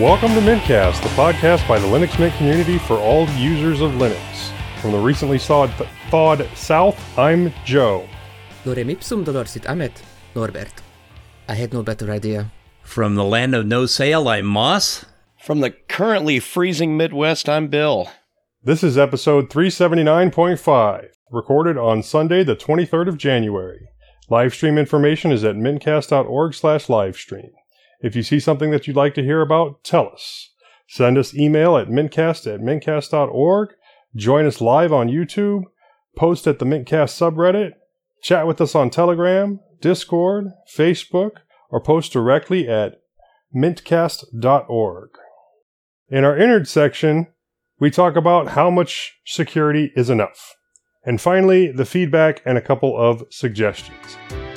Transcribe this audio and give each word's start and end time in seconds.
Welcome 0.00 0.30
to 0.30 0.40
Mintcast, 0.40 1.02
the 1.02 1.10
podcast 1.10 1.68
by 1.68 1.78
the 1.78 1.86
Linux 1.86 2.18
Mint 2.18 2.32
community 2.36 2.78
for 2.78 2.96
all 2.96 3.28
users 3.32 3.82
of 3.82 3.90
Linux. 3.92 4.50
From 4.80 4.92
the 4.92 4.98
recently 4.98 5.36
thawed, 5.36 5.68
thawed 6.08 6.48
South, 6.54 6.98
I'm 7.18 7.52
Joe. 7.66 8.08
Lorem 8.64 8.88
ipsum 8.88 9.26
dolorsit 9.26 9.68
amet, 9.68 10.02
Norbert. 10.34 10.72
I 11.48 11.54
had 11.54 11.74
no 11.74 11.82
better 11.82 12.10
idea. 12.10 12.50
From 12.82 13.14
the 13.14 13.24
land 13.24 13.54
of 13.54 13.66
no 13.66 13.84
sail, 13.84 14.26
I'm 14.26 14.46
Moss. 14.46 15.04
From 15.38 15.60
the 15.60 15.70
currently 15.70 16.40
freezing 16.40 16.96
Midwest, 16.96 17.46
I'm 17.46 17.68
Bill. 17.68 18.10
This 18.62 18.82
is 18.82 18.96
episode 18.96 19.50
379.5, 19.50 21.08
recorded 21.30 21.76
on 21.76 22.02
Sunday, 22.02 22.42
the 22.42 22.56
23rd 22.56 23.08
of 23.08 23.18
January. 23.18 23.86
Livestream 24.30 24.78
information 24.78 25.30
is 25.30 25.44
at 25.44 25.56
mintcast.org 25.56 26.54
slash 26.54 26.86
livestream. 26.86 27.50
If 28.02 28.16
you 28.16 28.22
see 28.22 28.40
something 28.40 28.70
that 28.70 28.86
you'd 28.86 28.96
like 28.96 29.14
to 29.14 29.22
hear 29.22 29.40
about, 29.40 29.84
tell 29.84 30.08
us. 30.08 30.50
Send 30.88 31.18
us 31.18 31.34
email 31.34 31.76
at 31.76 31.88
mintcast 31.88 32.52
at 32.52 32.60
mintcast.org, 32.60 33.70
join 34.16 34.46
us 34.46 34.60
live 34.60 34.92
on 34.92 35.08
YouTube, 35.08 35.62
post 36.16 36.46
at 36.46 36.58
the 36.58 36.64
Mintcast 36.64 37.14
subreddit, 37.16 37.72
chat 38.22 38.46
with 38.46 38.60
us 38.60 38.74
on 38.74 38.90
Telegram, 38.90 39.60
Discord, 39.80 40.46
Facebook, 40.74 41.32
or 41.70 41.80
post 41.80 42.12
directly 42.12 42.68
at 42.68 43.00
mintcast.org. 43.54 45.10
In 46.08 46.24
our 46.24 46.36
innards 46.36 46.70
section, 46.70 47.28
we 47.78 47.90
talk 47.90 48.16
about 48.16 48.48
how 48.48 48.70
much 48.70 49.18
security 49.24 49.92
is 49.94 50.10
enough. 50.10 50.54
And 51.04 51.20
finally, 51.20 51.72
the 51.72 51.86
feedback 51.86 52.42
and 52.44 52.58
a 52.58 52.62
couple 52.62 52.98
of 52.98 53.24
suggestions. 53.30 54.49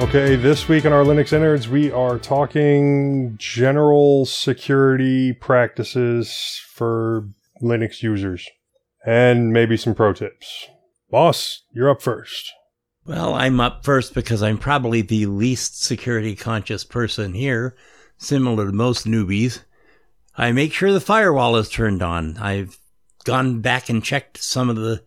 Okay, 0.00 0.36
this 0.36 0.68
week 0.68 0.86
on 0.86 0.92
our 0.92 1.02
Linux 1.02 1.32
Innards, 1.32 1.68
we 1.68 1.90
are 1.90 2.20
talking 2.20 3.34
general 3.36 4.24
security 4.26 5.32
practices 5.32 6.62
for 6.68 7.28
Linux 7.60 8.00
users 8.00 8.48
and 9.04 9.52
maybe 9.52 9.76
some 9.76 9.96
pro 9.96 10.12
tips. 10.12 10.68
Moss, 11.10 11.64
you're 11.72 11.90
up 11.90 12.00
first. 12.00 12.52
Well, 13.06 13.34
I'm 13.34 13.58
up 13.58 13.84
first 13.84 14.14
because 14.14 14.40
I'm 14.40 14.56
probably 14.56 15.02
the 15.02 15.26
least 15.26 15.82
security 15.82 16.36
conscious 16.36 16.84
person 16.84 17.34
here, 17.34 17.74
similar 18.18 18.66
to 18.66 18.72
most 18.72 19.04
newbies. 19.04 19.64
I 20.36 20.52
make 20.52 20.72
sure 20.72 20.92
the 20.92 21.00
firewall 21.00 21.56
is 21.56 21.68
turned 21.68 22.02
on. 22.02 22.36
I've 22.36 22.78
gone 23.24 23.62
back 23.62 23.88
and 23.88 24.04
checked 24.04 24.38
some 24.38 24.70
of 24.70 24.76
the 24.76 25.02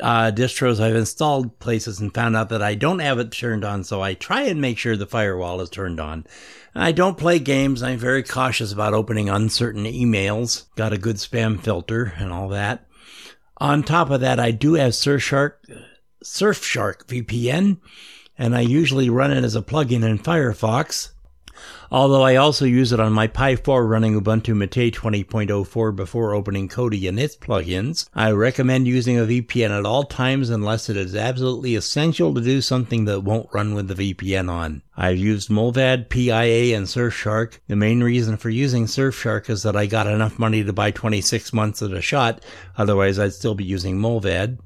uh, 0.00 0.30
distros 0.30 0.80
I've 0.80 0.96
installed 0.96 1.58
places 1.58 2.00
and 2.00 2.14
found 2.14 2.36
out 2.36 2.48
that 2.50 2.62
I 2.62 2.74
don't 2.74 3.00
have 3.00 3.18
it 3.18 3.32
turned 3.32 3.64
on, 3.64 3.84
so 3.84 4.00
I 4.00 4.14
try 4.14 4.42
and 4.42 4.60
make 4.60 4.78
sure 4.78 4.96
the 4.96 5.06
firewall 5.06 5.60
is 5.60 5.70
turned 5.70 6.00
on. 6.00 6.26
I 6.74 6.92
don't 6.92 7.18
play 7.18 7.38
games. 7.38 7.82
I'm 7.82 7.98
very 7.98 8.22
cautious 8.22 8.72
about 8.72 8.94
opening 8.94 9.28
uncertain 9.28 9.84
emails. 9.84 10.64
Got 10.76 10.92
a 10.92 10.98
good 10.98 11.16
spam 11.16 11.60
filter 11.60 12.14
and 12.16 12.32
all 12.32 12.48
that. 12.48 12.86
On 13.58 13.82
top 13.82 14.10
of 14.10 14.20
that, 14.20 14.40
I 14.40 14.50
do 14.50 14.74
have 14.74 14.92
Surfshark, 14.92 15.52
Surfshark 16.24 17.06
VPN, 17.06 17.78
and 18.38 18.56
I 18.56 18.60
usually 18.60 19.10
run 19.10 19.30
it 19.30 19.44
as 19.44 19.54
a 19.54 19.62
plugin 19.62 20.02
in 20.02 20.18
Firefox. 20.18 21.10
Although 21.90 22.22
I 22.22 22.36
also 22.36 22.64
use 22.64 22.92
it 22.92 23.00
on 23.00 23.12
my 23.12 23.26
Pi 23.26 23.54
4 23.54 23.86
running 23.86 24.18
Ubuntu 24.18 24.56
Mate 24.56 24.94
20.04 24.94 25.94
before 25.94 26.34
opening 26.34 26.68
Kodi 26.68 27.06
and 27.06 27.20
its 27.20 27.36
plugins, 27.36 28.08
I 28.14 28.30
recommend 28.30 28.88
using 28.88 29.18
a 29.18 29.24
VPN 29.24 29.78
at 29.78 29.84
all 29.84 30.04
times 30.04 30.48
unless 30.48 30.88
it 30.88 30.96
is 30.96 31.14
absolutely 31.14 31.74
essential 31.74 32.32
to 32.34 32.40
do 32.40 32.62
something 32.62 33.04
that 33.04 33.20
won't 33.20 33.52
run 33.52 33.74
with 33.74 33.88
the 33.88 34.14
VPN 34.14 34.50
on. 34.50 34.82
I've 34.96 35.18
used 35.18 35.50
Mullvad, 35.50 36.08
PIA, 36.08 36.76
and 36.76 36.86
Surfshark. 36.86 37.58
The 37.66 37.76
main 37.76 38.02
reason 38.02 38.36
for 38.38 38.48
using 38.48 38.86
Surfshark 38.86 39.50
is 39.50 39.62
that 39.62 39.76
I 39.76 39.86
got 39.86 40.06
enough 40.06 40.38
money 40.38 40.64
to 40.64 40.72
buy 40.72 40.92
26 40.92 41.52
months 41.52 41.82
at 41.82 41.92
a 41.92 42.00
shot, 42.00 42.42
otherwise 42.78 43.18
I'd 43.18 43.34
still 43.34 43.54
be 43.54 43.64
using 43.64 43.98
Mullvad 43.98 44.58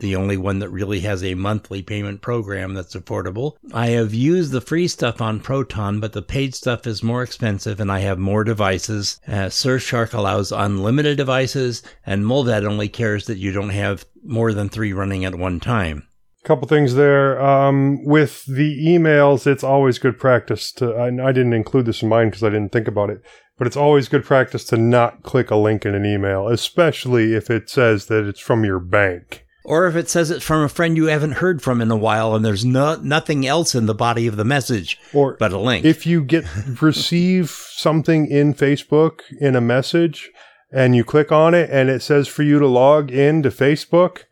the 0.00 0.16
only 0.16 0.36
one 0.36 0.58
that 0.58 0.70
really 0.70 1.00
has 1.00 1.22
a 1.22 1.34
monthly 1.34 1.82
payment 1.82 2.20
program 2.20 2.74
that's 2.74 2.96
affordable. 2.96 3.56
I 3.72 3.88
have 3.88 4.12
used 4.12 4.52
the 4.52 4.60
free 4.60 4.88
stuff 4.88 5.20
on 5.20 5.40
Proton, 5.40 6.00
but 6.00 6.12
the 6.12 6.22
paid 6.22 6.54
stuff 6.54 6.86
is 6.86 7.02
more 7.02 7.22
expensive 7.22 7.80
and 7.80 7.90
I 7.90 8.00
have 8.00 8.18
more 8.18 8.44
devices. 8.44 9.20
Uh, 9.26 9.46
Surfshark 9.46 10.12
allows 10.12 10.52
unlimited 10.52 11.16
devices 11.16 11.82
and 12.04 12.24
Mullvad 12.24 12.64
only 12.66 12.88
cares 12.88 13.26
that 13.26 13.38
you 13.38 13.52
don't 13.52 13.70
have 13.70 14.04
more 14.24 14.52
than 14.52 14.68
three 14.68 14.92
running 14.92 15.24
at 15.24 15.34
one 15.34 15.60
time. 15.60 16.06
Couple 16.42 16.66
things 16.66 16.94
there. 16.94 17.40
Um, 17.40 18.02
with 18.02 18.46
the 18.46 18.86
emails, 18.86 19.46
it's 19.46 19.62
always 19.62 19.98
good 19.98 20.18
practice 20.18 20.72
to. 20.72 20.94
I, 20.94 21.08
I 21.28 21.32
didn't 21.32 21.52
include 21.52 21.84
this 21.84 22.02
in 22.02 22.08
mine 22.08 22.28
because 22.28 22.42
I 22.42 22.48
didn't 22.48 22.72
think 22.72 22.88
about 22.88 23.10
it, 23.10 23.20
but 23.58 23.66
it's 23.66 23.76
always 23.76 24.08
good 24.08 24.24
practice 24.24 24.64
to 24.66 24.78
not 24.78 25.22
click 25.22 25.50
a 25.50 25.56
link 25.56 25.84
in 25.84 25.94
an 25.94 26.06
email, 26.06 26.48
especially 26.48 27.34
if 27.34 27.50
it 27.50 27.68
says 27.68 28.06
that 28.06 28.26
it's 28.26 28.40
from 28.40 28.64
your 28.64 28.78
bank. 28.78 29.44
Or 29.70 29.86
if 29.86 29.94
it 29.94 30.10
says 30.10 30.32
it's 30.32 30.44
from 30.44 30.64
a 30.64 30.68
friend 30.68 30.96
you 30.96 31.06
haven't 31.06 31.34
heard 31.34 31.62
from 31.62 31.80
in 31.80 31.92
a 31.92 31.96
while 31.96 32.34
and 32.34 32.44
there's 32.44 32.64
no, 32.64 32.96
nothing 32.96 33.46
else 33.46 33.72
in 33.72 33.86
the 33.86 33.94
body 33.94 34.26
of 34.26 34.36
the 34.36 34.44
message 34.44 34.98
or 35.14 35.36
but 35.38 35.52
a 35.52 35.58
link. 35.58 35.84
If 35.84 36.04
you 36.06 36.24
get 36.24 36.44
receive 36.82 37.50
something 37.50 38.26
in 38.26 38.52
Facebook 38.52 39.20
in 39.40 39.54
a 39.54 39.60
message 39.60 40.32
and 40.72 40.96
you 40.96 41.04
click 41.04 41.30
on 41.30 41.54
it 41.54 41.70
and 41.70 41.88
it 41.88 42.02
says 42.02 42.26
for 42.26 42.42
you 42.42 42.58
to 42.58 42.66
log 42.66 43.12
in 43.12 43.44
to 43.44 43.50
Facebook, 43.50 44.24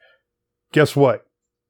guess 0.72 0.96
what? 0.96 1.24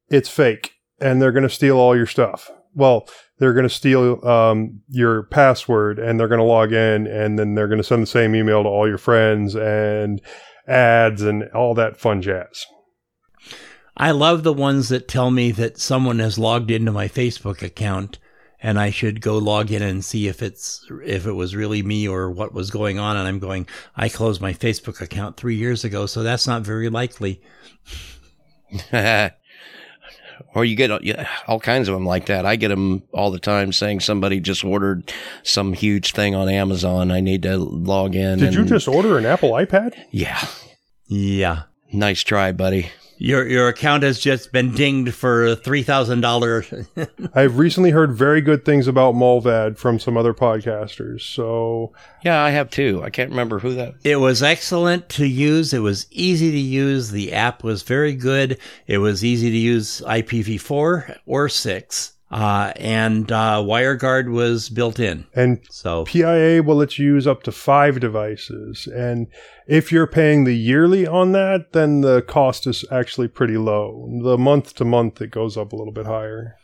It's 0.09 0.31
fake 0.31 0.73
and 0.99 1.21
they're 1.21 1.31
going 1.31 1.43
to 1.43 1.51
steal 1.51 1.77
all 1.77 1.95
your 1.95 2.07
stuff. 2.07 2.51
Well, 2.75 3.07
they're 3.39 3.53
going 3.53 3.69
to 3.69 3.75
steal 3.75 4.27
um, 4.27 4.81
your 4.89 5.25
password 5.25 5.99
and 5.99 6.19
they're 6.19 6.29
going 6.29 6.41
to 6.41 6.45
log 6.45 6.73
in 6.73 7.07
and 7.07 7.39
then 7.39 7.55
they're 7.55 7.69
going 7.69 7.83
to 7.83 7.85
send 7.85 8.03
the 8.03 8.07
same 8.07 8.35
email 8.35 8.63
to 8.63 8.69
all 8.71 8.89
your 8.89 8.97
friends 8.97 9.55
and 9.55 10.23
ads 10.67 11.21
and 11.21 11.45
all 11.51 11.75
that 11.75 12.01
fun 12.01 12.23
jazz. 12.23 12.65
I 13.99 14.13
love 14.13 14.43
the 14.45 14.53
ones 14.53 14.89
that 14.91 15.09
tell 15.09 15.31
me 15.31 15.51
that 15.53 15.79
someone 15.79 16.21
has 16.21 16.39
logged 16.39 16.71
into 16.71 16.93
my 16.93 17.09
Facebook 17.09 17.63
account 17.63 18.19
and 18.61 18.79
I 18.79 18.91
should 18.91 19.21
go 19.21 19.39
log 19.39 19.71
in 19.71 19.83
and 19.83 20.05
see 20.05 20.29
if 20.29 20.43
it's 20.43 20.85
if 21.05 21.27
it 21.27 21.33
was 21.33 21.57
really 21.57 21.83
me 21.83 22.09
or 22.09 22.31
what 22.31 22.55
was 22.55 22.71
going 22.71 22.99
on 22.99 23.17
and 23.17 23.27
I'm 23.27 23.39
going 23.39 23.67
I 23.97 24.09
closed 24.09 24.41
my 24.41 24.53
Facebook 24.53 25.01
account 25.01 25.37
3 25.37 25.57
years 25.57 25.85
ago 25.85 26.07
so 26.07 26.23
that's 26.23 26.47
not 26.47 26.63
very 26.63 26.89
likely. 26.89 27.43
or 30.55 30.65
you 30.65 30.77
get 30.77 30.91
all 31.47 31.61
kinds 31.61 31.89
of 31.89 31.95
them 31.95 32.07
like 32.07 32.27
that. 32.27 32.47
I 32.47 32.57
get 32.57 32.69
them 32.69 33.03
all 33.13 33.31
the 33.31 33.39
time 33.39 33.73
saying 33.73 34.01
somebody 34.01 34.41
just 34.41 34.65
ordered 34.65 35.13
some 35.43 35.73
huge 35.73 36.13
thing 36.13 36.35
on 36.35 36.49
Amazon. 36.49 37.11
I 37.11 37.21
need 37.21 37.43
to 37.43 37.57
log 37.57 38.15
in. 38.15 38.39
Did 38.39 38.49
and, 38.49 38.57
you 38.57 38.65
just 38.65 38.89
order 38.89 39.19
an 39.19 39.27
Apple 39.27 39.51
iPad? 39.53 39.95
Yeah. 40.11 40.47
Yeah. 41.07 41.63
Nice 41.93 42.23
try, 42.23 42.53
buddy. 42.53 42.91
Your 43.19 43.47
your 43.49 43.69
account 43.69 44.05
has 44.05 44.21
just 44.21 44.53
been 44.53 44.73
dinged 44.75 45.13
for 45.13 45.57
three 45.57 45.83
thousand 45.83 46.21
dollars. 46.21 46.73
I've 47.35 47.59
recently 47.59 47.91
heard 47.91 48.13
very 48.13 48.41
good 48.41 48.65
things 48.65 48.87
about 48.87 49.15
Mullvad 49.15 49.77
from 49.77 49.99
some 49.99 50.17
other 50.17 50.33
podcasters. 50.33 51.23
So 51.23 51.93
yeah, 52.25 52.43
I 52.43 52.51
have 52.51 52.71
too. 52.71 53.03
I 53.05 53.11
can't 53.11 53.31
remember 53.31 53.59
who 53.59 53.75
that. 53.75 53.95
It 54.05 54.17
was 54.17 54.43
excellent 54.43 55.09
to 55.11 55.27
use. 55.27 55.73
It 55.73 55.81
was 55.81 56.07
easy 56.11 56.53
to 56.53 56.59
use. 56.59 57.11
The 57.11 57.33
app 57.33 57.65
was 57.65 57.83
very 57.83 58.15
good. 58.15 58.59
It 58.87 58.99
was 58.99 59.25
easy 59.25 59.51
to 59.51 59.57
use 59.57 60.01
IPv4 60.03 61.19
or 61.27 61.49
six. 61.49 62.18
Uh, 62.31 62.73
and 62.77 63.33
uh, 63.33 63.63
WireGuard 63.65 64.31
was 64.31 64.69
built 64.69 65.01
in. 65.01 65.27
And 65.35 65.61
so 65.71 66.05
PIA 66.05 66.63
will 66.63 66.77
let 66.77 66.99
you 66.99 67.07
use 67.07 67.27
up 67.27 67.43
to 67.45 67.53
five 67.53 68.01
devices. 68.01 68.87
And 68.87 69.29
if 69.67 69.91
you're 69.91 70.07
paying 70.07 70.45
the 70.45 70.55
yearly 70.57 71.07
on 71.07 71.33
that, 71.33 71.73
then 71.73 72.03
the 72.03 72.21
cost 72.23 72.67
is 72.67 72.85
actually 72.91 73.29
pretty 73.29 73.57
low. 73.57 74.09
The 74.23 74.37
month 74.37 74.75
to 74.75 74.85
month, 74.85 75.23
it 75.23 75.31
goes 75.31 75.57
up 75.57 75.73
a 75.73 75.77
little 75.77 75.93
bit 75.93 76.07
higher. 76.07 76.57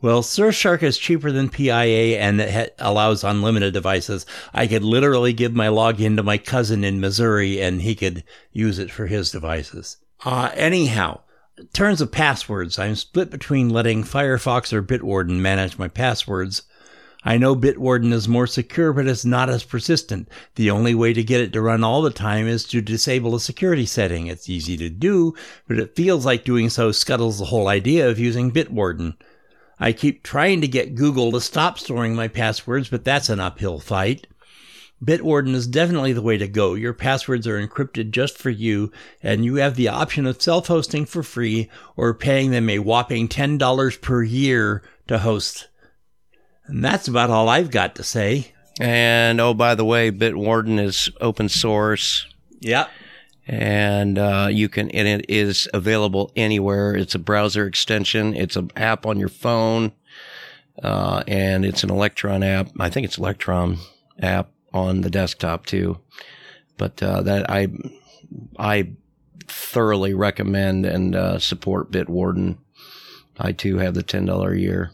Well, 0.00 0.22
Surfshark 0.22 0.84
is 0.84 0.96
cheaper 0.96 1.32
than 1.32 1.48
PIA 1.48 2.18
and 2.18 2.40
it 2.40 2.50
ha- 2.54 2.74
allows 2.78 3.24
unlimited 3.24 3.74
devices. 3.74 4.24
I 4.54 4.68
could 4.68 4.84
literally 4.84 5.32
give 5.32 5.52
my 5.52 5.66
login 5.66 6.16
to 6.16 6.22
my 6.22 6.38
cousin 6.38 6.84
in 6.84 7.00
Missouri 7.00 7.60
and 7.60 7.82
he 7.82 7.96
could 7.96 8.22
use 8.52 8.78
it 8.78 8.92
for 8.92 9.08
his 9.08 9.32
devices. 9.32 9.96
Uh, 10.24 10.50
anyhow, 10.54 11.22
terms 11.72 12.00
of 12.00 12.12
passwords, 12.12 12.78
I'm 12.78 12.94
split 12.94 13.30
between 13.30 13.70
letting 13.70 14.04
Firefox 14.04 14.72
or 14.72 14.82
Bitwarden 14.82 15.40
manage 15.40 15.78
my 15.78 15.88
passwords. 15.88 16.62
I 17.24 17.36
know 17.36 17.56
Bitwarden 17.56 18.12
is 18.12 18.28
more 18.28 18.46
secure, 18.46 18.92
but 18.92 19.06
it's 19.06 19.24
not 19.24 19.50
as 19.50 19.64
persistent. 19.64 20.28
The 20.54 20.70
only 20.70 20.94
way 20.94 21.12
to 21.12 21.22
get 21.22 21.40
it 21.40 21.52
to 21.52 21.60
run 21.60 21.82
all 21.82 22.00
the 22.00 22.10
time 22.10 22.46
is 22.46 22.64
to 22.66 22.80
disable 22.80 23.34
a 23.34 23.40
security 23.40 23.86
setting. 23.86 24.28
It's 24.28 24.48
easy 24.48 24.76
to 24.76 24.88
do, 24.88 25.34
but 25.66 25.78
it 25.78 25.96
feels 25.96 26.24
like 26.24 26.44
doing 26.44 26.70
so 26.70 26.92
scuttles 26.92 27.38
the 27.38 27.46
whole 27.46 27.68
idea 27.68 28.08
of 28.08 28.18
using 28.18 28.52
Bitwarden. 28.52 29.14
I 29.80 29.92
keep 29.92 30.22
trying 30.22 30.60
to 30.60 30.68
get 30.68 30.94
Google 30.94 31.32
to 31.32 31.40
stop 31.40 31.78
storing 31.78 32.14
my 32.14 32.28
passwords, 32.28 32.88
but 32.88 33.04
that's 33.04 33.28
an 33.28 33.40
uphill 33.40 33.78
fight. 33.78 34.26
Bitwarden 35.04 35.54
is 35.54 35.66
definitely 35.68 36.12
the 36.12 36.22
way 36.22 36.38
to 36.38 36.48
go. 36.48 36.74
Your 36.74 36.92
passwords 36.92 37.46
are 37.46 37.64
encrypted 37.64 38.10
just 38.10 38.36
for 38.36 38.50
you, 38.50 38.90
and 39.22 39.44
you 39.44 39.56
have 39.56 39.76
the 39.76 39.88
option 39.88 40.26
of 40.26 40.42
self 40.42 40.66
hosting 40.66 41.04
for 41.04 41.22
free 41.22 41.70
or 41.96 42.14
paying 42.14 42.50
them 42.50 42.68
a 42.68 42.80
whopping 42.80 43.28
$10 43.28 44.00
per 44.00 44.22
year 44.22 44.82
to 45.06 45.18
host. 45.18 45.68
And 46.66 46.84
that's 46.84 47.06
about 47.06 47.30
all 47.30 47.48
I've 47.48 47.70
got 47.70 47.94
to 47.94 48.02
say. 48.02 48.52
And 48.80 49.40
oh, 49.40 49.54
by 49.54 49.74
the 49.74 49.84
way, 49.84 50.10
Bitwarden 50.10 50.80
is 50.80 51.10
open 51.20 51.48
source. 51.48 52.26
Yep. 52.60 52.90
and 53.46 54.18
uh, 54.18 54.48
you 54.50 54.68
can 54.68 54.90
and 54.90 55.06
it 55.06 55.26
is 55.28 55.68
available 55.72 56.32
anywhere. 56.34 56.94
It's 56.94 57.14
a 57.14 57.20
browser 57.20 57.66
extension. 57.66 58.34
It's 58.34 58.56
an 58.56 58.70
app 58.76 59.06
on 59.06 59.18
your 59.18 59.28
phone, 59.28 59.92
uh, 60.82 61.22
and 61.28 61.64
it's 61.64 61.84
an 61.84 61.90
Electron 61.90 62.42
app. 62.42 62.70
I 62.80 62.90
think 62.90 63.04
it's 63.06 63.16
Electron 63.16 63.78
app 64.20 64.50
on 64.72 65.00
the 65.00 65.10
desktop 65.10 65.66
too. 65.66 65.98
But 66.76 67.02
uh, 67.02 67.22
that 67.22 67.50
I 67.50 67.68
I 68.58 68.90
thoroughly 69.46 70.14
recommend 70.14 70.86
and 70.86 71.16
uh, 71.16 71.38
support 71.38 71.90
Bitwarden. 71.90 72.58
I 73.38 73.52
too 73.52 73.78
have 73.78 73.94
the 73.94 74.02
ten 74.02 74.24
dollar 74.26 74.52
a 74.52 74.58
year. 74.58 74.90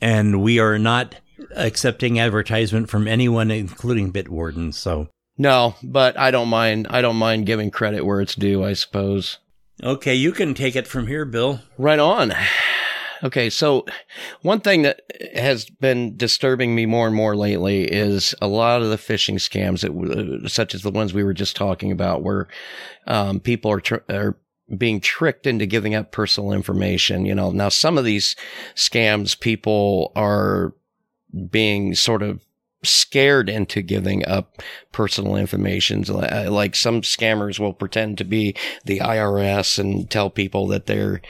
And 0.00 0.42
we 0.42 0.58
are 0.58 0.78
not 0.78 1.14
accepting 1.56 2.18
advertisement 2.18 2.90
from 2.90 3.08
anyone, 3.08 3.50
including 3.50 4.12
Bitwarden. 4.12 4.74
So, 4.74 5.08
No, 5.38 5.76
but 5.82 6.18
I 6.18 6.30
don't 6.30 6.48
mind. 6.48 6.86
I 6.90 7.00
don't 7.00 7.16
mind 7.16 7.46
giving 7.46 7.70
credit 7.70 8.04
where 8.04 8.20
it's 8.20 8.34
due. 8.34 8.62
I 8.64 8.72
suppose. 8.74 9.38
okay, 9.82 10.14
you 10.14 10.32
can 10.32 10.54
take 10.54 10.76
it 10.76 10.86
from 10.86 11.06
here, 11.06 11.24
Bill. 11.24 11.60
Right 11.78 11.98
on. 11.98 12.32
Okay, 13.22 13.50
so 13.50 13.84
one 14.42 14.60
thing 14.60 14.82
that 14.82 15.02
has 15.34 15.66
been 15.66 16.16
disturbing 16.16 16.74
me 16.74 16.86
more 16.86 17.06
and 17.06 17.16
more 17.16 17.36
lately 17.36 17.84
is 17.84 18.34
a 18.42 18.46
lot 18.46 18.82
of 18.82 18.90
the 18.90 18.96
phishing 18.96 19.36
scams 19.36 19.80
that, 19.80 20.50
such 20.50 20.74
as 20.74 20.82
the 20.82 20.90
ones 20.90 21.14
we 21.14 21.24
were 21.24 21.34
just 21.34 21.56
talking 21.56 21.92
about, 21.92 22.22
where 22.22 22.48
um, 23.06 23.40
people 23.40 23.70
are 23.70 23.80
tr- 23.80 23.96
are 24.08 24.36
being 24.76 25.00
tricked 25.00 25.46
into 25.46 25.66
giving 25.66 25.94
up 25.94 26.10
personal 26.10 26.52
information. 26.52 27.26
You 27.26 27.34
know, 27.34 27.50
now 27.50 27.68
some 27.68 27.98
of 27.98 28.04
these 28.04 28.34
scams, 28.74 29.38
people 29.38 30.12
are 30.16 30.74
being 31.50 31.94
sort 31.94 32.22
of 32.22 32.40
scared 32.82 33.48
into 33.48 33.82
giving 33.82 34.26
up 34.26 34.62
personal 34.92 35.36
information. 35.36 36.02
Like 36.02 36.76
some 36.76 37.02
scammers 37.02 37.58
will 37.58 37.72
pretend 37.72 38.18
to 38.18 38.24
be 38.24 38.54
the 38.84 39.00
IRS 39.00 39.78
and 39.78 40.10
tell 40.10 40.30
people 40.30 40.66
that 40.68 40.86
they're 40.86 41.20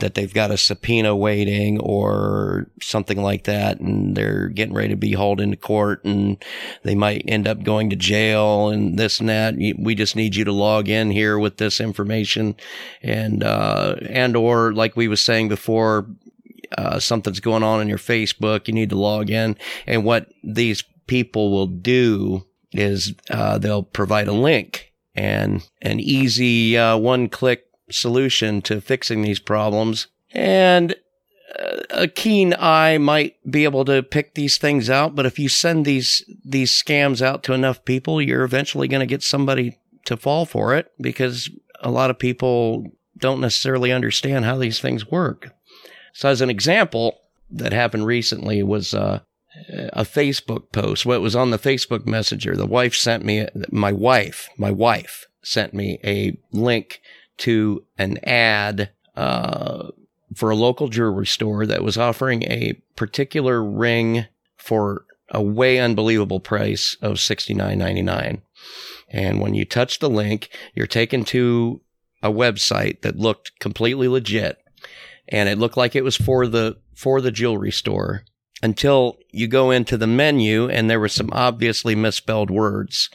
that 0.00 0.14
they've 0.14 0.32
got 0.32 0.50
a 0.50 0.56
subpoena 0.56 1.14
waiting 1.14 1.78
or 1.80 2.66
something 2.80 3.22
like 3.22 3.44
that 3.44 3.78
and 3.78 4.16
they're 4.16 4.48
getting 4.48 4.74
ready 4.74 4.88
to 4.88 4.96
be 4.96 5.12
hauled 5.12 5.40
into 5.40 5.56
court 5.56 6.02
and 6.04 6.42
they 6.82 6.94
might 6.94 7.24
end 7.28 7.46
up 7.46 7.62
going 7.62 7.90
to 7.90 7.96
jail 7.96 8.68
and 8.68 8.98
this 8.98 9.20
and 9.20 9.28
that. 9.28 9.54
We 9.78 9.94
just 9.94 10.16
need 10.16 10.34
you 10.34 10.44
to 10.44 10.52
log 10.52 10.88
in 10.88 11.10
here 11.10 11.38
with 11.38 11.58
this 11.58 11.80
information 11.80 12.56
and, 13.02 13.44
uh, 13.44 13.96
and 14.08 14.34
or 14.34 14.72
like 14.72 14.96
we 14.96 15.08
was 15.08 15.20
saying 15.20 15.48
before, 15.48 16.06
uh, 16.78 16.98
something's 16.98 17.40
going 17.40 17.62
on 17.62 17.82
in 17.82 17.88
your 17.88 17.98
Facebook, 17.98 18.66
you 18.66 18.72
need 18.72 18.90
to 18.90 18.98
log 18.98 19.28
in. 19.28 19.56
And 19.86 20.04
what 20.04 20.32
these 20.42 20.82
people 21.06 21.50
will 21.50 21.66
do 21.66 22.46
is, 22.72 23.12
uh, 23.28 23.58
they'll 23.58 23.82
provide 23.82 24.28
a 24.28 24.32
link 24.32 24.90
and 25.14 25.68
an 25.82 26.00
easy, 26.00 26.78
uh, 26.78 26.96
one 26.96 27.28
click 27.28 27.66
solution 27.92 28.62
to 28.62 28.80
fixing 28.80 29.22
these 29.22 29.38
problems. 29.38 30.08
And 30.32 30.94
uh, 31.58 31.80
a 31.90 32.08
keen 32.08 32.54
eye 32.58 32.98
might 32.98 33.36
be 33.50 33.64
able 33.64 33.84
to 33.86 34.02
pick 34.02 34.34
these 34.34 34.58
things 34.58 34.88
out. 34.88 35.14
But 35.14 35.26
if 35.26 35.38
you 35.38 35.48
send 35.48 35.84
these, 35.84 36.24
these 36.44 36.72
scams 36.72 37.20
out 37.20 37.42
to 37.44 37.52
enough 37.52 37.84
people, 37.84 38.20
you're 38.20 38.44
eventually 38.44 38.88
going 38.88 39.00
to 39.00 39.06
get 39.06 39.22
somebody 39.22 39.78
to 40.06 40.16
fall 40.16 40.46
for 40.46 40.74
it 40.74 40.90
because 41.00 41.50
a 41.80 41.90
lot 41.90 42.10
of 42.10 42.18
people 42.18 42.90
don't 43.18 43.40
necessarily 43.40 43.92
understand 43.92 44.44
how 44.44 44.56
these 44.56 44.80
things 44.80 45.10
work. 45.10 45.54
So 46.12 46.28
as 46.28 46.40
an 46.40 46.50
example 46.50 47.20
that 47.50 47.72
happened 47.72 48.06
recently 48.06 48.62
was, 48.62 48.94
uh, 48.94 49.20
a 49.92 50.04
Facebook 50.04 50.72
post. 50.72 51.04
What 51.04 51.20
was 51.20 51.36
on 51.36 51.50
the 51.50 51.58
Facebook 51.58 52.06
Messenger? 52.06 52.56
The 52.56 52.66
wife 52.66 52.94
sent 52.94 53.24
me, 53.24 53.46
my 53.70 53.92
wife, 53.92 54.48
my 54.56 54.70
wife 54.70 55.26
sent 55.42 55.74
me 55.74 55.98
a 56.04 56.38
link 56.52 57.00
to 57.42 57.84
an 57.98 58.18
ad 58.24 58.90
uh, 59.16 59.88
for 60.36 60.50
a 60.50 60.56
local 60.56 60.86
jewelry 60.86 61.26
store 61.26 61.66
that 61.66 61.82
was 61.82 61.98
offering 61.98 62.44
a 62.44 62.80
particular 62.94 63.62
ring 63.62 64.26
for 64.56 65.04
a 65.30 65.42
way 65.42 65.80
unbelievable 65.80 66.38
price 66.38 66.96
of 67.02 67.14
$69.99. 67.14 68.42
And 69.08 69.40
when 69.40 69.54
you 69.54 69.64
touch 69.64 69.98
the 69.98 70.08
link, 70.08 70.50
you're 70.74 70.86
taken 70.86 71.24
to 71.26 71.80
a 72.22 72.30
website 72.30 73.02
that 73.02 73.18
looked 73.18 73.58
completely 73.58 74.06
legit. 74.06 74.58
And 75.28 75.48
it 75.48 75.58
looked 75.58 75.76
like 75.76 75.96
it 75.96 76.04
was 76.04 76.16
for 76.16 76.46
the, 76.46 76.76
for 76.94 77.20
the 77.20 77.32
jewelry 77.32 77.72
store 77.72 78.22
until 78.62 79.18
you 79.32 79.48
go 79.48 79.72
into 79.72 79.96
the 79.96 80.06
menu 80.06 80.68
and 80.68 80.88
there 80.88 81.00
were 81.00 81.08
some 81.08 81.30
obviously 81.32 81.96
misspelled 81.96 82.50
words 82.50 83.10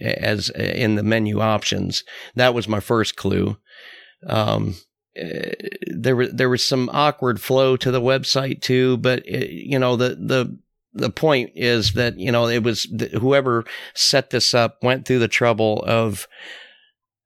as 0.00 0.50
in 0.50 0.94
the 0.94 1.02
menu 1.02 1.40
options. 1.40 2.04
That 2.34 2.54
was 2.54 2.68
my 2.68 2.80
first 2.80 3.16
clue. 3.16 3.56
Um, 4.26 4.76
there 5.14 6.16
was 6.16 6.32
there 6.32 6.48
was 6.48 6.64
some 6.64 6.88
awkward 6.92 7.40
flow 7.40 7.76
to 7.76 7.90
the 7.90 8.00
website 8.00 8.62
too, 8.62 8.96
but 8.98 9.26
it, 9.26 9.50
you 9.50 9.78
know 9.78 9.96
the 9.96 10.10
the 10.10 10.58
the 10.94 11.10
point 11.10 11.50
is 11.54 11.92
that 11.92 12.18
you 12.18 12.32
know 12.32 12.48
it 12.48 12.62
was 12.62 12.86
whoever 13.20 13.64
set 13.94 14.30
this 14.30 14.54
up 14.54 14.82
went 14.82 15.06
through 15.06 15.18
the 15.18 15.28
trouble 15.28 15.82
of 15.86 16.26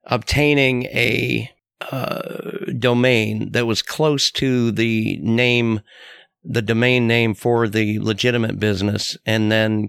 obtaining 0.05 0.85
a 0.85 1.51
uh, 1.81 2.73
domain 2.79 3.53
that 3.53 3.67
was 3.67 3.83
close 3.83 4.31
to 4.31 4.71
the 4.73 5.19
name, 5.23 5.81
the 6.43 6.63
domain 6.63 7.07
name 7.07 7.35
for 7.35 7.69
the 7.69 7.99
legitimate 8.01 8.59
business, 8.59 9.17
and 9.27 9.53
then 9.53 9.89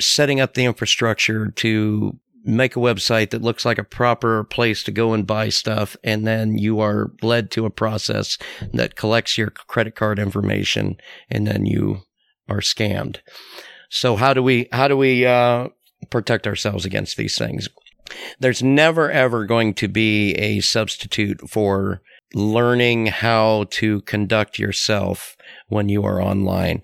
setting 0.00 0.40
up 0.40 0.54
the 0.54 0.64
infrastructure 0.64 1.50
to 1.50 2.18
make 2.44 2.76
a 2.76 2.80
website 2.80 3.30
that 3.30 3.42
looks 3.42 3.64
like 3.64 3.78
a 3.78 3.84
proper 3.84 4.44
place 4.44 4.82
to 4.84 4.92
go 4.92 5.14
and 5.14 5.26
buy 5.26 5.48
stuff. 5.48 5.96
And 6.04 6.26
then 6.26 6.58
you 6.58 6.80
are 6.80 7.10
led 7.22 7.50
to 7.52 7.64
a 7.64 7.70
process 7.70 8.38
that 8.72 8.96
collects 8.96 9.38
your 9.38 9.50
credit 9.50 9.96
card 9.96 10.18
information 10.18 10.96
and 11.30 11.46
then 11.46 11.64
you 11.64 12.02
are 12.48 12.60
scammed. 12.60 13.18
So 13.88 14.16
how 14.16 14.34
do 14.34 14.42
we, 14.42 14.68
how 14.72 14.88
do 14.88 14.96
we, 14.96 15.24
uh, 15.24 15.68
protect 16.10 16.46
ourselves 16.46 16.84
against 16.84 17.16
these 17.16 17.38
things? 17.38 17.68
There's 18.38 18.62
never 18.62 19.10
ever 19.10 19.46
going 19.46 19.74
to 19.74 19.88
be 19.88 20.32
a 20.32 20.60
substitute 20.60 21.48
for 21.48 22.02
learning 22.34 23.06
how 23.06 23.64
to 23.70 24.02
conduct 24.02 24.58
yourself 24.58 25.36
when 25.68 25.88
you 25.88 26.04
are 26.04 26.20
online. 26.20 26.82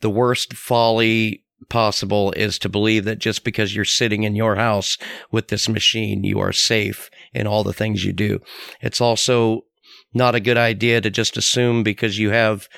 The 0.00 0.10
worst 0.10 0.54
folly 0.54 1.44
possible 1.70 2.32
is 2.32 2.58
to 2.58 2.68
believe 2.68 3.04
that 3.04 3.18
just 3.18 3.44
because 3.44 3.74
you're 3.74 3.84
sitting 3.84 4.24
in 4.24 4.34
your 4.34 4.56
house 4.56 4.98
with 5.30 5.48
this 5.48 5.68
machine, 5.68 6.24
you 6.24 6.38
are 6.40 6.52
safe 6.52 7.10
in 7.32 7.46
all 7.46 7.64
the 7.64 7.72
things 7.72 8.04
you 8.04 8.12
do. 8.12 8.40
It's 8.82 9.00
also 9.00 9.64
not 10.12 10.34
a 10.34 10.40
good 10.40 10.58
idea 10.58 11.00
to 11.00 11.10
just 11.10 11.36
assume 11.36 11.82
because 11.82 12.18
you 12.18 12.30
have 12.30 12.68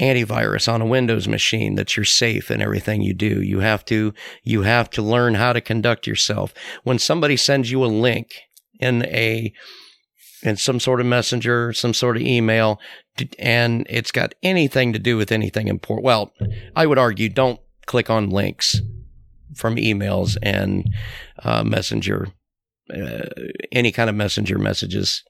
antivirus 0.00 0.72
on 0.72 0.80
a 0.80 0.86
Windows 0.86 1.28
machine 1.28 1.76
that 1.76 1.96
you're 1.96 2.04
safe 2.04 2.50
in 2.50 2.60
everything 2.60 3.02
you 3.02 3.14
do. 3.14 3.40
You 3.42 3.60
have 3.60 3.84
to, 3.86 4.12
you 4.42 4.62
have 4.62 4.90
to 4.90 5.02
learn 5.02 5.34
how 5.34 5.52
to 5.52 5.60
conduct 5.60 6.06
yourself. 6.06 6.52
When 6.82 6.98
somebody 6.98 7.36
sends 7.36 7.70
you 7.70 7.84
a 7.84 7.86
link 7.86 8.34
in 8.80 9.04
a, 9.06 9.52
in 10.42 10.56
some 10.56 10.80
sort 10.80 11.00
of 11.00 11.06
messenger, 11.06 11.72
some 11.72 11.94
sort 11.94 12.16
of 12.16 12.22
email, 12.22 12.80
and 13.38 13.86
it's 13.88 14.10
got 14.10 14.34
anything 14.42 14.92
to 14.92 14.98
do 14.98 15.16
with 15.16 15.30
anything 15.30 15.68
important. 15.68 16.04
Well, 16.04 16.32
I 16.74 16.86
would 16.86 16.98
argue 16.98 17.28
don't 17.28 17.60
click 17.86 18.10
on 18.10 18.30
links 18.30 18.80
from 19.54 19.76
emails 19.76 20.36
and 20.42 20.88
uh, 21.42 21.62
messenger, 21.62 22.28
uh, 22.94 23.26
any 23.72 23.92
kind 23.92 24.10
of 24.10 24.16
messenger 24.16 24.58
messages 24.58 25.22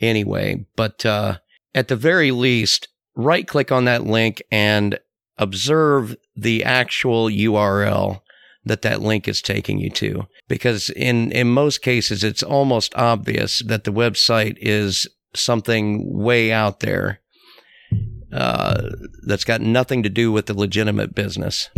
anyway. 0.00 0.66
But 0.76 1.04
uh, 1.06 1.38
at 1.74 1.88
the 1.88 1.96
very 1.96 2.30
least, 2.30 2.88
right 3.14 3.46
click 3.46 3.72
on 3.72 3.84
that 3.84 4.04
link 4.04 4.42
and 4.50 4.98
observe 5.38 6.16
the 6.36 6.64
actual 6.64 7.26
URL 7.26 8.20
that 8.64 8.82
that 8.82 9.00
link 9.00 9.26
is 9.26 9.40
taking 9.40 9.78
you 9.78 9.90
to. 9.90 10.26
Because 10.48 10.90
in, 10.90 11.32
in 11.32 11.48
most 11.48 11.80
cases, 11.80 12.22
it's 12.22 12.42
almost 12.42 12.94
obvious 12.94 13.60
that 13.60 13.84
the 13.84 13.92
website 13.92 14.56
is 14.60 15.08
something 15.34 16.12
way 16.12 16.52
out 16.52 16.80
there 16.80 17.20
uh, 18.32 18.90
that's 19.26 19.44
got 19.44 19.60
nothing 19.60 20.02
to 20.02 20.08
do 20.08 20.30
with 20.30 20.46
the 20.46 20.54
legitimate 20.54 21.14
business. 21.14 21.70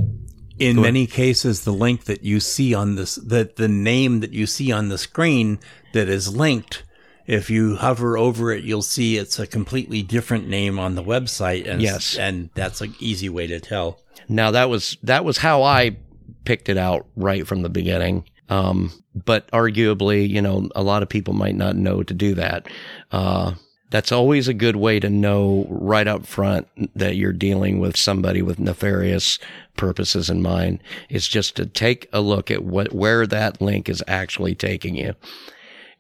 In 0.59 0.81
many 0.81 1.07
cases, 1.07 1.65
the 1.65 1.73
link 1.73 2.05
that 2.05 2.23
you 2.23 2.41
see 2.41 2.75
on 2.75 2.95
this, 2.95 3.17
that 3.17 3.57
the 3.57 3.69
name 3.69 4.21
that 4.21 4.33
you 4.33 4.47
see 4.47 4.71
on 4.71 4.89
the 4.89 4.99
screen 4.99 5.59
that 5.93 6.09
is 6.09 6.35
linked, 6.35 6.83
if 7.27 7.51
you 7.51 7.77
hover 7.77 8.19
over 8.19 8.53
it, 8.53 8.65
you'll 8.65 8.83
see 8.83 9.17
it's 9.17 9.39
a 9.39 9.47
completely 9.47 10.03
different 10.03 10.49
name 10.49 10.79
on 10.79 10.95
the 10.95 11.03
website. 11.03 11.69
And, 11.69 11.81
yes, 11.81 12.17
and 12.17 12.51
that's 12.55 12.81
an 12.81 12.95
easy 12.99 13.29
way 13.29 13.47
to 13.47 13.61
tell. 13.61 14.01
Now 14.29 14.51
that 14.51 14.69
was 14.69 14.97
that 15.03 15.25
was 15.25 15.39
how 15.39 15.63
I 15.63 15.97
picked 16.45 16.69
it 16.69 16.77
out 16.77 17.07
right 17.17 17.47
from 17.47 17.63
the 17.63 17.69
beginning. 17.69 18.25
Um, 18.49 18.93
but 19.15 19.51
arguably, 19.51 20.29
you 20.29 20.43
know, 20.43 20.69
a 20.75 20.83
lot 20.83 21.03
of 21.03 21.09
people 21.09 21.33
might 21.33 21.55
not 21.55 21.77
know 21.77 22.03
to 22.03 22.15
do 22.15 22.35
that. 22.35 22.69
Uh, 23.11 23.55
that's 23.93 24.11
always 24.11 24.49
a 24.49 24.55
good 24.55 24.77
way 24.77 24.99
to 24.99 25.11
know 25.11 25.67
right 25.69 26.09
up 26.09 26.25
front 26.25 26.67
that 26.97 27.15
you're 27.15 27.33
dealing 27.33 27.79
with 27.79 27.95
somebody 27.95 28.41
with 28.41 28.59
nefarious 28.59 29.39
purposes 29.77 30.31
in 30.31 30.41
mind 30.41 30.83
is 31.11 31.29
just 31.29 31.57
to 31.57 31.67
take 31.67 32.09
a 32.11 32.23
look 32.23 32.51
at 32.51 32.65
what 32.65 32.95
where 32.95 33.27
that 33.27 33.61
link 33.61 33.91
is 33.91 34.03
actually 34.09 34.55
taking 34.55 34.97
you. 34.97 35.15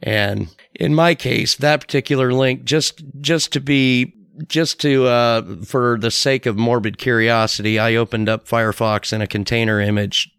And 0.02 0.48
in 0.74 0.94
my 0.94 1.14
case, 1.14 1.54
that 1.56 1.82
particular 1.82 2.32
link 2.32 2.64
just 2.64 3.04
just 3.20 3.52
to 3.52 3.60
be 3.60 4.14
just 4.48 4.80
to 4.80 5.06
uh, 5.06 5.56
for 5.62 5.98
the 6.00 6.10
sake 6.10 6.46
of 6.46 6.56
morbid 6.56 6.96
curiosity, 6.96 7.78
I 7.78 7.94
opened 7.94 8.30
up 8.30 8.48
Firefox 8.48 9.12
in 9.12 9.20
a 9.20 9.26
container 9.26 9.82
image 9.82 10.30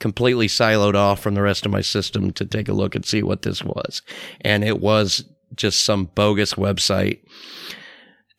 completely 0.00 0.46
siloed 0.46 0.94
off 0.94 1.20
from 1.20 1.34
the 1.34 1.42
rest 1.42 1.66
of 1.66 1.72
my 1.72 1.82
system 1.82 2.30
to 2.32 2.46
take 2.46 2.68
a 2.68 2.72
look 2.72 2.94
and 2.94 3.04
see 3.04 3.22
what 3.22 3.42
this 3.42 3.62
was. 3.62 4.00
And 4.40 4.64
it 4.64 4.80
was 4.80 5.24
just 5.54 5.84
some 5.84 6.06
bogus 6.14 6.54
website 6.54 7.20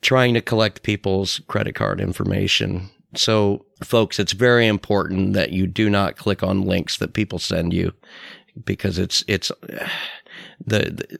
trying 0.02 0.34
to 0.34 0.40
collect 0.40 0.82
people's 0.82 1.40
credit 1.46 1.74
card 1.74 2.00
information. 2.00 2.90
So, 3.14 3.66
folks, 3.82 4.18
it's 4.18 4.32
very 4.32 4.66
important 4.66 5.34
that 5.34 5.52
you 5.52 5.66
do 5.66 5.90
not 5.90 6.16
click 6.16 6.42
on 6.42 6.62
links 6.62 6.96
that 6.98 7.12
people 7.12 7.38
send 7.38 7.72
you 7.72 7.92
because 8.64 8.98
it's 8.98 9.24
it's 9.26 9.50
the 10.64 10.78
the, 10.90 11.18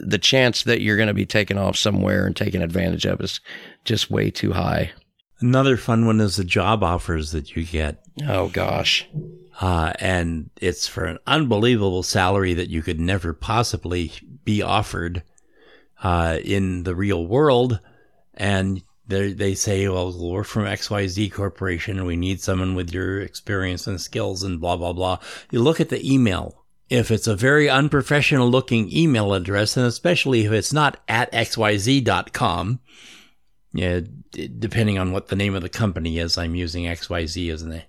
the 0.00 0.18
chance 0.18 0.64
that 0.64 0.80
you're 0.80 0.96
going 0.96 1.06
to 1.06 1.14
be 1.14 1.26
taken 1.26 1.58
off 1.58 1.76
somewhere 1.76 2.26
and 2.26 2.36
taken 2.36 2.62
advantage 2.62 3.06
of 3.06 3.20
is 3.20 3.40
just 3.84 4.10
way 4.10 4.30
too 4.30 4.52
high. 4.52 4.90
Another 5.40 5.76
fun 5.76 6.06
one 6.06 6.20
is 6.20 6.36
the 6.36 6.44
job 6.44 6.82
offers 6.82 7.32
that 7.32 7.54
you 7.54 7.64
get. 7.64 8.02
Oh 8.26 8.48
gosh. 8.48 9.06
Uh, 9.60 9.92
and 10.00 10.50
it's 10.60 10.86
for 10.86 11.04
an 11.04 11.18
unbelievable 11.26 12.02
salary 12.02 12.54
that 12.54 12.68
you 12.68 12.82
could 12.82 13.00
never 13.00 13.32
possibly 13.32 14.12
be 14.46 14.62
offered 14.62 15.22
uh, 16.02 16.38
in 16.42 16.84
the 16.84 16.94
real 16.94 17.26
world. 17.26 17.80
And 18.32 18.80
they 19.08 19.54
say, 19.54 19.86
well, 19.88 20.12
we're 20.18 20.44
from 20.44 20.64
XYZ 20.64 21.32
Corporation 21.32 21.98
and 21.98 22.06
we 22.06 22.16
need 22.16 22.40
someone 22.40 22.74
with 22.74 22.92
your 22.92 23.20
experience 23.20 23.86
and 23.86 24.00
skills 24.00 24.42
and 24.42 24.60
blah, 24.60 24.76
blah, 24.76 24.94
blah. 24.94 25.18
You 25.50 25.60
look 25.60 25.80
at 25.80 25.90
the 25.90 26.12
email. 26.12 26.64
If 26.88 27.10
it's 27.10 27.26
a 27.26 27.36
very 27.36 27.68
unprofessional 27.68 28.48
looking 28.48 28.92
email 28.92 29.34
address, 29.34 29.76
and 29.76 29.86
especially 29.86 30.44
if 30.44 30.52
it's 30.52 30.72
not 30.72 30.98
at 31.08 31.32
xyz.com, 31.32 32.80
yeah, 33.72 34.00
depending 34.30 34.98
on 34.98 35.12
what 35.12 35.28
the 35.28 35.36
name 35.36 35.54
of 35.54 35.62
the 35.62 35.68
company 35.68 36.18
is, 36.18 36.38
I'm 36.38 36.54
using 36.54 36.84
XYZ 36.84 37.52
as 37.52 37.62
an 37.62 37.82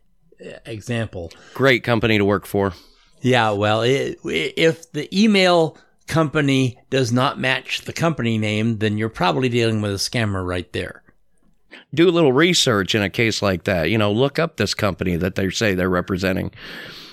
example. 0.65 1.31
Great 1.53 1.83
company 1.83 2.17
to 2.17 2.25
work 2.25 2.47
for. 2.47 2.73
Yeah, 3.21 3.51
well, 3.51 3.81
it, 3.81 4.19
if 4.23 4.91
the 4.91 5.07
email 5.17 5.77
company 6.07 6.79
does 6.89 7.11
not 7.11 7.39
match 7.39 7.81
the 7.81 7.93
company 7.93 8.37
name, 8.37 8.79
then 8.79 8.97
you're 8.97 9.09
probably 9.09 9.49
dealing 9.49 9.81
with 9.81 9.91
a 9.91 9.95
scammer 9.95 10.45
right 10.45 10.71
there. 10.73 11.03
Do 11.93 12.09
a 12.09 12.11
little 12.11 12.33
research 12.33 12.95
in 12.95 13.01
a 13.01 13.09
case 13.09 13.41
like 13.41 13.65
that. 13.65 13.89
You 13.89 13.97
know, 13.97 14.11
look 14.11 14.39
up 14.39 14.57
this 14.57 14.73
company 14.73 15.15
that 15.17 15.35
they 15.35 15.49
say 15.49 15.73
they're 15.73 15.89
representing. 15.89 16.51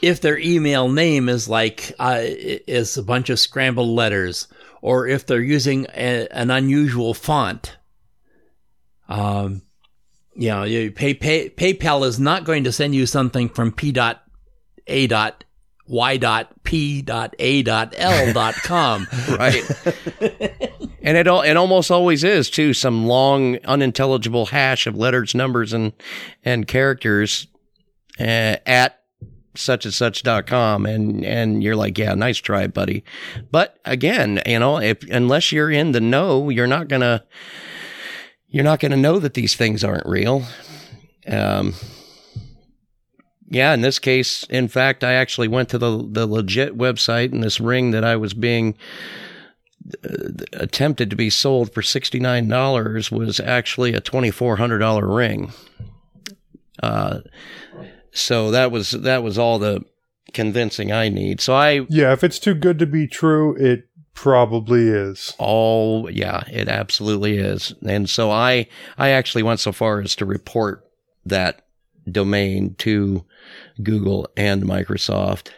If 0.02 0.20
their 0.20 0.38
email 0.38 0.88
name 0.88 1.28
is 1.28 1.48
like 1.48 1.92
uh, 1.98 2.20
is 2.22 2.96
a 2.96 3.02
bunch 3.02 3.30
of 3.30 3.38
scrambled 3.38 3.88
letters, 3.88 4.48
or 4.82 5.06
if 5.06 5.26
they're 5.26 5.40
using 5.40 5.86
a, 5.94 6.26
an 6.30 6.50
unusual 6.50 7.14
font, 7.14 7.76
um, 9.08 9.62
you 10.34 10.48
know, 10.48 10.64
you 10.64 10.90
pay, 10.90 11.14
pay, 11.14 11.50
PayPal 11.50 12.06
is 12.06 12.18
not 12.18 12.44
going 12.44 12.64
to 12.64 12.72
send 12.72 12.94
you 12.94 13.06
something 13.06 13.48
from 13.48 13.72
P 13.72 13.92
dot 13.92 14.22
A 14.86 15.06
dot 15.06 15.43
Y 15.86 16.16
dot 16.16 16.64
P 16.64 17.02
dot 17.02 17.34
A 17.38 17.62
dot 17.62 17.94
L 17.96 18.32
dot 18.32 18.54
com. 18.54 19.06
right. 19.30 19.62
and 21.02 21.16
it 21.16 21.28
all 21.28 21.42
it 21.42 21.56
almost 21.56 21.90
always 21.90 22.24
is 22.24 22.50
too, 22.50 22.72
some 22.72 23.06
long 23.06 23.58
unintelligible 23.64 24.46
hash 24.46 24.86
of 24.86 24.96
letters, 24.96 25.34
numbers, 25.34 25.72
and 25.72 25.92
and 26.44 26.66
characters 26.66 27.46
uh, 28.18 28.56
at 28.66 29.00
such 29.56 29.84
and 29.84 29.94
such 29.94 30.22
dot 30.24 30.46
com 30.46 30.84
and 30.84 31.24
and 31.24 31.62
you're 31.62 31.76
like 31.76 31.96
yeah 31.96 32.12
nice 32.12 32.38
try 32.38 32.66
buddy 32.66 33.04
but 33.52 33.78
again 33.84 34.42
you 34.46 34.58
know 34.58 34.80
if 34.80 35.00
unless 35.08 35.52
you're 35.52 35.70
in 35.70 35.92
the 35.92 36.00
know 36.00 36.48
you're 36.48 36.66
not 36.66 36.88
gonna 36.88 37.22
you're 38.54 38.62
not 38.62 38.78
going 38.78 38.92
to 38.92 38.96
know 38.96 39.18
that 39.18 39.34
these 39.34 39.56
things 39.56 39.82
aren't 39.82 40.06
real. 40.06 40.44
Um, 41.26 41.74
yeah, 43.54 43.72
in 43.72 43.80
this 43.80 43.98
case, 43.98 44.44
in 44.50 44.68
fact, 44.68 45.04
I 45.04 45.12
actually 45.12 45.48
went 45.48 45.68
to 45.70 45.78
the 45.78 46.06
the 46.10 46.26
legit 46.26 46.76
website, 46.76 47.32
and 47.32 47.42
this 47.42 47.60
ring 47.60 47.92
that 47.92 48.04
I 48.04 48.16
was 48.16 48.34
being 48.34 48.76
uh, 50.04 50.44
attempted 50.52 51.10
to 51.10 51.16
be 51.16 51.30
sold 51.30 51.72
for 51.72 51.82
sixty 51.82 52.18
nine 52.18 52.48
dollars 52.48 53.10
was 53.10 53.38
actually 53.40 53.94
a 53.94 54.00
twenty 54.00 54.30
four 54.30 54.56
hundred 54.56 54.78
dollar 54.78 55.06
ring. 55.06 55.52
Uh, 56.82 57.20
so 58.10 58.50
that 58.50 58.70
was 58.70 58.90
that 58.90 59.22
was 59.22 59.38
all 59.38 59.58
the 59.58 59.84
convincing 60.32 60.90
I 60.92 61.08
need. 61.08 61.40
So 61.40 61.54
I 61.54 61.86
yeah, 61.88 62.12
if 62.12 62.24
it's 62.24 62.38
too 62.38 62.54
good 62.54 62.78
to 62.80 62.86
be 62.86 63.06
true, 63.06 63.54
it 63.56 63.88
probably 64.14 64.88
is. 64.88 65.34
Oh, 65.38 66.08
yeah, 66.08 66.42
it 66.50 66.68
absolutely 66.68 67.38
is. 67.38 67.74
And 67.86 68.08
so 68.08 68.30
I 68.30 68.66
I 68.98 69.10
actually 69.10 69.42
went 69.42 69.60
so 69.60 69.72
far 69.72 70.00
as 70.00 70.16
to 70.16 70.26
report 70.26 70.84
that 71.24 71.66
domain 72.10 72.74
to 72.78 73.24
Google 73.82 74.28
and 74.36 74.62
Microsoft. 74.62 75.48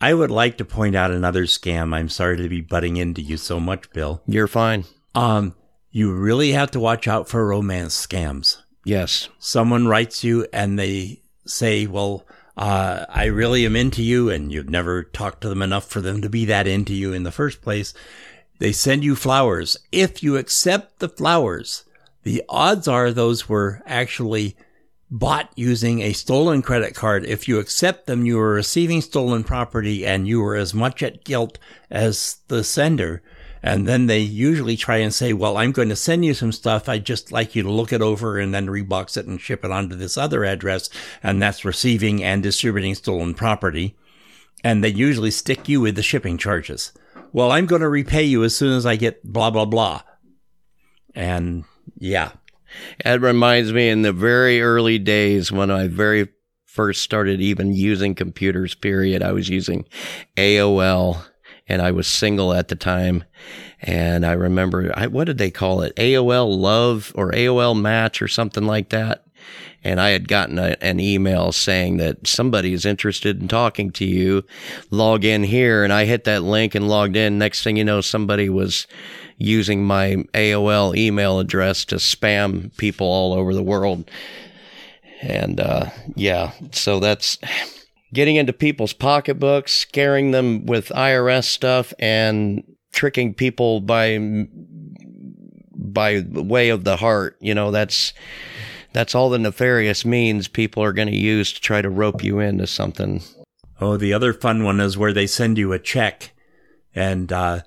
I 0.00 0.12
would 0.12 0.30
like 0.30 0.58
to 0.58 0.64
point 0.64 0.94
out 0.94 1.10
another 1.10 1.44
scam. 1.44 1.94
I'm 1.94 2.08
sorry 2.08 2.36
to 2.36 2.48
be 2.48 2.60
butting 2.60 2.96
into 2.96 3.22
you 3.22 3.36
so 3.36 3.58
much, 3.58 3.90
Bill. 3.92 4.22
You're 4.26 4.46
fine. 4.46 4.84
Um, 5.14 5.54
you 5.90 6.12
really 6.12 6.52
have 6.52 6.70
to 6.72 6.80
watch 6.80 7.08
out 7.08 7.28
for 7.28 7.46
romance 7.46 8.06
scams. 8.06 8.58
Yes. 8.84 9.28
Someone 9.38 9.88
writes 9.88 10.22
you 10.22 10.46
and 10.52 10.78
they 10.78 11.22
say, 11.46 11.86
well, 11.86 12.26
uh, 12.56 13.06
I 13.08 13.24
really 13.26 13.64
am 13.64 13.76
into 13.76 14.02
you 14.02 14.30
and 14.30 14.52
you've 14.52 14.68
never 14.68 15.02
talked 15.02 15.40
to 15.42 15.48
them 15.48 15.62
enough 15.62 15.86
for 15.88 16.00
them 16.00 16.20
to 16.22 16.28
be 16.28 16.44
that 16.46 16.66
into 16.66 16.94
you 16.94 17.12
in 17.12 17.22
the 17.22 17.32
first 17.32 17.62
place. 17.62 17.94
They 18.58 18.72
send 18.72 19.04
you 19.04 19.16
flowers. 19.16 19.76
If 19.90 20.22
you 20.22 20.36
accept 20.36 20.98
the 20.98 21.08
flowers, 21.08 21.84
the 22.22 22.42
odds 22.48 22.88
are 22.88 23.12
those 23.12 23.48
were 23.48 23.82
actually 23.86 24.56
bought 25.10 25.50
using 25.54 26.00
a 26.00 26.12
stolen 26.12 26.62
credit 26.62 26.94
card. 26.94 27.24
If 27.24 27.46
you 27.46 27.58
accept 27.58 28.06
them, 28.06 28.26
you 28.26 28.38
are 28.40 28.52
receiving 28.52 29.00
stolen 29.00 29.44
property 29.44 30.04
and 30.04 30.26
you 30.26 30.44
are 30.44 30.56
as 30.56 30.74
much 30.74 31.02
at 31.02 31.24
guilt 31.24 31.58
as 31.90 32.38
the 32.48 32.64
sender. 32.64 33.22
And 33.62 33.86
then 33.86 34.06
they 34.06 34.20
usually 34.20 34.76
try 34.76 34.98
and 34.98 35.12
say, 35.12 35.32
well, 35.32 35.56
I'm 35.56 35.72
going 35.72 35.88
to 35.88 35.96
send 35.96 36.24
you 36.24 36.34
some 36.34 36.52
stuff. 36.52 36.88
I'd 36.88 37.06
just 37.06 37.32
like 37.32 37.56
you 37.56 37.62
to 37.62 37.70
look 37.70 37.92
it 37.92 38.02
over 38.02 38.38
and 38.38 38.54
then 38.54 38.68
rebox 38.68 39.16
it 39.16 39.26
and 39.26 39.40
ship 39.40 39.64
it 39.64 39.70
onto 39.70 39.96
this 39.96 40.16
other 40.16 40.44
address. 40.44 40.88
And 41.22 41.42
that's 41.42 41.64
receiving 41.64 42.22
and 42.22 42.42
distributing 42.42 42.94
stolen 42.94 43.34
property. 43.34 43.96
And 44.62 44.84
they 44.84 44.88
usually 44.88 45.30
stick 45.30 45.68
you 45.68 45.80
with 45.80 45.96
the 45.96 46.02
shipping 46.02 46.38
charges. 46.38 46.92
Well, 47.32 47.50
I'm 47.50 47.66
going 47.66 47.82
to 47.82 47.88
repay 47.88 48.22
you 48.22 48.44
as 48.44 48.56
soon 48.56 48.76
as 48.76 48.86
I 48.86 48.96
get 48.96 49.24
blah, 49.24 49.50
blah, 49.50 49.64
blah. 49.64 50.02
And 51.14 51.64
yeah. 51.98 52.32
It 53.04 53.20
reminds 53.20 53.72
me 53.72 53.88
in 53.88 54.02
the 54.02 54.12
very 54.12 54.60
early 54.60 54.98
days 54.98 55.52
when 55.52 55.70
I 55.70 55.88
very 55.88 56.28
first 56.64 57.02
started 57.02 57.40
even 57.40 57.72
using 57.72 58.14
computers, 58.14 58.74
period, 58.74 59.22
I 59.22 59.32
was 59.32 59.48
using 59.48 59.86
AOL 60.36 61.22
and 61.68 61.82
I 61.82 61.90
was 61.90 62.06
single 62.06 62.52
at 62.52 62.68
the 62.68 62.76
time. 62.76 63.24
And 63.82 64.24
I 64.24 64.32
remember, 64.32 64.92
I, 64.94 65.06
what 65.06 65.24
did 65.24 65.38
they 65.38 65.50
call 65.50 65.82
it? 65.82 65.96
AOL 65.96 66.56
Love 66.56 67.12
or 67.14 67.32
AOL 67.32 67.80
Match 67.80 68.22
or 68.22 68.28
something 68.28 68.64
like 68.64 68.90
that. 68.90 69.24
And 69.84 70.00
I 70.00 70.10
had 70.10 70.28
gotten 70.28 70.58
a, 70.58 70.76
an 70.80 70.98
email 71.00 71.52
saying 71.52 71.98
that 71.98 72.26
somebody 72.26 72.72
is 72.72 72.84
interested 72.84 73.40
in 73.40 73.48
talking 73.48 73.90
to 73.92 74.04
you. 74.04 74.44
Log 74.90 75.24
in 75.24 75.44
here. 75.44 75.84
And 75.84 75.92
I 75.92 76.04
hit 76.04 76.24
that 76.24 76.42
link 76.42 76.74
and 76.74 76.88
logged 76.88 77.16
in. 77.16 77.38
Next 77.38 77.62
thing 77.62 77.76
you 77.76 77.84
know, 77.84 78.00
somebody 78.00 78.48
was 78.48 78.86
using 79.36 79.84
my 79.84 80.24
AOL 80.34 80.96
email 80.96 81.38
address 81.38 81.84
to 81.86 81.96
spam 81.96 82.74
people 82.76 83.06
all 83.06 83.32
over 83.32 83.54
the 83.54 83.62
world. 83.62 84.10
And, 85.22 85.60
uh, 85.60 85.86
yeah, 86.14 86.52
so 86.72 87.00
that's, 87.00 87.38
getting 88.12 88.36
into 88.36 88.52
people's 88.52 88.92
pocketbooks, 88.92 89.72
scaring 89.72 90.30
them 90.30 90.66
with 90.66 90.88
IRS 90.88 91.44
stuff, 91.44 91.92
and 91.98 92.64
tricking 92.92 93.34
people 93.34 93.80
by 93.80 94.18
by 95.74 96.24
way 96.32 96.70
of 96.70 96.84
the 96.84 96.96
heart. 96.96 97.36
You 97.40 97.54
know, 97.54 97.70
that's 97.70 98.12
that's 98.92 99.14
all 99.14 99.28
the 99.28 99.38
nefarious 99.38 100.04
means 100.04 100.48
people 100.48 100.82
are 100.82 100.92
going 100.92 101.08
to 101.08 101.16
use 101.16 101.52
to 101.52 101.60
try 101.60 101.82
to 101.82 101.90
rope 101.90 102.24
you 102.24 102.38
into 102.38 102.66
something. 102.66 103.22
Oh, 103.80 103.96
the 103.96 104.14
other 104.14 104.32
fun 104.32 104.64
one 104.64 104.80
is 104.80 104.96
where 104.96 105.12
they 105.12 105.26
send 105.26 105.58
you 105.58 105.72
a 105.72 105.78
check, 105.78 106.32
and 106.94 107.30
uh, 107.30 107.60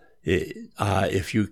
uh, 0.80 1.08
if 1.12 1.36
you 1.36 1.50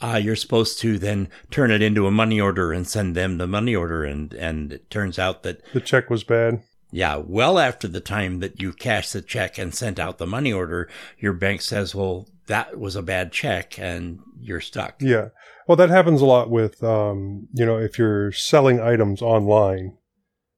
uh, 0.00 0.20
you're 0.22 0.36
supposed 0.36 0.78
to 0.80 0.98
then 0.98 1.28
turn 1.50 1.70
it 1.70 1.82
into 1.82 2.06
a 2.06 2.10
money 2.10 2.40
order 2.40 2.72
and 2.72 2.86
send 2.86 3.14
them 3.14 3.38
the 3.38 3.46
money 3.46 3.74
order, 3.74 4.04
and 4.04 4.32
and 4.34 4.72
it 4.72 4.90
turns 4.90 5.18
out 5.18 5.42
that 5.42 5.62
the 5.72 5.80
check 5.80 6.10
was 6.10 6.24
bad. 6.24 6.62
Yeah, 6.92 7.16
well 7.24 7.58
after 7.58 7.86
the 7.86 8.00
time 8.00 8.40
that 8.40 8.60
you 8.60 8.72
cashed 8.72 9.12
the 9.12 9.22
check 9.22 9.58
and 9.58 9.74
sent 9.74 9.98
out 9.98 10.18
the 10.18 10.26
money 10.26 10.52
order, 10.52 10.88
your 11.18 11.32
bank 11.32 11.62
says, 11.62 11.94
well, 11.94 12.28
that 12.46 12.80
was 12.80 12.96
a 12.96 13.02
bad 13.02 13.30
check 13.32 13.78
and 13.78 14.18
you're 14.40 14.60
stuck. 14.60 15.00
Yeah. 15.00 15.28
Well, 15.68 15.76
that 15.76 15.90
happens 15.90 16.20
a 16.20 16.26
lot 16.26 16.50
with, 16.50 16.82
um, 16.82 17.46
you 17.54 17.64
know, 17.64 17.78
if 17.78 17.96
you're 17.96 18.32
selling 18.32 18.80
items 18.80 19.22
online. 19.22 19.96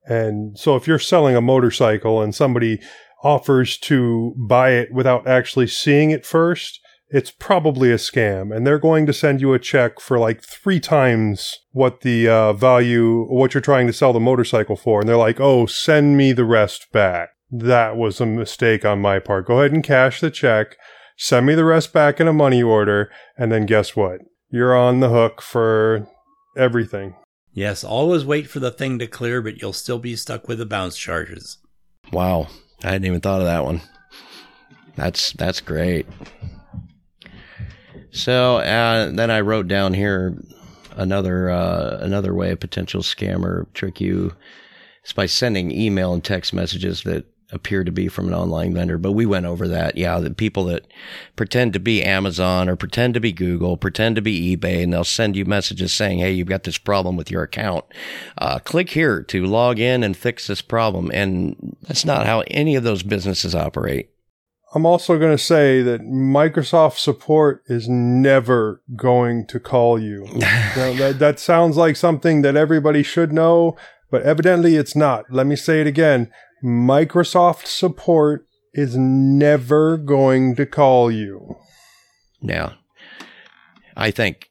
And 0.07 0.59
so 0.59 0.75
if 0.75 0.87
you're 0.87 0.99
selling 0.99 1.37
a 1.37 1.43
motorcycle 1.43 2.23
and 2.23 2.35
somebody 2.35 2.81
offers 3.23 3.77
to 3.79 4.35
buy 4.39 4.71
it 4.71 4.89
without 4.91 5.27
actually 5.27 5.67
seeing 5.67 6.11
it 6.11 6.25
first, 6.25 6.81
it's 7.13 7.31
probably 7.31 7.93
a 7.93 7.97
scam 7.97 8.55
and 8.55 8.67
they're 8.67 8.79
going 8.79 9.07
to 9.07 9.13
send 9.13 9.41
you 9.41 9.53
a 9.53 9.59
check 9.59 10.01
for 10.01 10.19
like 10.19 10.43
three 10.43 10.81
times 10.81 11.59
what 11.71 12.01
the 12.01 12.29
uh, 12.29 12.53
value 12.53 13.25
what 13.27 13.55
you're 13.55 13.61
trying 13.61 13.87
to 13.87 13.93
sell 13.93 14.13
the 14.13 14.21
motorcycle 14.21 14.77
for 14.77 15.01
and 15.01 15.09
they're 15.09 15.17
like 15.17 15.41
oh 15.41 15.67
send 15.67 16.17
me 16.17 16.33
the 16.33 16.45
rest 16.45 16.91
back 16.93 17.31
that 17.51 17.97
was 17.97 18.21
a 18.21 18.27
mistake 18.27 18.85
on 18.85 19.01
my 19.01 19.19
part 19.19 19.47
go 19.47 19.61
ahead 19.61 19.73
and 19.73 19.85
cash 19.85 20.21
the 20.21 20.31
check 20.31 20.77
send 21.17 21.47
me 21.47 21.55
the 21.55 21.65
rest 21.65 21.93
back 21.93 22.19
in 22.19 22.27
a 22.27 22.33
money 22.33 22.63
order 22.63 23.11
and 23.37 23.53
then 23.53 23.67
guess 23.67 23.95
what 23.95 24.21
you're 24.51 24.77
on 24.77 25.01
the 25.01 25.11
hook 25.11 25.43
for 25.43 26.09
everything 26.57 27.15
Yes, 27.55 27.85
always 27.85 28.25
wait 28.25 28.49
for 28.49 28.61
the 28.61 28.71
thing 28.71 28.99
to 28.99 29.07
clear, 29.07 29.43
but 29.43 29.61
you'll 29.61 29.75
still 29.75 29.99
be 29.99 30.17
stuck 30.17 30.49
with 30.49 30.59
the 30.59 30.65
bounce 30.65 30.97
charges. 30.97 31.59
Wow. 32.11 32.49
I 32.83 32.93
hadn't 32.93 33.05
even 33.05 33.21
thought 33.21 33.41
of 33.41 33.47
that 33.47 33.65
one. 33.65 33.83
That's 34.97 35.33
that's 35.33 35.61
great. 35.61 36.07
So 38.13 38.59
uh, 38.59 39.11
then 39.11 39.31
I 39.31 39.41
wrote 39.41 39.69
down 39.69 39.95
here 39.95 40.37
another 40.97 41.51
uh, 41.51 41.99
another 42.01 42.35
way 42.35 42.51
a 42.51 42.57
potential 42.57 43.03
scammer 43.03 43.67
trick 43.73 44.01
you 44.01 44.35
is 45.05 45.13
by 45.13 45.27
sending 45.27 45.73
email 45.73 46.13
and 46.13 46.23
text 46.23 46.53
messages 46.53 47.03
that 47.05 47.25
appear 47.51 47.85
to 47.85 47.93
be 47.93 48.09
from 48.09 48.29
an 48.29 48.35
online 48.35 48.75
vendor. 48.75 48.99
But 48.99 49.13
we 49.13 49.27
went 49.27 49.47
over 49.47 49.69
that. 49.69 49.97
Yeah, 49.97 50.19
the 50.21 50.31
people 50.31 50.65
that 50.67 50.87
pretend 51.37 51.73
to 51.75 51.81
be 51.81 52.03
Amazon 52.03 52.69
or 52.69 52.77
pretend 52.77 53.15
to 53.15 53.21
be 53.21 53.33
Google, 53.33 53.77
pretend 53.77 54.17
to 54.17 54.23
be 54.23 54.57
eBay, 54.57 54.83
and 54.83 54.93
they'll 54.93 55.05
send 55.05 55.35
you 55.35 55.47
messages 55.47 55.93
saying, 55.93 56.19
"Hey, 56.19 56.33
you've 56.33 56.49
got 56.49 56.65
this 56.65 56.79
problem 56.79 57.17
with 57.17 57.31
your 57.31 57.43
account. 57.43 57.87
Uh, 58.37 58.59
click 58.59 58.91
here 58.91 59.23
to 59.23 59.47
log 59.47 59.79
in 59.79 60.03
and 60.03 60.17
fix 60.17 60.47
this 60.47 60.63
problem." 60.63 61.11
And 61.15 61.77
that's 61.83 62.05
not 62.05 62.27
how 62.27 62.43
any 62.49 62.75
of 62.75 62.85
those 62.85 63.03
businesses 63.03 63.55
operate. 63.55 64.12
I'm 64.75 64.87
also 64.87 65.19
going 65.19 65.37
to 65.37 65.43
say 65.43 65.83
that 65.83 66.01
Microsoft 66.01 66.99
support 66.99 67.63
is 67.67 67.89
never 67.89 68.83
going 68.97 69.47
to 69.49 69.61
call 69.61 69.99
you. 69.99 70.27
Now, 70.75 70.95
that, 70.95 71.19
that 71.19 71.39
sounds 71.39 71.77
like 71.77 71.97
something 71.97 72.41
that 72.43 72.57
everybody 72.57 73.03
should 73.03 73.33
know, 73.33 73.77
but 74.11 74.23
evidently 74.23 74.77
it's 74.77 74.97
not. 74.97 75.27
Let 75.31 75.47
me 75.47 75.57
say 75.57 75.83
it 75.83 75.87
again. 75.87 76.31
Microsoft 76.65 77.67
support 77.67 78.47
is 78.73 78.97
never 78.97 79.99
going 79.99 80.57
to 80.57 80.65
call 80.65 81.11
you. 81.11 81.57
Yeah. 82.41 82.73
I 83.97 84.11
think 84.11 84.51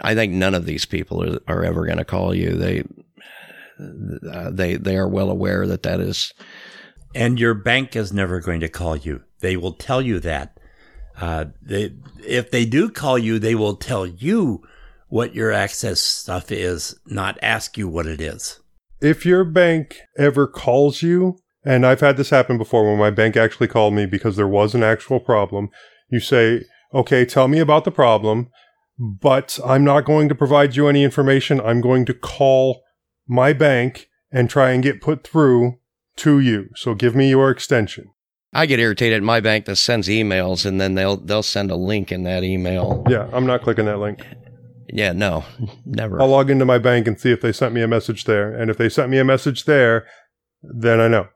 I 0.00 0.14
think 0.14 0.32
none 0.32 0.54
of 0.54 0.66
these 0.66 0.84
people 0.84 1.22
are, 1.22 1.40
are 1.48 1.64
ever 1.64 1.86
going 1.86 1.98
to 1.98 2.04
call 2.04 2.34
you. 2.34 2.50
They 2.50 2.84
uh, 4.30 4.50
they 4.50 4.76
they 4.76 4.96
are 4.96 5.08
well 5.08 5.30
aware 5.30 5.66
that 5.66 5.82
that 5.84 6.00
is 6.00 6.32
And 7.14 7.40
your 7.40 7.54
bank 7.54 7.96
is 7.96 8.12
never 8.12 8.40
going 8.40 8.60
to 8.60 8.68
call 8.68 8.96
you. 8.96 9.22
They 9.46 9.56
will 9.56 9.74
tell 9.74 10.02
you 10.02 10.18
that. 10.18 10.58
Uh, 11.20 11.44
they, 11.62 11.92
if 12.26 12.50
they 12.50 12.64
do 12.64 12.90
call 12.90 13.16
you, 13.16 13.38
they 13.38 13.54
will 13.54 13.76
tell 13.76 14.04
you 14.04 14.60
what 15.06 15.36
your 15.36 15.52
access 15.52 16.00
stuff 16.00 16.50
is, 16.50 16.98
not 17.06 17.38
ask 17.40 17.78
you 17.78 17.86
what 17.86 18.08
it 18.08 18.20
is. 18.20 18.58
If 19.00 19.24
your 19.24 19.44
bank 19.44 19.98
ever 20.18 20.48
calls 20.48 21.00
you, 21.00 21.38
and 21.64 21.86
I've 21.86 22.00
had 22.00 22.16
this 22.16 22.30
happen 22.30 22.58
before 22.58 22.90
when 22.90 22.98
my 22.98 23.10
bank 23.10 23.36
actually 23.36 23.68
called 23.68 23.94
me 23.94 24.04
because 24.04 24.34
there 24.34 24.48
was 24.48 24.74
an 24.74 24.82
actual 24.82 25.20
problem, 25.20 25.68
you 26.10 26.18
say, 26.18 26.64
okay, 26.92 27.24
tell 27.24 27.46
me 27.46 27.60
about 27.60 27.84
the 27.84 27.92
problem, 27.92 28.48
but 28.98 29.60
I'm 29.64 29.84
not 29.84 30.06
going 30.06 30.28
to 30.28 30.34
provide 30.34 30.74
you 30.74 30.88
any 30.88 31.04
information. 31.04 31.60
I'm 31.60 31.80
going 31.80 32.04
to 32.06 32.14
call 32.14 32.82
my 33.28 33.52
bank 33.52 34.08
and 34.32 34.50
try 34.50 34.72
and 34.72 34.82
get 34.82 35.00
put 35.00 35.24
through 35.24 35.78
to 36.16 36.40
you. 36.40 36.70
So 36.74 36.96
give 36.96 37.14
me 37.14 37.30
your 37.30 37.48
extension. 37.48 38.10
I 38.56 38.66
get 38.66 38.80
irritated 38.80 39.18
at 39.18 39.22
my 39.22 39.40
bank 39.40 39.66
that 39.66 39.76
sends 39.76 40.08
emails 40.08 40.64
and 40.64 40.80
then 40.80 40.94
they'll 40.94 41.18
they'll 41.18 41.42
send 41.42 41.70
a 41.70 41.76
link 41.76 42.10
in 42.10 42.22
that 42.22 42.42
email. 42.42 43.04
Yeah, 43.08 43.28
I'm 43.32 43.46
not 43.46 43.62
clicking 43.62 43.84
that 43.84 43.98
link. 43.98 44.26
Yeah, 44.88 45.12
no, 45.12 45.44
never. 45.84 46.20
I'll 46.20 46.28
log 46.28 46.48
into 46.50 46.64
my 46.64 46.78
bank 46.78 47.06
and 47.06 47.20
see 47.20 47.30
if 47.30 47.42
they 47.42 47.52
sent 47.52 47.74
me 47.74 47.82
a 47.82 47.88
message 47.88 48.24
there. 48.24 48.54
And 48.54 48.70
if 48.70 48.78
they 48.78 48.88
sent 48.88 49.10
me 49.10 49.18
a 49.18 49.24
message 49.24 49.64
there, 49.64 50.06
then 50.62 51.00
I 51.00 51.08
know. 51.08 51.28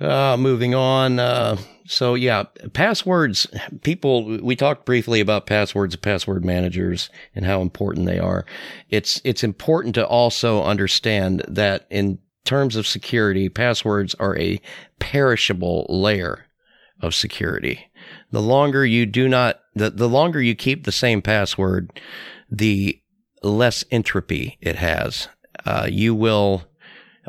Uh, 0.00 0.36
moving 0.36 0.74
on. 0.74 1.18
Uh, 1.18 1.56
so 1.86 2.14
yeah, 2.14 2.44
passwords. 2.74 3.46
People, 3.82 4.38
we 4.42 4.54
talked 4.54 4.84
briefly 4.84 5.20
about 5.20 5.46
passwords 5.46 5.94
and 5.94 6.02
password 6.02 6.44
managers 6.44 7.08
and 7.34 7.46
how 7.46 7.62
important 7.62 8.06
they 8.06 8.18
are. 8.18 8.44
It's 8.90 9.20
it's 9.24 9.42
important 9.42 9.94
to 9.94 10.06
also 10.06 10.62
understand 10.62 11.42
that 11.48 11.86
in 11.88 12.18
terms 12.44 12.76
of 12.76 12.86
security, 12.86 13.48
passwords 13.48 14.14
are 14.16 14.36
a 14.36 14.60
perishable 14.98 15.86
layer 15.88 16.45
of 17.00 17.14
security. 17.14 17.90
The 18.30 18.42
longer 18.42 18.84
you 18.86 19.06
do 19.06 19.28
not, 19.28 19.60
the, 19.74 19.90
the 19.90 20.08
longer 20.08 20.40
you 20.40 20.54
keep 20.54 20.84
the 20.84 20.92
same 20.92 21.22
password, 21.22 22.00
the 22.50 23.00
less 23.42 23.84
entropy 23.90 24.56
it 24.60 24.76
has. 24.76 25.28
Uh, 25.64 25.86
you 25.90 26.14
will, 26.14 26.62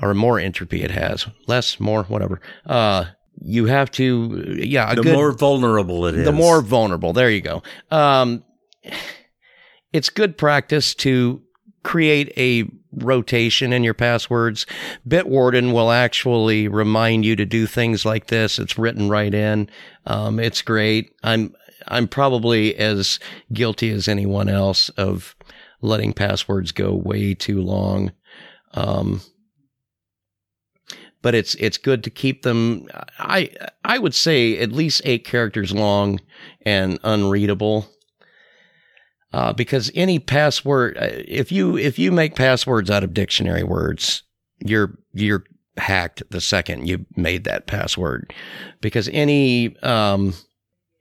or 0.01 0.13
more 0.13 0.39
entropy 0.39 0.83
it 0.83 0.91
has, 0.91 1.25
less, 1.47 1.79
more, 1.79 2.03
whatever. 2.03 2.39
Uh, 2.65 3.05
you 3.41 3.65
have 3.65 3.91
to, 3.91 4.57
yeah, 4.59 4.91
a 4.91 4.95
The 4.95 5.03
good, 5.03 5.15
more 5.15 5.31
vulnerable 5.31 6.05
it 6.07 6.15
is. 6.15 6.25
the 6.25 6.31
more 6.31 6.61
vulnerable. 6.61 7.13
There 7.13 7.29
you 7.29 7.41
go. 7.41 7.61
Um, 7.91 8.43
it's 9.93 10.09
good 10.09 10.37
practice 10.37 10.93
to 10.95 11.41
create 11.87 12.33
a 12.35 12.69
rotation 12.91 13.71
in 13.71 13.81
your 13.81 13.93
passwords. 13.93 14.65
Bitwarden 15.07 15.71
will 15.71 15.89
actually 15.89 16.67
remind 16.67 17.23
you 17.23 17.33
to 17.37 17.45
do 17.45 17.65
things 17.65 18.03
like 18.03 18.27
this. 18.27 18.59
It's 18.59 18.77
written 18.77 19.07
right 19.07 19.33
in. 19.33 19.69
Um, 20.05 20.37
it's 20.37 20.61
great. 20.61 21.13
I'm 21.23 21.55
I'm 21.87 22.09
probably 22.09 22.75
as 22.75 23.19
guilty 23.53 23.89
as 23.91 24.09
anyone 24.09 24.49
else 24.49 24.89
of 24.89 25.33
letting 25.81 26.11
passwords 26.11 26.73
go 26.73 26.93
way 26.93 27.33
too 27.33 27.61
long. 27.61 28.11
Um, 28.73 29.21
but 31.21 31.35
it's 31.35 31.55
it's 31.55 31.77
good 31.77 32.03
to 32.03 32.09
keep 32.09 32.41
them. 32.41 32.85
I 33.17 33.49
I 33.85 33.97
would 33.97 34.13
say 34.13 34.57
at 34.57 34.73
least 34.73 35.03
eight 35.05 35.23
characters 35.23 35.73
long 35.73 36.19
and 36.63 36.99
unreadable. 37.05 37.87
Uh, 39.33 39.51
because 39.53 39.91
any 39.93 40.19
password, 40.19 40.97
uh, 40.97 41.09
if 41.09 41.51
you 41.51 41.77
if 41.77 41.99
you 41.99 42.11
make 42.11 42.35
passwords 42.35 42.89
out 42.89 43.03
of 43.03 43.13
dictionary 43.13 43.63
words, 43.63 44.23
you're 44.59 44.97
you're 45.13 45.43
hacked 45.77 46.23
the 46.31 46.41
second 46.41 46.87
you 46.87 47.05
made 47.15 47.43
that 47.43 47.67
password. 47.67 48.33
Because 48.81 49.09
any 49.09 49.77
um, 49.83 50.33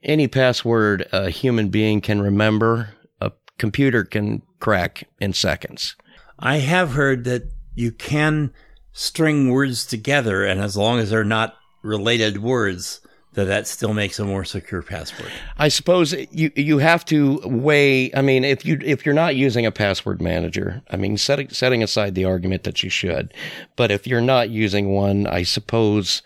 any 0.03 0.27
password 0.27 1.07
a 1.11 1.29
human 1.29 1.69
being 1.69 2.01
can 2.01 2.21
remember, 2.21 2.93
a 3.21 3.31
computer 3.57 4.03
can 4.03 4.41
crack 4.59 5.07
in 5.19 5.33
seconds. 5.33 5.95
I 6.39 6.57
have 6.57 6.91
heard 6.91 7.23
that 7.23 7.43
you 7.75 7.91
can 7.91 8.53
string 8.91 9.49
words 9.49 9.85
together, 9.85 10.43
and 10.43 10.59
as 10.59 10.75
long 10.75 10.99
as 10.99 11.11
they're 11.11 11.23
not 11.23 11.55
related 11.81 12.41
words, 12.41 12.99
that 13.37 13.45
that 13.45 13.67
still 13.67 13.93
makes 13.93 14.17
a 14.17 14.25
more 14.25 14.43
secure 14.43 14.81
password. 14.81 15.31
I 15.59 15.67
suppose 15.67 16.11
you 16.31 16.51
you 16.55 16.79
have 16.79 17.05
to 17.05 17.39
weigh. 17.45 18.11
I 18.15 18.23
mean, 18.23 18.43
if 18.43 18.65
you 18.65 18.79
if 18.83 19.05
you're 19.05 19.13
not 19.13 19.35
using 19.35 19.63
a 19.63 19.71
password 19.71 20.23
manager, 20.23 20.81
I 20.89 20.97
mean, 20.97 21.17
setting 21.17 21.49
setting 21.49 21.83
aside 21.83 22.15
the 22.15 22.25
argument 22.25 22.63
that 22.63 22.81
you 22.81 22.89
should, 22.89 23.31
but 23.75 23.91
if 23.91 24.07
you're 24.07 24.21
not 24.21 24.49
using 24.49 24.89
one, 24.89 25.27
I 25.27 25.43
suppose 25.43 26.23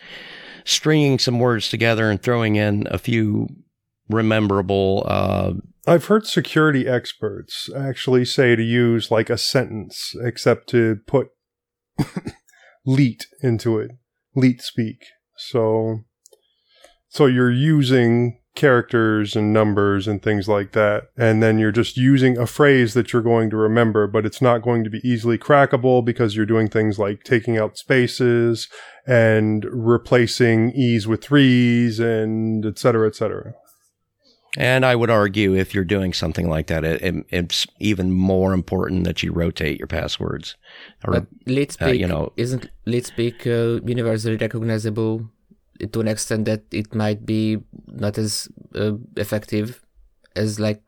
stringing 0.63 1.19
some 1.19 1.37
words 1.37 1.67
together 1.67 2.09
and 2.09 2.23
throwing 2.23 2.55
in 2.55 2.87
a 2.89 2.97
few 2.97 3.49
rememberable. 4.07 5.03
Uh, 5.05 5.53
I've 5.85 6.05
heard 6.05 6.25
security 6.25 6.87
experts 6.87 7.69
actually 7.75 8.23
say 8.23 8.55
to 8.55 8.63
use 8.63 9.11
like 9.11 9.29
a 9.29 9.37
sentence, 9.37 10.15
except 10.23 10.69
to 10.69 10.99
put 11.07 11.27
leet 12.85 13.27
into 13.43 13.79
it, 13.79 13.91
leet 14.33 14.61
speak. 14.61 15.03
So, 15.35 16.05
so 17.11 17.25
you're 17.25 17.51
using 17.51 18.39
characters 18.55 19.35
and 19.35 19.51
numbers 19.51 20.07
and 20.07 20.23
things 20.23 20.47
like 20.47 20.71
that, 20.71 21.09
and 21.17 21.43
then 21.43 21.59
you're 21.59 21.71
just 21.71 21.97
using 21.97 22.37
a 22.37 22.47
phrase 22.47 22.93
that 22.93 23.11
you're 23.11 23.21
going 23.21 23.49
to 23.49 23.57
remember, 23.57 24.07
but 24.07 24.25
it's 24.25 24.41
not 24.41 24.61
going 24.61 24.85
to 24.85 24.89
be 24.89 25.01
easily 25.03 25.37
crackable 25.37 26.03
because 26.03 26.37
you're 26.37 26.45
doing 26.45 26.69
things 26.69 26.97
like 26.97 27.23
taking 27.23 27.57
out 27.57 27.77
spaces 27.77 28.69
and 29.05 29.65
replacing 29.71 30.71
e's 30.71 31.05
with 31.05 31.21
threes 31.21 31.99
and 31.99 32.65
et 32.65 32.79
cetera, 32.79 33.07
et 33.07 33.15
cetera. 33.15 33.53
And 34.57 34.85
I 34.85 34.95
would 34.95 35.09
argue 35.09 35.53
if 35.53 35.73
you're 35.73 35.83
doing 35.83 36.13
something 36.13 36.49
like 36.49 36.67
that, 36.67 36.85
it, 36.85 37.01
it, 37.01 37.25
it's 37.29 37.67
even 37.79 38.11
more 38.11 38.53
important 38.53 39.03
that 39.03 39.21
you 39.21 39.33
rotate 39.33 39.79
your 39.79 39.87
passwords. 39.87 40.55
Or, 41.05 41.13
but 41.13 41.45
LeetSpeak, 41.45 41.87
uh, 41.87 41.91
you 41.91 42.07
know, 42.07 42.31
isn't 42.37 42.69
LeetSpeak 42.87 43.47
uh, 43.47 43.81
universally 43.85 44.37
recognizable 44.37 45.29
to 45.87 45.99
an 45.99 46.07
extent 46.07 46.45
that 46.45 46.63
it 46.71 46.93
might 46.93 47.25
be 47.25 47.57
not 47.87 48.17
as 48.17 48.47
uh, 48.75 48.93
effective 49.17 49.81
as 50.35 50.59
like 50.59 50.81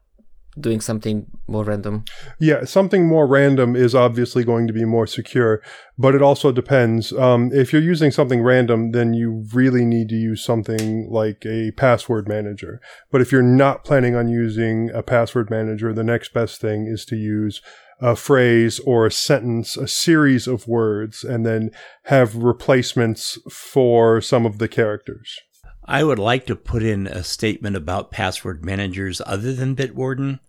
doing 0.60 0.82
something 0.82 1.26
more 1.48 1.64
random. 1.64 2.06
Yeah, 2.40 2.66
something 2.66 3.08
more 3.08 3.26
random 3.26 3.76
is 3.76 3.96
obviously 3.96 4.44
going 4.44 4.68
to 4.68 4.74
be 4.74 4.86
more 4.86 5.08
secure, 5.08 5.62
but 5.98 6.16
it 6.16 6.22
also 6.22 6.52
depends. 6.52 7.12
Um, 7.14 7.50
if 7.54 7.74
you're 7.74 7.82
using 7.82 8.12
something 8.12 8.42
random, 8.42 8.92
then 8.92 9.14
you 9.14 9.46
really 9.54 9.86
need 9.86 10.10
to 10.10 10.16
use 10.16 10.44
something 10.44 11.10
like 11.10 11.46
a 11.46 11.72
password 11.72 12.28
manager. 12.28 12.80
But 13.12 13.22
if 13.22 13.32
you're 13.32 13.42
not 13.42 13.84
planning 13.84 14.16
on 14.16 14.28
using 14.28 14.92
a 14.92 15.02
password 15.02 15.50
manager, 15.50 15.94
the 15.94 16.04
next 16.04 16.34
best 16.34 16.62
thing 16.62 16.86
is 16.88 17.06
to 17.06 17.16
use 17.16 17.62
a 18.04 18.18
phrase 18.18 18.80
or 18.82 19.06
a 19.06 19.12
sentence, 19.12 19.78
a 19.78 19.88
series 19.88 20.46
of 20.46 20.68
words, 20.68 21.24
and 21.24 21.46
then 21.46 21.72
have 22.04 22.36
replacements 22.36 23.40
for 23.50 24.20
some 24.20 24.46
of 24.46 24.58
the 24.58 24.68
characters. 24.68 25.40
I 25.86 26.04
would 26.04 26.20
like 26.20 26.46
to 26.48 26.56
put 26.58 26.84
in 26.84 27.08
a 27.08 27.24
statement 27.24 27.78
about 27.78 28.12
password 28.12 28.66
managers 28.66 29.22
other 29.26 29.54
than 29.54 29.74
Bitwarden. 29.74 30.42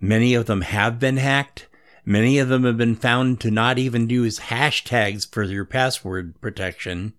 Many 0.00 0.32
of 0.32 0.46
them 0.46 0.62
have 0.62 0.98
been 0.98 1.18
hacked. 1.18 1.66
Many 2.06 2.38
of 2.38 2.48
them 2.48 2.64
have 2.64 2.78
been 2.78 2.96
found 2.96 3.42
to 3.42 3.50
not 3.50 3.78
even 3.78 4.08
use 4.08 4.38
hashtags 4.38 5.30
for 5.30 5.42
your 5.42 5.66
password 5.66 6.40
protection. 6.40 7.12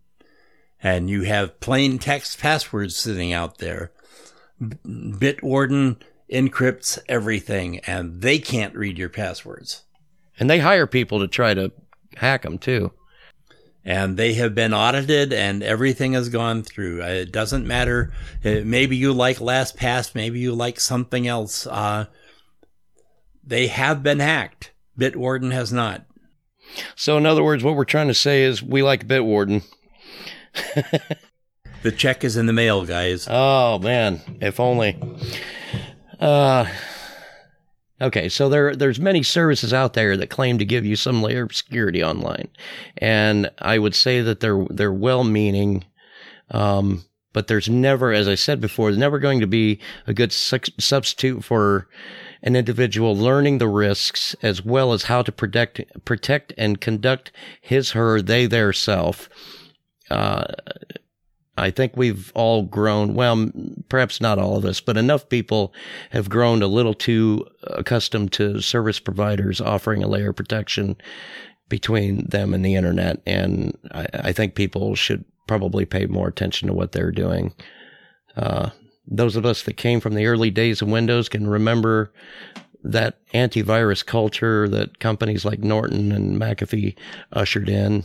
And 0.81 1.07
you 1.07 1.21
have 1.21 1.59
plain 1.59 1.99
text 1.99 2.39
passwords 2.39 2.95
sitting 2.95 3.31
out 3.31 3.59
there. 3.59 3.91
Bitwarden 4.59 5.97
encrypts 6.31 6.99
everything 7.07 7.79
and 7.79 8.21
they 8.21 8.39
can't 8.39 8.75
read 8.75 8.97
your 8.97 9.09
passwords. 9.09 9.83
And 10.39 10.49
they 10.49 10.59
hire 10.59 10.87
people 10.87 11.19
to 11.19 11.27
try 11.27 11.53
to 11.53 11.71
hack 12.17 12.43
them 12.43 12.57
too 12.57 12.91
and 13.85 14.17
they 14.17 14.33
have 14.33 14.55
been 14.55 14.73
audited 14.73 15.31
and 15.31 15.61
everything 15.61 16.13
has 16.13 16.27
gone 16.29 16.63
through. 16.63 17.03
Uh, 17.03 17.07
it 17.07 17.31
doesn't 17.31 17.67
matter. 17.67 18.11
Uh, 18.43 18.61
maybe 18.65 18.97
you 18.97 19.13
like 19.13 19.37
LastPass, 19.37 20.15
maybe 20.15 20.39
you 20.39 20.55
like 20.55 20.79
something 20.79 21.27
else. 21.27 21.67
Uh, 21.67 22.07
they 23.43 23.67
have 23.67 24.01
been 24.01 24.19
hacked. 24.19 24.71
Bitwarden 24.99 25.51
has 25.51 25.71
not. 25.71 26.05
So, 26.95 27.15
in 27.17 27.27
other 27.27 27.43
words, 27.43 27.63
what 27.63 27.75
we're 27.75 27.85
trying 27.85 28.07
to 28.07 28.15
say 28.15 28.43
is 28.43 28.63
we 28.63 28.81
like 28.81 29.07
Bitwarden. 29.07 29.63
the 31.83 31.91
check 31.91 32.23
is 32.23 32.37
in 32.37 32.47
the 32.47 32.53
mail, 32.53 32.85
guys. 32.85 33.27
Oh 33.29 33.77
man, 33.77 34.19
if 34.41 34.59
only. 34.59 34.97
Uh 36.19 36.65
Okay, 38.01 38.27
so 38.27 38.49
there 38.49 38.75
there's 38.75 38.99
many 38.99 39.23
services 39.23 39.73
out 39.73 39.93
there 39.93 40.17
that 40.17 40.29
claim 40.29 40.57
to 40.57 40.65
give 40.65 40.85
you 40.85 40.97
some 40.97 41.23
layer 41.23 41.43
of 41.43 41.55
security 41.55 42.03
online, 42.03 42.49
and 42.97 43.49
I 43.59 43.79
would 43.79 43.95
say 43.95 44.21
that 44.21 44.41
they're 44.41 44.65
they're 44.69 44.91
well-meaning, 44.91 45.85
um, 46.51 47.05
but 47.31 47.47
there's 47.47 47.69
never, 47.69 48.11
as 48.11 48.27
I 48.27 48.35
said 48.35 48.59
before, 48.59 48.89
there's 48.89 48.99
never 48.99 49.17
going 49.17 49.39
to 49.39 49.47
be 49.47 49.79
a 50.07 50.13
good 50.13 50.33
su- 50.33 50.59
substitute 50.77 51.45
for 51.45 51.87
an 52.43 52.57
individual 52.57 53.15
learning 53.15 53.59
the 53.59 53.69
risks 53.69 54.35
as 54.41 54.63
well 54.63 54.91
as 54.91 55.03
how 55.03 55.21
to 55.21 55.31
protect 55.31 55.79
protect 56.03 56.53
and 56.57 56.81
conduct 56.81 57.31
his 57.61 57.91
her 57.91 58.21
they 58.21 58.45
their 58.45 58.73
self. 58.73 59.29
Uh, 60.11 60.43
I 61.57 61.71
think 61.71 61.95
we've 61.95 62.31
all 62.35 62.63
grown, 62.63 63.13
well, 63.13 63.49
perhaps 63.87 64.19
not 64.19 64.39
all 64.39 64.57
of 64.57 64.65
us, 64.65 64.81
but 64.81 64.97
enough 64.97 65.29
people 65.29 65.73
have 66.09 66.29
grown 66.29 66.61
a 66.61 66.67
little 66.67 66.93
too 66.93 67.45
accustomed 67.63 68.33
to 68.33 68.61
service 68.61 68.99
providers 68.99 69.61
offering 69.61 70.03
a 70.03 70.07
layer 70.07 70.31
of 70.31 70.35
protection 70.35 70.97
between 71.69 72.27
them 72.27 72.53
and 72.53 72.63
the 72.63 72.75
internet. 72.75 73.21
And 73.25 73.77
I, 73.91 74.07
I 74.13 74.31
think 74.33 74.55
people 74.55 74.95
should 74.95 75.23
probably 75.47 75.85
pay 75.85 76.07
more 76.07 76.27
attention 76.27 76.67
to 76.67 76.73
what 76.73 76.91
they're 76.91 77.11
doing. 77.11 77.53
Uh, 78.35 78.71
those 79.07 79.35
of 79.35 79.45
us 79.45 79.63
that 79.63 79.77
came 79.77 80.01
from 80.01 80.13
the 80.13 80.25
early 80.25 80.49
days 80.49 80.81
of 80.81 80.89
Windows 80.89 81.29
can 81.29 81.47
remember 81.47 82.11
that 82.83 83.17
antivirus 83.33 84.05
culture 84.05 84.67
that 84.69 84.99
companies 84.99 85.45
like 85.45 85.59
Norton 85.59 86.11
and 86.11 86.39
McAfee 86.39 86.95
ushered 87.31 87.69
in. 87.69 88.03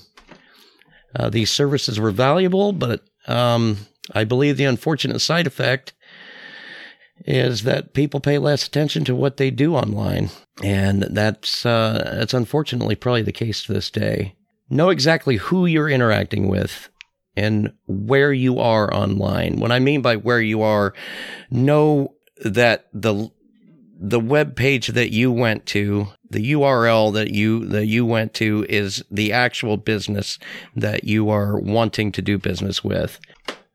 Uh, 1.15 1.29
these 1.29 1.51
services 1.51 1.99
were 1.99 2.13
valuable, 2.13 2.73
but 2.73 3.03
um, 3.27 3.79
I 4.15 4.25
believe 4.25 4.57
the 4.57 4.65
unfortunate 4.65 5.21
side 5.21 5.47
effect 5.47 5.93
is 7.27 7.65
that 7.65 7.93
people 7.93 8.21
pay 8.21 8.39
less 8.39 8.67
attention 8.67 9.05
to 9.05 9.15
what 9.15 9.37
they 9.37 9.51
do 9.51 9.75
online, 9.75 10.31
and 10.63 11.03
that's 11.03 11.67
uh, 11.67 12.15
that's 12.19 12.35
unfortunately 12.35 12.95
probably 12.95 13.23
the 13.23 13.33
case 13.33 13.63
to 13.65 13.73
this 13.73 13.91
day. 13.91 14.35
Know 14.69 14.91
exactly 14.91 15.37
who 15.37 15.67
you're 15.67 15.89
interacting 15.89 16.49
with 16.49 16.89
and 17.37 17.73
where 17.87 18.33
you 18.33 18.59
are 18.59 18.93
online. 18.95 19.59
What 19.61 19.73
I 19.73 19.79
mean 19.79 20.03
by 20.03 20.17
where 20.17 20.41
you 20.41 20.63
are, 20.63 20.95
know 21.51 22.15
that 22.45 22.87
the 22.93 23.31
the 23.99 24.21
web 24.21 24.57
page 24.57 24.89
that 24.89 25.13
you 25.13 25.31
went 25.31 25.67
to, 25.67 26.09
the 26.31 26.53
URL 26.53 27.13
that 27.15 27.31
you 27.31 27.67
that 27.67 27.87
you 27.87 28.07
went 28.07 28.35
to 28.35 28.65
is 28.69 29.05
the 29.11 29.33
actual 29.33 29.77
business 29.77 30.39
that 30.77 31.05
you 31.05 31.29
are 31.29 31.59
wanting 31.59 32.13
to 32.13 32.23
do 32.23 32.39
business 32.39 32.85
with. 32.85 33.19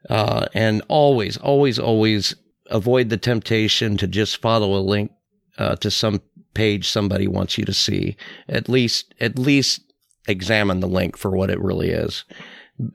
Uh, 0.10 0.46
and 0.54 0.82
always, 0.88 1.36
always, 1.38 1.80
always 1.80 2.36
avoid 2.68 3.10
the 3.10 3.18
temptation 3.18 3.98
to 3.98 4.08
just 4.08 4.38
follow 4.42 4.76
a 4.76 4.82
link 4.82 5.12
uh, 5.58 5.76
to 5.78 5.90
some 5.90 6.22
page 6.54 6.88
somebody 6.88 7.28
wants 7.28 7.58
you 7.58 7.66
to 7.66 7.74
see. 7.74 8.16
At 8.48 8.70
least, 8.70 9.14
at 9.20 9.38
least 9.38 9.82
examine 10.28 10.80
the 10.80 10.88
link 10.88 11.18
for 11.18 11.32
what 11.32 11.50
it 11.50 11.60
really 11.60 11.90
is, 11.90 12.24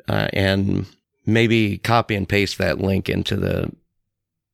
uh, 0.08 0.28
and 0.32 0.86
maybe 1.26 1.78
copy 1.78 2.14
and 2.14 2.28
paste 2.28 2.58
that 2.58 2.80
link 2.80 3.08
into 3.08 3.36
the 3.36 3.70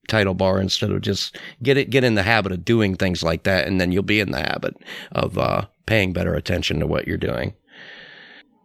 title 0.06 0.34
bar 0.34 0.60
instead 0.60 0.90
of 0.90 1.00
just 1.00 1.38
get 1.62 1.76
it 1.76 1.90
get 1.90 2.04
in 2.04 2.14
the 2.14 2.22
habit 2.22 2.52
of 2.52 2.64
doing 2.64 2.96
things 2.96 3.22
like 3.22 3.42
that 3.44 3.66
and 3.66 3.80
then 3.80 3.92
you'll 3.92 4.02
be 4.02 4.20
in 4.20 4.30
the 4.30 4.40
habit 4.40 4.76
of 5.12 5.38
uh, 5.38 5.66
paying 5.86 6.12
better 6.12 6.34
attention 6.34 6.80
to 6.80 6.86
what 6.86 7.06
you're 7.06 7.16
doing. 7.16 7.54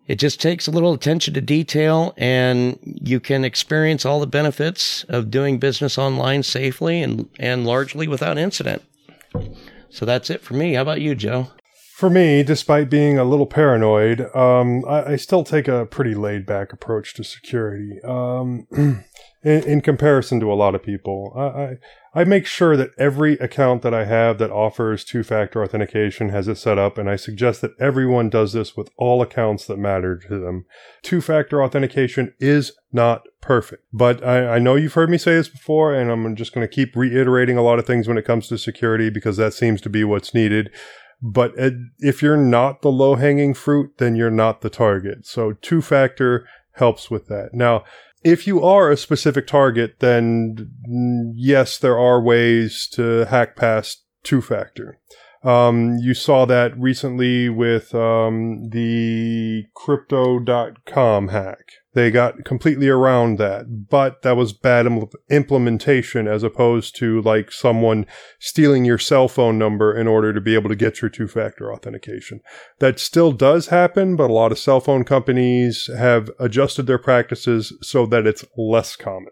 It 0.08 0.16
just 0.16 0.42
takes 0.42 0.68
a 0.68 0.72
little 0.72 0.94
attention 0.94 1.34
to 1.36 1.42
detail 1.42 2.14
and 2.18 2.78
you 2.84 3.20
can 3.20 3.46
experience 3.46 4.06
all 4.06 4.20
the 4.20 4.28
benefits 4.28 5.04
of 5.06 5.32
doing 5.32 5.58
business 5.58 5.98
online 5.98 6.44
safely 6.44 7.02
and, 7.02 7.30
and 7.40 7.66
largely 7.66 8.08
without 8.08 8.38
incident. 8.38 8.82
So 9.90 10.06
that's 10.06 10.30
it 10.30 10.42
for 10.42 10.54
me. 10.54 10.74
How 10.74 10.82
about 10.82 11.02
you 11.02 11.16
joe 11.16 11.48
for 12.02 12.10
me, 12.10 12.42
despite 12.42 12.90
being 12.90 13.20
a 13.20 13.24
little 13.24 13.46
paranoid, 13.46 14.22
um, 14.36 14.84
I, 14.86 15.12
I, 15.12 15.16
still 15.18 15.44
take 15.44 15.68
a 15.68 15.86
pretty 15.86 16.16
laid 16.16 16.48
back 16.48 16.74
approach 16.74 17.14
to 17.14 17.24
security. 17.24 18.00
Um, 18.04 18.66
in, 19.44 19.64
in, 19.66 19.82
comparison 19.82 20.40
to 20.40 20.52
a 20.52 20.56
lot 20.56 20.74
of 20.74 20.82
people, 20.82 21.32
I, 21.36 21.42
I, 22.20 22.22
I 22.22 22.24
make 22.24 22.48
sure 22.48 22.76
that 22.76 22.90
every 22.98 23.34
account 23.34 23.84
that 23.84 23.94
I 23.94 24.06
have 24.06 24.40
that 24.40 24.50
offers 24.50 25.04
two 25.04 25.22
factor 25.22 25.64
authentication 25.64 26.30
has 26.30 26.48
it 26.48 26.58
set 26.58 26.80
up, 26.80 26.98
and 26.98 27.08
I 27.08 27.18
suggest 27.18 27.62
that 27.62 27.80
everyone 27.80 28.32
does 28.32 28.54
this 28.54 28.76
with 28.76 28.90
all 28.98 29.22
accounts 29.22 29.68
that 29.68 29.78
matter 29.78 30.18
to 30.28 30.40
them. 30.40 30.66
Two 31.04 31.22
factor 31.22 31.64
authentication 31.64 32.34
is 32.40 32.72
not 32.92 33.28
perfect, 33.42 33.84
but 33.94 34.26
I, 34.26 34.56
I 34.56 34.60
know 34.60 34.74
you've 34.74 34.96
heard 34.96 35.12
me 35.12 35.20
say 35.20 35.36
this 35.36 35.50
before, 35.50 35.94
and 35.94 36.10
I'm 36.10 36.36
just 36.36 36.52
going 36.52 36.68
to 36.68 36.76
keep 36.76 36.96
reiterating 36.96 37.58
a 37.58 37.64
lot 37.64 37.78
of 37.78 37.86
things 37.86 38.08
when 38.08 38.18
it 38.18 38.26
comes 38.26 38.48
to 38.48 38.58
security 38.58 39.12
because 39.12 39.38
that 39.38 39.54
seems 39.54 39.82
to 39.82 39.90
be 39.90 40.04
what's 40.04 40.34
needed. 40.34 40.72
But 41.22 41.54
if 42.00 42.22
you're 42.22 42.38
not 42.38 42.82
the 42.82 42.92
low 42.92 43.16
hanging 43.16 43.54
fruit, 43.54 43.98
then 43.98 44.16
you're 44.16 44.32
not 44.32 44.62
the 44.62 44.70
target. 44.70 45.26
So 45.26 45.54
two 45.54 45.82
factor 45.82 46.48
helps 46.74 47.12
with 47.12 47.28
that. 47.28 47.54
Now, 47.54 47.84
if 48.24 48.48
you 48.48 48.62
are 48.64 48.90
a 48.90 48.98
specific 48.98 49.48
target, 49.48 50.00
then 50.00 50.72
yes, 51.36 51.78
there 51.78 51.98
are 51.98 52.22
ways 52.22 52.88
to 52.94 53.26
hack 53.26 53.56
past 53.56 54.04
two 54.24 54.42
factor. 54.42 55.00
Um, 55.44 55.98
you 55.98 56.14
saw 56.14 56.46
that 56.46 56.78
recently 56.78 57.50
with 57.50 57.96
um, 57.96 58.70
the 58.70 59.66
crypto.com 59.74 61.30
hack. 61.30 61.72
They 61.94 62.10
got 62.10 62.46
completely 62.46 62.88
around 62.88 63.38
that, 63.40 63.90
but 63.90 64.22
that 64.22 64.38
was 64.38 64.54
bad 64.54 64.86
Im- 64.86 65.10
implementation 65.30 66.26
as 66.26 66.42
opposed 66.42 66.96
to 66.98 67.22
like 67.22 67.52
someone 67.52 68.06
stealing 68.40 68.86
your 68.86 68.98
cell 68.98 69.28
phone 69.28 69.58
number 69.58 69.94
in 69.94 70.08
order 70.08 70.32
to 70.32 70.40
be 70.40 70.54
able 70.54 70.70
to 70.70 70.76
get 70.76 71.02
your 71.02 71.10
two 71.10 71.28
factor 71.28 71.74
authentication. 71.74 72.40
That 72.80 72.98
still 72.98 73.34
does 73.34 73.68
happen, 73.68 74.16
but 74.16 74.30
a 74.30 74.34
lot 74.34 74.54
of 74.54 74.60
cell 74.60 74.80
phone 74.80 75.04
companies 75.04 75.90
have 75.98 76.30
adjusted 76.40 76.84
their 76.84 76.98
practices 76.98 77.74
so 77.82 78.06
that 78.06 78.26
it's 78.26 78.46
less 78.58 78.96
common. 78.96 79.32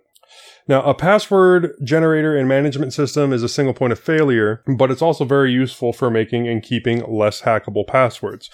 Now, 0.68 0.84
a 0.84 0.94
password 0.94 1.72
generator 1.84 2.38
and 2.38 2.48
management 2.48 2.94
system 2.94 3.34
is 3.34 3.42
a 3.42 3.50
single 3.50 3.74
point 3.74 3.94
of 3.94 4.00
failure, 4.00 4.64
but 4.78 4.92
it's 4.92 5.02
also 5.02 5.26
very 5.26 5.52
useful 5.52 5.94
for 5.94 6.12
making 6.12 6.48
and 6.48 6.62
keeping 6.62 7.04
less 7.12 7.42
hackable 7.42 7.88
passwords. 7.88 8.52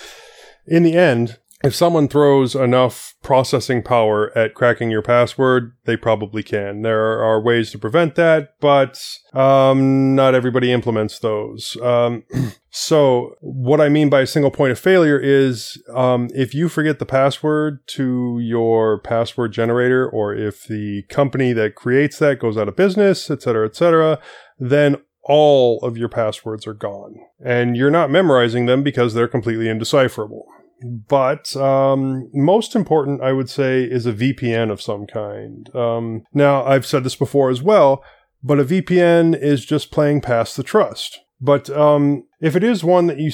In 0.68 0.84
the 0.84 0.96
end, 0.96 1.38
if 1.66 1.74
someone 1.74 2.08
throws 2.08 2.54
enough 2.54 3.16
processing 3.24 3.82
power 3.82 4.32
at 4.38 4.54
cracking 4.54 4.92
your 4.92 5.02
password, 5.02 5.76
they 5.86 5.98
probably 5.98 6.44
can. 6.44 6.84
There 6.84 7.24
are 7.24 7.42
ways 7.42 7.72
to 7.72 7.80
prevent 7.80 8.14
that, 8.16 8.54
but 8.60 9.04
um, 9.34 10.14
not 10.14 10.36
everybody 10.36 10.72
implements 10.72 11.18
those. 11.18 11.76
Um, 11.82 12.24
so, 12.70 13.34
what 13.42 13.82
I 13.82 13.90
mean 13.90 14.10
by 14.10 14.22
a 14.22 14.28
single 14.28 14.52
point 14.52 14.74
of 14.74 14.80
failure 14.80 15.20
is 15.20 15.82
um, 15.96 16.30
if 16.36 16.54
you 16.54 16.70
forget 16.70 17.00
the 17.00 17.06
password 17.06 17.80
to 17.88 18.38
your 18.40 19.00
password 19.00 19.52
generator, 19.52 20.08
or 20.08 20.36
if 20.36 20.68
the 20.68 21.02
company 21.10 21.52
that 21.54 21.74
creates 21.74 22.20
that 22.20 22.40
goes 22.40 22.58
out 22.58 22.68
of 22.68 22.76
business, 22.76 23.32
et 23.32 23.42
cetera, 23.42 23.66
et 23.66 23.76
cetera, 23.76 24.20
then 24.60 24.98
all 25.24 25.80
of 25.80 25.98
your 25.98 26.10
passwords 26.10 26.68
are 26.68 26.76
gone. 26.76 27.16
And 27.44 27.76
you're 27.76 27.90
not 27.90 28.12
memorizing 28.12 28.68
them 28.68 28.84
because 28.84 29.16
they're 29.16 29.28
completely 29.28 29.68
indecipherable. 29.68 30.46
But 30.84 31.56
um, 31.56 32.30
most 32.34 32.76
important, 32.76 33.22
I 33.22 33.32
would 33.32 33.50
say, 33.50 33.84
is 33.84 34.06
a 34.06 34.14
VPN 34.14 34.72
of 34.72 34.82
some 34.82 35.08
kind. 35.08 35.74
Um, 35.76 36.24
now, 36.34 36.64
I've 36.66 36.86
said 36.86 37.04
this 37.04 37.16
before 37.16 37.50
as 37.50 37.62
well, 37.62 38.04
but 38.44 38.60
a 38.60 38.66
VPN 38.66 39.40
is 39.40 39.66
just 39.66 39.92
playing 39.92 40.22
past 40.22 40.58
the 40.58 40.64
trust. 40.64 41.20
But 41.42 41.70
um, 41.70 42.24
if 42.40 42.56
it 42.56 42.64
is 42.64 42.84
one 42.84 43.08
that 43.08 43.20
you, 43.20 43.30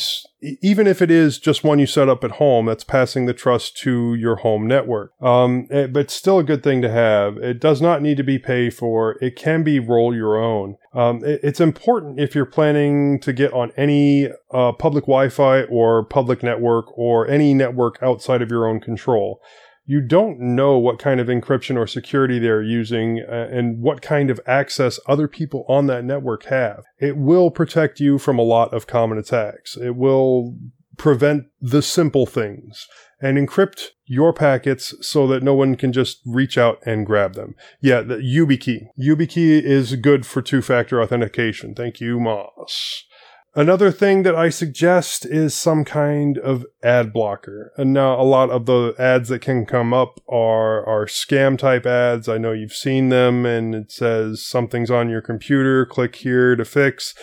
even 0.62 0.88
if 0.88 1.02
it 1.02 1.12
is 1.12 1.38
just 1.38 1.64
one 1.64 1.78
you 1.78 1.86
set 1.86 2.10
up 2.10 2.24
at 2.24 2.32
home, 2.32 2.66
that's 2.66 2.84
passing 2.84 3.26
the 3.26 3.34
trust 3.34 3.78
to 3.78 4.16
your 4.16 4.38
home 4.38 4.68
network. 4.68 5.12
Um, 5.22 5.68
it, 5.70 5.76
eh, 5.76 5.88
but 5.88 6.10
still 6.10 6.40
a 6.40 6.44
good 6.44 6.64
thing 6.64 6.82
to 6.82 6.90
have. 6.90 7.38
It 7.38 7.60
does 7.60 7.80
not 7.80 8.02
need 8.02 8.18
to 8.18 8.24
be 8.24 8.40
paid 8.40 8.74
for. 8.74 9.18
It 9.22 9.36
can 9.36 9.64
be 9.64 9.80
roll 9.80 10.16
your 10.16 10.42
own. 10.42 10.78
Um, 10.94 11.24
it, 11.24 11.42
it's 11.44 11.62
important 11.62 12.20
if 12.20 12.34
you're 12.34 12.46
planning 12.46 13.20
to 13.20 13.34
get 13.34 13.54
on 13.54 13.72
any 13.78 14.30
uh, 14.52 14.72
public 14.72 15.04
Wi-Fi 15.06 15.64
or 15.64 16.04
public 16.04 16.42
network 16.42 16.98
or 16.98 17.28
any 17.28 17.54
network 17.54 18.00
outside 18.02 18.42
of 18.42 18.50
your 18.50 18.68
own 18.68 18.80
control 18.80 19.42
you 19.86 20.02
don't 20.02 20.40
know 20.40 20.78
what 20.78 21.00
kind 21.00 21.20
of 21.20 21.28
encryption 21.28 21.78
or 21.78 21.88
security 21.88 22.40
they're 22.40 22.62
using 22.62 23.24
uh, 23.28 23.48
and 23.52 23.82
what 23.82 24.02
kind 24.02 24.30
of 24.30 24.40
access 24.46 25.00
other 25.08 25.28
people 25.28 25.66
on 25.68 25.88
that 25.88 26.06
network 26.06 26.46
have. 26.46 26.84
It 27.00 27.18
will 27.18 27.52
protect 27.52 28.00
you 28.00 28.18
from 28.18 28.38
a 28.38 28.44
lot 28.44 28.74
of 28.74 28.88
common 28.88 29.18
attacks. 29.18 29.76
It 29.78 29.96
will 29.96 30.56
prevent 30.98 31.46
the 31.60 31.82
simple 31.82 32.26
things 32.26 32.88
and 33.22 33.38
encrypt 33.38 33.90
your 34.06 34.34
packets 34.34 34.94
so 35.02 35.28
that 35.28 35.44
no 35.44 35.54
one 35.54 35.76
can 35.76 35.94
just 35.94 36.22
reach 36.26 36.58
out 36.58 36.80
and 36.86 37.06
grab 37.06 37.34
them. 37.34 37.56
Yeah, 37.80 38.02
the 38.02 38.18
YubiKey. 38.18 38.88
YubiKey 39.00 39.62
is 39.62 39.96
good 39.96 40.26
for 40.26 40.42
two-factor 40.42 41.02
authentication. 41.02 41.74
Thank 41.76 42.00
you, 42.00 42.20
Moss. 42.20 43.06
Another 43.54 43.92
thing 43.92 44.24
that 44.24 44.36
I 44.36 44.50
suggest 44.50 45.26
is 45.26 45.54
some 45.54 45.84
kind 45.84 46.38
of 46.38 46.66
ad 46.82 47.12
blocker. 47.12 47.74
And 47.76 47.92
now 47.92 48.20
a 48.20 48.24
lot 48.24 48.50
of 48.50 48.66
the 48.66 48.96
ads 48.98 49.28
that 49.28 49.42
can 49.42 49.66
come 49.66 49.94
up 49.94 50.22
are, 50.30 50.86
are 50.86 51.06
scam 51.06 51.58
type 51.58 51.86
ads. 51.86 52.30
I 52.30 52.38
know 52.38 52.54
you've 52.54 52.72
seen 52.72 53.10
them 53.10 53.46
and 53.46 53.76
it 53.76 53.92
says 53.92 54.42
something's 54.42 54.90
on 54.90 55.10
your 55.10 55.22
computer. 55.22 55.86
Click 55.86 56.16
here 56.16 56.56
to 56.56 56.64
fix. 56.64 57.14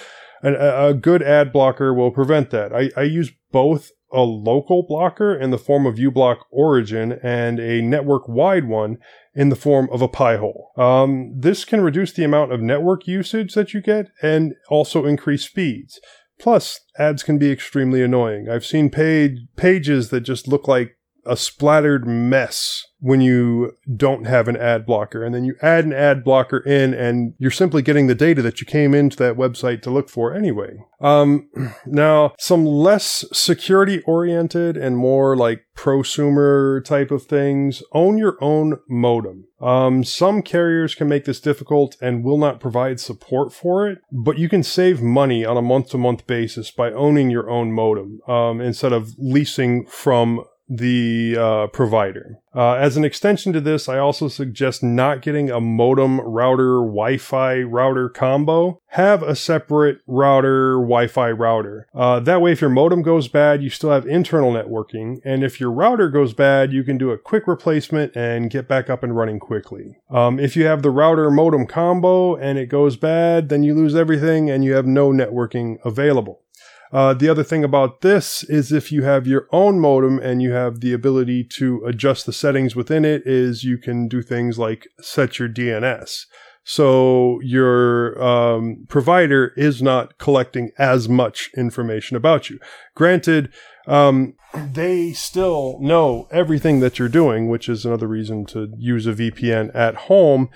And 0.43 0.55
a, 0.55 0.89
a 0.89 0.95
good 0.95 1.23
ad 1.23 1.51
blocker 1.51 1.95
will 1.95 2.11
prevent 2.11 2.51
that. 2.51 2.75
I, 2.75 2.91
I 2.95 3.05
use 3.05 3.33
both 3.51 3.91
a 4.13 4.21
local 4.21 4.83
blocker 4.83 5.35
in 5.35 5.51
the 5.51 5.59
form 5.59 5.87
of 5.87 5.97
uBlock 5.97 6.39
Origin 6.51 7.19
and 7.23 7.59
a 7.59 7.83
network 7.83 8.29
wide 8.29 8.67
one 8.67 8.99
in 9.35 9.51
the 9.51 9.57
form 9.57 9.89
of 9.93 10.03
a 10.03 10.09
Pi-hole. 10.09 10.73
Um, 10.77 11.33
this 11.37 11.65
can 11.65 11.81
reduce 11.81 12.13
the 12.13 12.25
amount 12.25 12.53
of 12.53 12.61
network 12.61 13.07
usage 13.07 13.55
that 13.55 13.75
you 13.75 13.81
get 13.81 14.09
and 14.23 14.55
also 14.69 15.05
increase 15.05 15.45
speeds. 15.45 16.01
Plus, 16.39 16.81
ads 16.99 17.23
can 17.23 17.39
be 17.39 17.51
extremely 17.51 18.03
annoying. 18.03 18.49
I've 18.49 18.65
seen 18.65 18.91
page, 18.91 19.41
pages 19.57 20.11
that 20.11 20.21
just 20.21 20.47
look 20.47 20.69
like 20.69 20.98
a 21.29 21.37
splattered 21.37 22.07
mess 22.07 22.85
when 23.01 23.21
you 23.21 23.77
don't 23.97 24.27
have 24.27 24.49
an 24.49 24.57
ad 24.57 24.85
blocker. 24.85 25.23
And 25.23 25.35
then 25.35 25.45
you 25.45 25.55
add 25.63 25.85
an 25.85 25.93
ad 25.93 26.25
blocker 26.25 26.59
in 26.59 26.95
and 26.95 27.35
you're 27.39 27.51
simply 27.51 27.81
getting 27.81 28.09
the 28.09 28.15
data 28.15 28.43
that 28.43 28.61
you 28.61 28.67
came 28.67 28.93
into 28.93 29.17
that 29.19 29.37
website 29.37 29.83
to 29.83 29.91
look 29.91 30.09
for 30.09 30.35
anyway. 30.35 30.79
Um, 31.01 31.49
now, 31.87 32.35
some 32.39 32.65
less 32.65 33.25
security 33.33 34.03
oriented 34.03 34.77
and 34.77 34.97
more 34.97 35.37
like 35.37 35.67
prosumer 35.77 36.85
type 36.85 37.13
of 37.13 37.23
things, 37.25 37.85
own 37.93 38.19
your 38.19 38.37
own 38.43 38.79
modem. 38.89 39.45
Um, 39.61 40.03
some 40.03 40.43
carriers 40.43 40.97
can 40.97 41.09
make 41.09 41.25
this 41.25 41.41
difficult 41.41 41.97
and 42.01 42.25
will 42.25 42.39
not 42.39 42.61
provide 42.61 42.99
support 42.99 43.53
for 43.53 43.89
it, 43.89 43.99
but 44.11 44.39
you 44.39 44.49
can 44.49 44.65
save 44.65 45.01
money 45.01 45.45
on 45.45 45.57
a 45.57 45.63
month 45.63 45.91
to 45.91 45.99
month 45.99 46.27
basis 46.27 46.73
by 46.73 46.91
owning 46.93 47.31
your 47.31 47.49
own 47.49 47.73
modem, 47.73 48.21
um, 48.27 48.61
instead 48.61 48.93
of 48.93 49.15
leasing 49.19 49.87
from 49.87 50.45
the 50.69 51.37
uh, 51.39 51.67
provider. 51.69 52.39
Uh, 52.55 52.75
as 52.75 52.97
an 52.97 53.05
extension 53.05 53.53
to 53.53 53.61
this, 53.61 53.89
I 53.89 53.99
also 53.99 54.29
suggest 54.29 54.83
not 54.83 55.23
getting 55.23 55.51
a 55.51 55.61
modem 55.61 56.21
router 56.21 56.81
Wi-Fi 56.81 57.63
router 57.63 58.09
combo. 58.09 58.81
Have 58.93 59.23
a 59.23 59.37
separate 59.37 59.99
router 60.07 60.75
Wi-Fi 60.75 61.31
router. 61.31 61.87
Uh, 61.95 62.21
that 62.21 62.41
way, 62.41 62.53
if 62.53 62.61
your 62.61 62.71
modem 62.71 63.03
goes 63.03 63.29
bad, 63.29 63.63
you 63.63 63.71
still 63.71 63.91
have 63.91 64.07
internal 64.07 64.53
networking, 64.53 65.21
and 65.25 65.45
if 65.45 65.61
your 65.61 65.71
router 65.71 66.09
goes 66.09 66.33
bad, 66.33 66.73
you 66.73 66.83
can 66.83 66.99
do 66.99 67.11
a 67.11 67.19
quick 67.19 67.47
replacement 67.47 68.17
and 68.17 68.51
get 68.51 68.67
back 68.67 68.91
up 68.91 69.03
and 69.03 69.17
running 69.17 69.39
quickly. 69.39 69.97
Um, 70.11 70.41
if 70.41 70.57
you 70.57 70.65
have 70.67 70.83
the 70.83 70.91
router 70.91 71.31
modem 71.31 71.67
combo 71.67 72.35
and 72.35 72.59
it 72.59 72.67
goes 72.67 72.97
bad, 72.97 73.49
then 73.49 73.63
you 73.63 73.75
lose 73.75 73.95
everything 73.95 74.51
and 74.51 74.65
you 74.65 74.73
have 74.75 74.87
no 74.87 75.11
networking 75.11 75.77
available. 75.85 76.43
Uh, 76.93 77.13
the 77.13 77.29
other 77.29 77.45
thing 77.45 77.65
about 77.65 78.01
this 78.01 78.43
is 78.45 78.73
if 78.73 78.91
you 78.91 79.03
have 79.03 79.27
your 79.27 79.47
own 79.53 79.79
modem 79.79 80.19
and 80.19 80.41
you 80.41 80.53
have 80.53 80.81
the 80.81 80.93
ability 80.93 81.45
to 81.45 81.85
adjust 81.87 82.25
the 82.25 82.33
settings 82.33 82.75
within 82.75 83.05
it 83.05 83.23
is 83.27 83.65
you 83.65 83.77
can 83.77 84.09
do 84.09 84.23
things 84.23 84.59
like 84.59 84.89
set 85.01 85.39
your 85.39 85.49
DNS. 85.49 86.25
So 86.65 87.41
your 87.43 88.23
um, 88.23 88.85
provider 88.89 89.55
is 89.57 89.81
not 89.81 90.19
collecting 90.19 90.71
as 90.79 91.09
much 91.09 91.51
information 91.57 92.17
about 92.17 92.51
you. 92.51 92.59
Granted, 92.95 93.53
um, 93.87 94.35
they 94.55 95.13
still 95.13 95.79
know 95.81 96.29
everything 96.31 96.81
that 96.81 96.99
you're 96.99 97.09
doing, 97.09 97.49
which 97.49 97.69
is 97.69 97.87
another 97.87 98.07
reason 98.07 98.45
to 98.47 98.69
use 98.77 99.07
a 99.07 99.15
VPN 99.15 99.75
at 99.75 99.95
home 99.95 100.51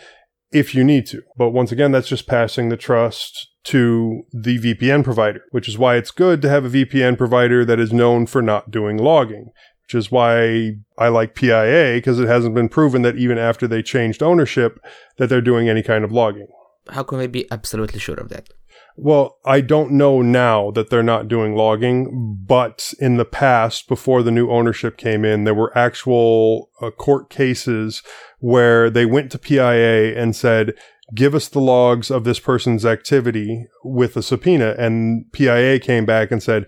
if 0.50 0.74
you 0.74 0.84
need 0.84 1.06
to. 1.06 1.22
But 1.36 1.50
once 1.50 1.72
again, 1.72 1.92
that's 1.92 2.08
just 2.08 2.26
passing 2.26 2.68
the 2.68 2.76
trust 2.76 3.48
to 3.64 4.25
the 4.33 4.59
VPN 4.59 5.05
provider, 5.05 5.42
which 5.51 5.68
is 5.68 5.79
why 5.79 5.96
it's 5.96 6.11
good 6.11 6.42
to 6.42 6.48
have 6.48 6.64
a 6.64 6.70
VPN 6.70 7.16
provider 7.16 7.64
that 7.64 7.79
is 7.79 7.92
known 7.92 8.27
for 8.27 8.42
not 8.42 8.70
doing 8.70 8.98
logging, 8.98 9.51
which 9.85 9.94
is 9.94 10.11
why 10.11 10.77
I 10.98 11.09
like 11.09 11.35
PIA 11.35 11.94
because 11.94 12.18
it 12.18 12.29
hasn't 12.29 12.55
been 12.55 12.68
proven 12.68 13.03
that 13.03 13.16
even 13.16 13.38
after 13.38 13.68
they 13.68 13.83
changed 13.83 14.22
ownership 14.22 14.81
that 15.18 15.29
they're 15.29 15.40
doing 15.40 15.68
any 15.68 15.83
kind 15.83 16.05
of 16.05 16.12
logging. 16.12 16.48
How 16.88 17.05
can 17.05 17.18
we 17.18 17.29
be 17.29 17.51
absolutely 17.51 18.01
sure 18.01 18.16
of 18.16 18.29
that? 18.31 18.48
Well, 18.96 19.38
I 19.44 19.62
don't 19.62 19.92
know 19.92 20.20
now 20.20 20.70
that 20.72 20.90
they're 20.90 21.03
not 21.03 21.29
doing 21.29 21.55
logging, 21.55 22.37
but 22.46 22.92
in 22.98 23.16
the 23.16 23.25
past, 23.25 23.88
before 23.88 24.22
the 24.22 24.31
new 24.31 24.51
ownership 24.51 24.98
came 24.98 25.25
in, 25.25 25.44
there 25.44 25.55
were 25.55 25.77
actual 25.77 26.68
uh, 26.81 26.90
court 26.90 27.31
cases 27.31 28.03
where 28.40 28.90
they 28.90 29.07
went 29.07 29.33
to 29.33 29.38
PIA 29.38 30.18
and 30.20 30.37
said, 30.37 30.75
give 31.14 31.35
us 31.35 31.48
the 31.48 31.61
logs 31.61 32.11
of 32.11 32.25
this 32.25 32.40
person's 32.40 32.85
activity 32.85 33.66
with 33.85 34.16
a 34.16 34.22
subpoena. 34.22 34.75
And 34.79 35.31
PIA 35.33 35.79
came 35.81 36.07
back 36.07 36.31
and 36.31 36.42
said, 36.42 36.66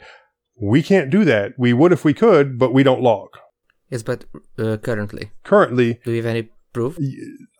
we 0.61 0.83
can't 0.83 1.11
do 1.11 1.25
that. 1.25 1.53
We 1.59 1.73
would 1.73 1.93
if 1.93 2.05
we 2.05 2.15
could, 2.15 2.59
but 2.59 2.73
we 2.73 2.83
don't 2.83 3.03
log. 3.03 3.29
Yes, 3.91 4.03
but 4.03 4.25
uh, 4.59 4.77
currently, 4.79 5.31
currently, 5.43 6.01
do 6.05 6.11
you 6.11 6.17
have 6.17 6.27
any 6.27 6.49
proof? 6.73 6.99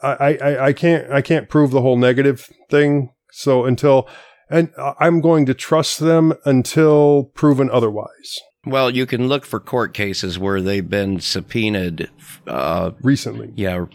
I, 0.03 0.37
I, 0.37 0.67
I 0.67 0.73
can't, 0.73 1.11
I 1.11 1.21
can't 1.21 1.49
prove 1.49 1.71
the 1.71 1.83
whole 1.83 1.97
negative 1.97 2.51
thing. 2.71 3.11
So 3.31 3.65
until, 3.65 4.09
and 4.49 4.71
I'm 5.01 5.21
going 5.21 5.47
to 5.47 5.55
trust 5.55 6.01
them 6.01 6.35
until 6.45 7.25
proven 7.35 7.71
otherwise. 7.71 8.39
Well, 8.67 8.91
you 8.91 9.07
can 9.07 9.29
look 9.29 9.45
for 9.45 9.61
court 9.61 9.93
cases 9.93 10.39
where 10.39 10.61
they've 10.61 10.89
been 10.89 11.21
subpoenaed 11.21 12.09
uh, 12.47 12.93
recently. 13.03 13.53
Yeah, 13.55 13.87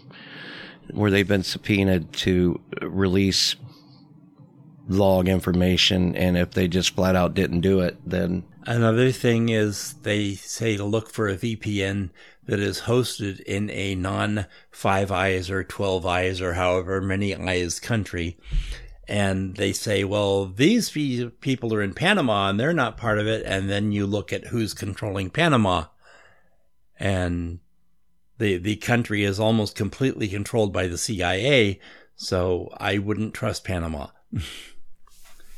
where 0.91 1.12
they've 1.12 1.28
been 1.28 1.43
subpoenaed 1.43 2.13
to 2.13 2.60
release 2.82 3.56
log 4.88 5.30
information. 5.30 6.15
And 6.15 6.38
if 6.38 6.52
they 6.52 6.67
just 6.67 6.95
flat 6.95 7.15
out 7.15 7.34
didn't 7.34 7.62
do 7.62 7.80
it, 7.80 7.97
then. 8.06 8.43
Another 8.65 9.12
thing 9.12 9.49
is 9.49 9.93
they 10.02 10.34
say 10.34 10.75
to 10.78 10.84
look 10.84 11.10
for 11.10 11.28
a 11.28 11.38
VPN 11.38 12.10
that 12.45 12.60
is 12.60 12.82
hosted 12.82 13.39
in 13.41 13.69
a 13.69 13.95
non 13.95 14.45
five 14.71 15.12
eyes 15.12 15.49
or 15.49 15.63
12 15.63 16.06
eyes 16.06 16.41
or 16.41 16.54
however 16.54 16.99
many 16.99 17.36
eyes 17.36 17.80
country. 17.80 18.38
And 19.08 19.56
they 19.56 19.73
say, 19.73 20.04
well, 20.04 20.45
these 20.45 20.91
people 20.91 21.73
are 21.73 21.82
in 21.82 21.95
Panama 21.95 22.49
and 22.49 22.60
they're 22.60 22.73
not 22.73 22.97
part 22.97 23.17
of 23.17 23.25
it. 23.25 23.43
And 23.45 23.69
then 23.69 23.91
you 23.91 24.06
look 24.06 24.32
at 24.32 24.47
who's 24.47 24.75
controlling 24.75 25.32
Panama. 25.32 25.86
And 26.99 27.60
the 28.39 28.58
the 28.58 28.78
country 28.78 29.23
is 29.23 29.39
almost 29.39 29.75
completely 29.75 30.28
controlled 30.28 30.73
by 30.73 30.88
the 30.88 30.97
CIA, 30.97 31.80
so 32.15 32.69
I 32.78 32.97
wouldn't 32.97 33.34
trust 33.34 33.63
Panama. 33.63 34.08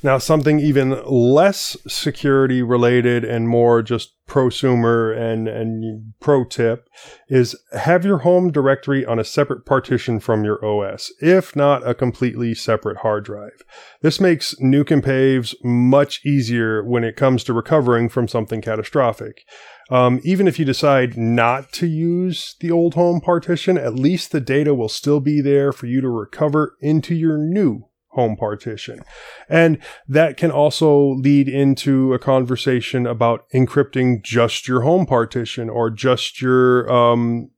Now, 0.04 0.18
something 0.18 0.60
even 0.60 1.00
less 1.06 1.78
security 1.88 2.64
related 2.64 3.24
and 3.24 3.48
more 3.48 3.84
just 3.84 4.14
prosumer 4.28 5.16
and, 5.16 5.48
and 5.48 6.14
pro 6.20 6.44
tip 6.44 6.90
is 7.28 7.56
have 7.74 8.04
your 8.04 8.20
home 8.20 8.52
directory 8.52 9.06
on 9.06 9.20
a 9.20 9.24
separate 9.24 9.64
partition 9.64 10.20
from 10.20 10.44
your 10.44 10.64
OS, 10.66 11.12
if 11.22 11.56
not 11.56 11.88
a 11.88 11.94
completely 11.94 12.56
separate 12.56 12.98
hard 12.98 13.26
drive. 13.26 13.62
This 14.02 14.20
makes 14.20 14.56
nuke 14.56 14.90
and 14.90 15.04
paves 15.04 15.54
much 15.64 16.26
easier 16.26 16.84
when 16.84 17.04
it 17.04 17.16
comes 17.16 17.44
to 17.44 17.54
recovering 17.54 18.10
from 18.10 18.28
something 18.28 18.62
catastrophic. 18.62 19.46
Um, 19.92 20.22
even 20.24 20.48
if 20.48 20.58
you 20.58 20.64
decide 20.64 21.18
not 21.18 21.74
to 21.74 21.86
use 21.86 22.56
the 22.62 22.72
old 22.72 22.94
home 22.94 23.20
partition, 23.20 23.78
at 23.78 23.94
least 23.94 24.32
the 24.32 24.40
data 24.40 24.74
will 24.74 24.90
still 24.90 25.20
be 25.20 25.42
there 25.42 25.74
for 25.74 25.86
you 25.86 26.00
to 26.00 26.10
recover 26.10 26.78
into 26.80 27.14
your 27.14 27.38
new 27.38 27.88
home 28.12 28.36
partition. 28.36 29.02
And 29.50 29.78
that 30.08 30.38
can 30.38 30.52
also 30.52 31.12
lead 31.16 31.48
into 31.48 32.14
a 32.14 32.20
conversation 32.20 33.06
about 33.06 33.50
encrypting 33.54 34.24
just 34.24 34.68
your 34.68 34.82
home 34.82 35.06
partition 35.06 35.70
or 35.70 35.90
just 35.90 36.42
your 36.42 36.92
um, 36.92 37.52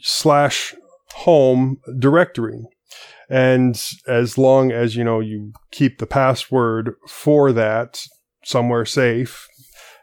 slash 0.00 0.74
home 1.14 1.78
directory. 1.98 2.66
And 3.28 3.82
as 4.06 4.36
long 4.36 4.72
as, 4.72 4.96
you 4.96 5.04
know, 5.04 5.20
you 5.20 5.52
keep 5.70 5.98
the 5.98 6.06
password 6.06 6.94
for 7.08 7.52
that 7.52 8.02
somewhere 8.44 8.84
safe, 8.84 9.48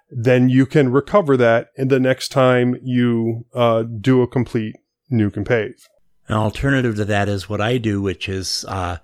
then 0.09 0.49
you 0.49 0.65
can 0.65 0.91
recover 0.91 1.37
that 1.37 1.69
in 1.75 1.87
the 1.87 1.99
next 1.99 2.29
time 2.29 2.75
you 2.81 3.45
uh, 3.53 3.83
do 3.83 4.21
a 4.21 4.27
complete 4.27 4.75
nuke 5.11 5.37
and 5.37 5.45
pave. 5.45 5.87
An 6.27 6.35
alternative 6.35 6.95
to 6.95 7.05
that 7.05 7.29
is 7.29 7.49
what 7.49 7.61
I 7.61 7.77
do, 7.77 8.01
which 8.01 8.29
is 8.29 8.65
uh, 8.67 8.97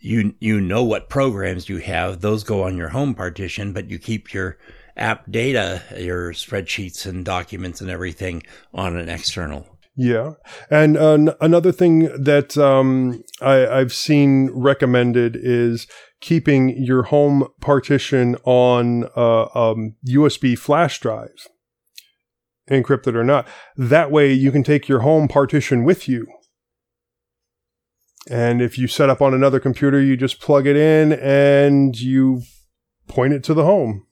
you 0.00 0.34
you 0.40 0.60
know 0.60 0.82
what 0.82 1.08
programs 1.08 1.68
you 1.68 1.78
have; 1.78 2.20
those 2.20 2.42
go 2.44 2.64
on 2.64 2.76
your 2.76 2.88
home 2.88 3.14
partition, 3.14 3.72
but 3.72 3.90
you 3.90 3.98
keep 3.98 4.32
your 4.32 4.58
app 4.96 5.30
data, 5.30 5.82
your 5.96 6.32
spreadsheets 6.32 7.06
and 7.06 7.24
documents 7.24 7.80
and 7.80 7.88
everything 7.88 8.42
on 8.74 8.96
an 8.96 9.08
external. 9.08 9.66
Yeah, 9.96 10.34
and 10.70 10.96
uh, 10.96 11.34
another 11.40 11.72
thing 11.72 12.00
that 12.22 12.56
um, 12.56 13.22
I, 13.40 13.66
I've 13.66 13.92
seen 13.92 14.50
recommended 14.52 15.36
is 15.36 15.86
keeping 16.20 16.70
your 16.76 17.04
home 17.04 17.48
partition 17.60 18.36
on 18.44 19.08
a 19.16 19.48
um, 19.54 19.96
USB 20.06 20.58
flash 20.58 21.00
drive, 21.00 21.48
encrypted 22.70 23.14
or 23.14 23.24
not. 23.24 23.46
That 23.76 24.10
way, 24.10 24.32
you 24.32 24.52
can 24.52 24.62
take 24.62 24.88
your 24.88 25.00
home 25.00 25.28
partition 25.28 25.84
with 25.84 26.08
you 26.08 26.26
and 28.28 28.60
if 28.60 28.78
you 28.78 28.86
set 28.86 29.08
up 29.08 29.22
on 29.22 29.32
another 29.32 29.60
computer, 29.60 30.00
you 30.00 30.16
just 30.16 30.40
plug 30.40 30.66
it 30.66 30.76
in 30.76 31.12
and 31.12 31.98
you 31.98 32.42
point 33.08 33.32
it 33.32 33.42
to 33.44 33.54
the 33.54 33.64
home 33.64 34.06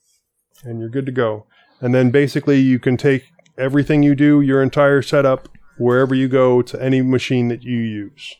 and 0.64 0.81
you're 0.81 0.88
good 0.88 1.07
to 1.07 1.12
go. 1.12 1.47
And 1.81 1.94
then 1.94 2.11
basically 2.11 2.59
you 2.59 2.79
can 2.79 2.97
take 2.97 3.25
everything 3.57 4.03
you 4.03 4.14
do, 4.14 4.40
your 4.40 4.62
entire 4.62 5.03
setup, 5.03 5.49
wherever 5.79 6.14
you 6.14 6.27
go 6.27 6.62
to 6.62 6.83
any 6.83 7.03
machine 7.03 7.49
that 7.49 7.62
you 7.62 7.77
use. 7.77 8.35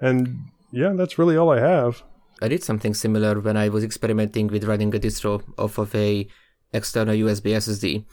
And 0.00 0.46
yeah, 0.72 0.92
that's 0.94 1.18
really 1.18 1.36
all 1.36 1.50
I 1.50 1.60
have. 1.60 2.02
I 2.40 2.48
did 2.48 2.64
something 2.64 2.94
similar 2.94 3.40
when 3.40 3.56
I 3.56 3.68
was 3.68 3.84
experimenting 3.84 4.48
with 4.48 4.64
running 4.64 4.94
a 4.94 4.98
distro 4.98 5.42
off 5.58 5.78
of 5.78 5.94
a 5.94 6.26
external 6.72 7.14
USB 7.14 7.52
SSD, 7.52 8.04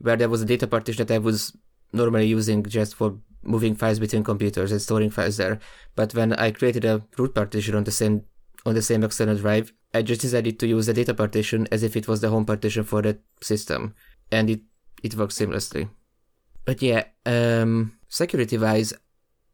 where 0.00 0.16
there 0.16 0.28
was 0.28 0.42
a 0.42 0.46
data 0.46 0.66
partition 0.66 1.06
that 1.06 1.14
I 1.14 1.18
was 1.18 1.56
normally 1.92 2.26
using 2.26 2.62
just 2.64 2.94
for 2.94 3.18
moving 3.42 3.74
files 3.74 3.98
between 3.98 4.24
computers 4.24 4.72
and 4.72 4.82
storing 4.82 5.10
files 5.10 5.36
there. 5.36 5.58
But 5.94 6.14
when 6.14 6.32
I 6.34 6.50
created 6.50 6.84
a 6.84 7.02
root 7.16 7.34
partition 7.34 7.74
on 7.74 7.84
the 7.84 7.92
same 7.92 8.24
on 8.64 8.74
the 8.74 8.82
same 8.82 9.04
external 9.04 9.36
drive, 9.36 9.72
I 9.94 10.02
just 10.02 10.20
decided 10.20 10.58
to 10.58 10.66
use 10.66 10.86
the 10.86 10.92
data 10.92 11.14
partition 11.14 11.68
as 11.70 11.82
if 11.82 11.96
it 11.96 12.08
was 12.08 12.20
the 12.20 12.30
home 12.30 12.44
partition 12.44 12.82
for 12.84 13.02
that 13.02 13.20
system, 13.40 13.94
and 14.32 14.50
it 14.50 14.60
it 15.02 15.16
works 15.16 15.38
seamlessly. 15.38 15.88
But 16.64 16.82
yeah, 16.82 17.04
um, 17.24 17.96
security 18.08 18.58
wise, 18.58 18.92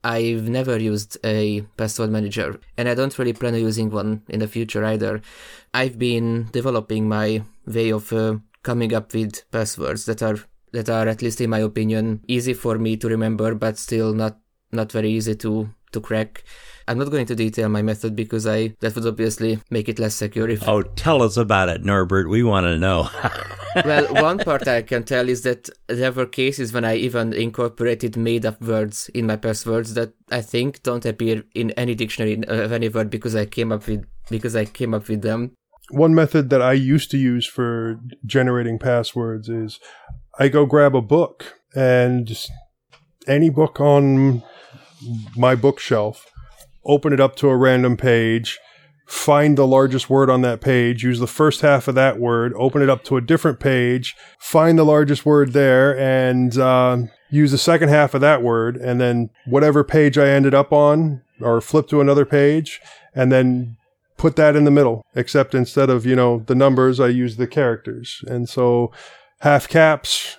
I've 0.05 0.49
never 0.49 0.79
used 0.79 1.19
a 1.25 1.63
password 1.77 2.11
manager, 2.11 2.59
and 2.77 2.89
I 2.89 2.95
don't 2.95 3.17
really 3.19 3.33
plan 3.33 3.55
on 3.55 3.61
using 3.61 3.91
one 3.91 4.23
in 4.29 4.41
the 4.41 4.49
future 4.49 4.85
either. 4.85 5.23
I've 5.73 5.99
been 5.99 6.49
developing 6.53 7.09
my 7.09 7.45
way 7.67 7.91
of 7.91 8.13
uh, 8.13 8.39
coming 8.63 8.95
up 8.95 9.15
with 9.15 9.51
passwords 9.51 10.05
that 10.07 10.23
are 10.23 10.39
that 10.73 10.89
are 10.89 11.07
at 11.07 11.23
least 11.23 11.41
in 11.41 11.51
my 11.51 11.59
opinion 11.59 12.23
easy 12.29 12.55
for 12.55 12.79
me 12.79 12.97
to 12.97 13.09
remember 13.09 13.55
but 13.55 13.77
still 13.77 14.15
not 14.15 14.39
not 14.73 14.91
very 14.91 15.11
easy 15.11 15.35
to 15.35 15.69
to 15.93 16.01
crack. 16.01 16.45
I'm 16.89 16.99
not 16.99 17.11
going 17.11 17.27
to 17.27 17.35
detail 17.35 17.69
my 17.69 17.83
method 17.83 18.17
because 18.17 18.47
i 18.47 18.75
that 18.81 18.95
would 18.95 19.07
obviously 19.07 19.61
make 19.71 19.89
it 19.89 19.99
less 19.99 20.15
secure 20.15 20.49
if 20.49 20.67
oh 20.69 20.83
tell 20.83 21.23
us 21.23 21.37
about 21.37 21.69
it 21.69 21.85
norbert. 21.85 22.29
We 22.29 22.43
want 22.43 22.67
to 22.67 22.79
know. 22.79 23.09
Well 23.87 24.07
one 24.13 24.37
part 24.37 24.69
i 24.69 24.83
can 24.83 25.03
tell 25.03 25.31
is 25.31 25.43
that 25.43 25.71
there 25.87 26.13
were 26.13 26.27
cases 26.27 26.75
when 26.75 26.85
i 26.85 26.95
even 26.95 27.33
incorporated 27.33 28.19
made 28.19 28.45
up 28.45 28.61
words 28.61 29.09
in 29.15 29.27
my 29.27 29.37
passwords 29.37 29.95
that 29.95 30.13
i 30.31 30.43
think 30.43 30.83
don't 30.83 31.07
appear 31.07 31.45
in 31.55 31.71
any 31.71 31.95
dictionary 31.95 32.47
uh, 32.47 32.65
of 32.65 32.73
any 32.73 32.91
word 32.91 33.09
because 33.09 33.35
i 33.35 33.47
came 33.47 33.73
up 33.73 33.87
with 33.87 34.05
because 34.29 34.55
i 34.55 34.67
came 34.67 34.93
up 34.93 35.09
with 35.09 35.23
them. 35.23 35.53
One 35.91 36.15
method 36.15 36.49
that 36.51 36.63
I 36.63 36.73
used 36.73 37.11
to 37.11 37.19
use 37.19 37.47
for 37.47 38.01
generating 38.25 38.79
passwords 38.79 39.49
is 39.49 39.81
I 40.39 40.49
go 40.49 40.65
grab 40.65 40.95
a 40.95 41.03
book 41.03 41.61
and 41.75 42.27
just 42.27 42.51
any 43.27 43.51
book 43.51 43.81
on 43.81 44.43
my 45.37 45.55
bookshelf, 45.55 46.31
open 46.85 47.13
it 47.13 47.21
up 47.21 47.37
to 47.37 47.49
a 47.49 47.57
random 47.57 47.97
page, 47.97 48.59
find 49.07 49.59
the 49.59 49.67
largest 49.67 50.09
word 50.09 50.31
on 50.31 50.43
that 50.43 50.61
page, 50.61 51.05
use 51.05 51.19
the 51.19 51.27
first 51.27 51.61
half 51.61 51.87
of 51.87 51.95
that 51.95 52.19
word, 52.19 52.53
open 52.57 52.83
it 52.83 52.89
up 52.89 53.05
to 53.05 53.17
a 53.17 53.21
different 53.21 53.61
page, 53.61 54.17
find 54.39 54.79
the 54.79 54.85
largest 54.85 55.27
word 55.27 55.53
there, 55.53 55.99
and 55.99 56.59
uh, 56.59 56.97
use 57.31 57.51
the 57.51 57.59
second 57.59 57.89
half 57.89 58.15
of 58.15 58.21
that 58.21 58.43
word, 58.43 58.77
and 58.77 59.01
then 59.01 59.31
whatever 59.47 59.85
page 59.85 60.17
I 60.17 60.29
ended 60.29 60.55
up 60.55 60.73
on, 60.73 61.23
or 61.41 61.61
flip 61.61 61.89
to 61.89 62.01
another 62.01 62.25
page, 62.25 62.81
and 63.15 63.31
then 63.31 63.77
put 64.17 64.37
that 64.37 64.57
in 64.57 64.65
the 64.65 64.71
middle. 64.71 65.05
Except 65.15 65.55
instead 65.55 65.91
of 65.91 66.07
you 66.07 66.17
know 66.17 66.45
the 66.47 66.55
numbers, 66.55 67.01
I 67.01 67.09
use 67.09 67.37
the 67.37 67.47
characters, 67.47 68.25
and 68.27 68.49
so 68.49 68.93
half 69.41 69.69
caps, 69.69 70.39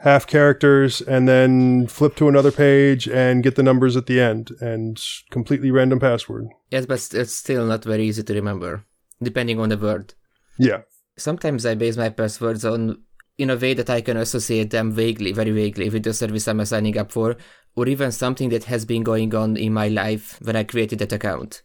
half 0.00 0.26
characters, 0.26 1.00
and 1.00 1.28
then 1.28 1.86
flip 1.86 2.16
to 2.16 2.28
another 2.28 2.50
page 2.50 3.06
and 3.08 3.42
get 3.42 3.54
the 3.56 3.62
numbers 3.62 3.96
at 3.96 4.06
the 4.06 4.20
end 4.20 4.50
and 4.60 5.02
completely 5.30 5.70
random 5.70 6.00
password. 6.00 6.48
Yes, 6.70 6.86
but 6.86 7.06
it's 7.12 7.34
still 7.34 7.66
not 7.66 7.84
very 7.84 8.04
easy 8.04 8.22
to 8.22 8.34
remember, 8.34 8.84
depending 9.22 9.60
on 9.60 9.68
the 9.68 9.78
word. 9.78 10.14
Yeah. 10.58 10.82
Sometimes 11.16 11.66
I 11.66 11.74
base 11.74 11.96
my 11.96 12.08
passwords 12.08 12.64
on 12.64 13.02
in 13.36 13.50
a 13.50 13.56
way 13.56 13.74
that 13.74 13.90
I 13.90 14.00
can 14.00 14.16
associate 14.16 14.70
them 14.70 14.92
vaguely, 14.92 15.32
very 15.32 15.50
vaguely, 15.50 15.88
with 15.88 16.02
the 16.02 16.12
service 16.12 16.48
I'm 16.48 16.64
signing 16.64 16.98
up 16.98 17.12
for, 17.12 17.36
or 17.74 17.86
even 17.86 18.12
something 18.12 18.50
that 18.50 18.64
has 18.64 18.84
been 18.84 19.02
going 19.02 19.34
on 19.34 19.56
in 19.56 19.72
my 19.72 19.88
life 19.88 20.38
when 20.42 20.56
I 20.56 20.64
created 20.64 20.98
that 20.98 21.12
account. 21.12 21.62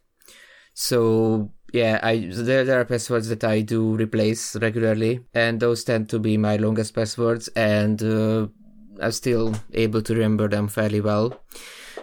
So 0.73 1.51
yeah, 1.73 1.99
I 2.03 2.29
there, 2.31 2.63
there 2.63 2.79
are 2.79 2.85
passwords 2.85 3.27
that 3.29 3.43
I 3.43 3.61
do 3.61 3.95
replace 3.95 4.55
regularly, 4.55 5.25
and 5.33 5.59
those 5.59 5.83
tend 5.83 6.09
to 6.09 6.19
be 6.19 6.37
my 6.37 6.57
longest 6.57 6.93
passwords, 6.93 7.47
and 7.49 8.01
uh, 8.01 8.47
I'm 9.01 9.11
still 9.11 9.55
able 9.73 10.01
to 10.01 10.13
remember 10.13 10.47
them 10.47 10.67
fairly 10.67 11.01
well. 11.01 11.43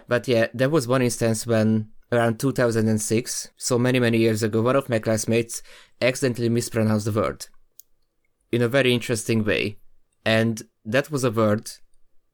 But 0.08 0.28
yeah, 0.28 0.48
there 0.52 0.68
was 0.68 0.88
one 0.88 1.02
instance 1.02 1.46
when 1.46 1.90
around 2.10 2.38
2006, 2.38 3.48
so 3.56 3.78
many 3.78 3.98
many 3.98 4.18
years 4.18 4.42
ago, 4.42 4.62
one 4.62 4.76
of 4.76 4.88
my 4.88 4.98
classmates 4.98 5.62
accidentally 6.00 6.48
mispronounced 6.48 7.06
the 7.06 7.12
word 7.12 7.46
in 8.50 8.62
a 8.62 8.68
very 8.68 8.92
interesting 8.92 9.44
way, 9.44 9.78
and 10.24 10.62
that 10.84 11.10
was 11.10 11.24
a 11.24 11.30
word 11.30 11.70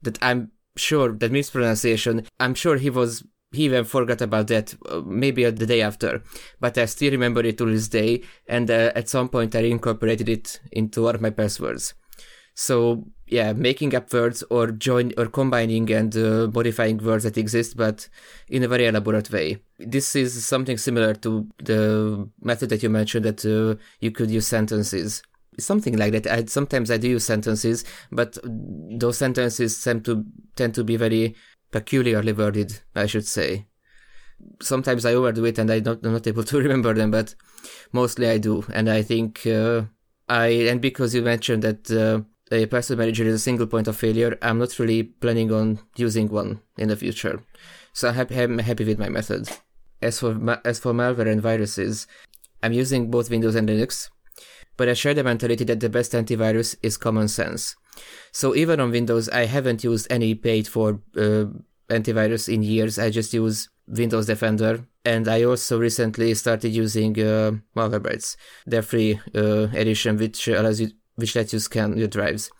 that 0.01 0.17
I'm 0.21 0.51
sure 0.75 1.11
that 1.13 1.31
mispronunciation. 1.31 2.25
I'm 2.39 2.55
sure 2.55 2.77
he 2.77 2.89
was 2.89 3.23
he 3.51 3.65
even 3.65 3.83
forgot 3.83 4.21
about 4.21 4.47
that 4.47 4.75
uh, 4.87 5.01
maybe 5.05 5.49
the 5.49 5.65
day 5.65 5.81
after. 5.81 6.21
But 6.59 6.77
i 6.77 6.85
still 6.85 7.11
remember 7.11 7.41
it 7.41 7.57
to 7.57 7.65
this 7.65 7.87
day 7.87 8.23
and 8.47 8.69
uh, 8.69 8.91
at 8.95 9.09
some 9.09 9.29
point 9.29 9.55
i 9.55 9.59
incorporated 9.59 10.29
it 10.29 10.59
into 10.71 11.03
one 11.03 11.15
of 11.15 11.21
my 11.21 11.31
passwords. 11.31 11.93
So 12.53 13.05
yeah 13.27 13.53
making 13.53 13.95
up 13.95 14.11
words 14.13 14.43
or 14.49 14.67
join 14.71 15.13
or 15.17 15.27
combining 15.27 15.89
and 15.91 16.15
uh, 16.15 16.49
modifying 16.53 16.97
words 16.97 17.23
that 17.23 17.37
exist 17.37 17.77
but 17.77 18.07
in 18.49 18.63
a 18.63 18.67
very 18.67 18.85
elaborate 18.85 19.31
way. 19.31 19.57
This 19.79 20.15
is 20.15 20.45
something 20.45 20.77
similar 20.77 21.13
to 21.15 21.47
the 21.63 22.29
method 22.41 22.69
that 22.69 22.83
you 22.83 22.89
mentioned 22.89 23.25
that 23.25 23.45
uh, 23.45 23.81
you 23.99 24.11
could 24.11 24.29
use 24.29 24.47
sentences. 24.47 25.23
Something 25.57 25.97
like 25.97 26.13
that. 26.13 26.27
I, 26.27 26.45
sometimes 26.45 26.91
i 26.91 26.97
do 26.97 27.09
use 27.09 27.25
sentences 27.25 27.83
but 28.11 28.37
those 28.43 29.17
sentences 29.17 29.83
tend 29.83 30.05
to 30.05 30.23
tend 30.55 30.75
to 30.75 30.83
be 30.83 30.97
very 30.97 31.35
peculiarly 31.71 32.33
worded, 32.33 32.79
I 32.95 33.05
should 33.05 33.27
say. 33.27 33.67
Sometimes 34.61 35.05
I 35.05 35.13
overdo 35.13 35.45
it 35.45 35.57
and 35.57 35.69
I'm 35.69 35.83
not, 35.83 35.99
I'm 36.03 36.13
not 36.13 36.27
able 36.27 36.43
to 36.43 36.57
remember 36.61 36.93
them, 36.93 37.11
but 37.11 37.35
mostly 37.91 38.29
I 38.29 38.37
do. 38.37 38.65
And 38.73 38.89
I 38.89 39.01
think 39.01 39.45
uh, 39.45 39.83
I, 40.27 40.47
and 40.47 40.81
because 40.81 41.13
you 41.13 41.21
mentioned 41.21 41.63
that 41.63 41.91
uh, 41.91 42.21
a 42.51 42.65
password 42.65 42.99
manager 42.99 43.23
is 43.25 43.35
a 43.35 43.39
single 43.39 43.67
point 43.67 43.87
of 43.87 43.97
failure, 43.97 44.37
I'm 44.41 44.59
not 44.59 44.77
really 44.79 45.03
planning 45.03 45.51
on 45.51 45.79
using 45.95 46.29
one 46.29 46.61
in 46.77 46.89
the 46.89 46.95
future. 46.95 47.43
So 47.93 48.09
I'm 48.09 48.15
happy, 48.15 48.39
I'm 48.39 48.59
happy 48.59 48.85
with 48.85 48.99
my 48.99 49.09
method. 49.09 49.49
As 50.01 50.19
for 50.19 50.61
as 50.63 50.79
for 50.79 50.93
malware 50.93 51.29
and 51.29 51.41
viruses, 51.41 52.07
I'm 52.63 52.71
using 52.71 53.11
both 53.11 53.29
Windows 53.29 53.55
and 53.55 53.67
Linux, 53.67 54.09
but 54.77 54.87
I 54.87 54.93
share 54.93 55.13
the 55.13 55.25
mentality 55.25 55.65
that 55.65 55.81
the 55.81 55.89
best 55.89 56.13
antivirus 56.13 56.77
is 56.81 56.95
common 56.95 57.27
sense. 57.27 57.75
So 58.31 58.55
even 58.55 58.79
on 58.79 58.91
Windows, 58.91 59.29
I 59.29 59.45
haven't 59.45 59.83
used 59.83 60.07
any 60.11 60.35
paid 60.35 60.67
for 60.67 61.01
uh, 61.17 61.45
antivirus 61.89 62.53
in 62.53 62.63
years. 62.63 62.99
I 62.99 63.09
just 63.09 63.33
use 63.33 63.69
Windows 63.87 64.27
Defender, 64.27 64.85
and 65.03 65.27
I 65.27 65.43
also 65.43 65.79
recently 65.79 66.33
started 66.35 66.69
using 66.69 67.19
uh, 67.19 67.51
Malwarebytes, 67.75 68.35
their 68.65 68.81
free 68.83 69.19
uh, 69.35 69.67
edition, 69.73 70.17
which 70.17 70.47
allows 70.47 70.79
you, 70.79 70.91
which 71.15 71.35
lets 71.35 71.53
you 71.53 71.59
scan 71.59 71.97
your 71.97 72.07
drives. 72.07 72.51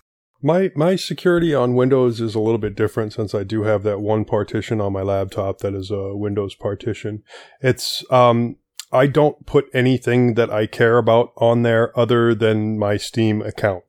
My 0.42 0.72
my 0.76 0.96
security 0.96 1.54
on 1.54 1.76
Windows 1.76 2.22
is 2.22 2.34
a 2.34 2.40
little 2.40 2.58
bit 2.60 2.76
different 2.76 3.14
since 3.14 3.36
I 3.36 3.44
do 3.44 3.64
have 3.64 3.84
that 3.84 4.00
one 4.00 4.24
partition 4.24 4.80
on 4.80 4.94
my 4.94 5.02
laptop 5.02 5.60
that 5.60 5.74
is 5.74 5.92
a 5.92 6.16
Windows 6.16 6.56
partition. 6.56 7.24
It's 7.62 8.10
um 8.10 8.56
I 8.92 9.08
don't 9.08 9.46
put 9.46 9.66
anything 9.74 10.34
that 10.36 10.50
I 10.50 10.66
care 10.66 10.98
about 10.98 11.34
on 11.38 11.64
there 11.64 11.98
other 12.00 12.34
than 12.34 12.80
my 12.80 12.98
Steam 12.98 13.42
account. 13.42 13.84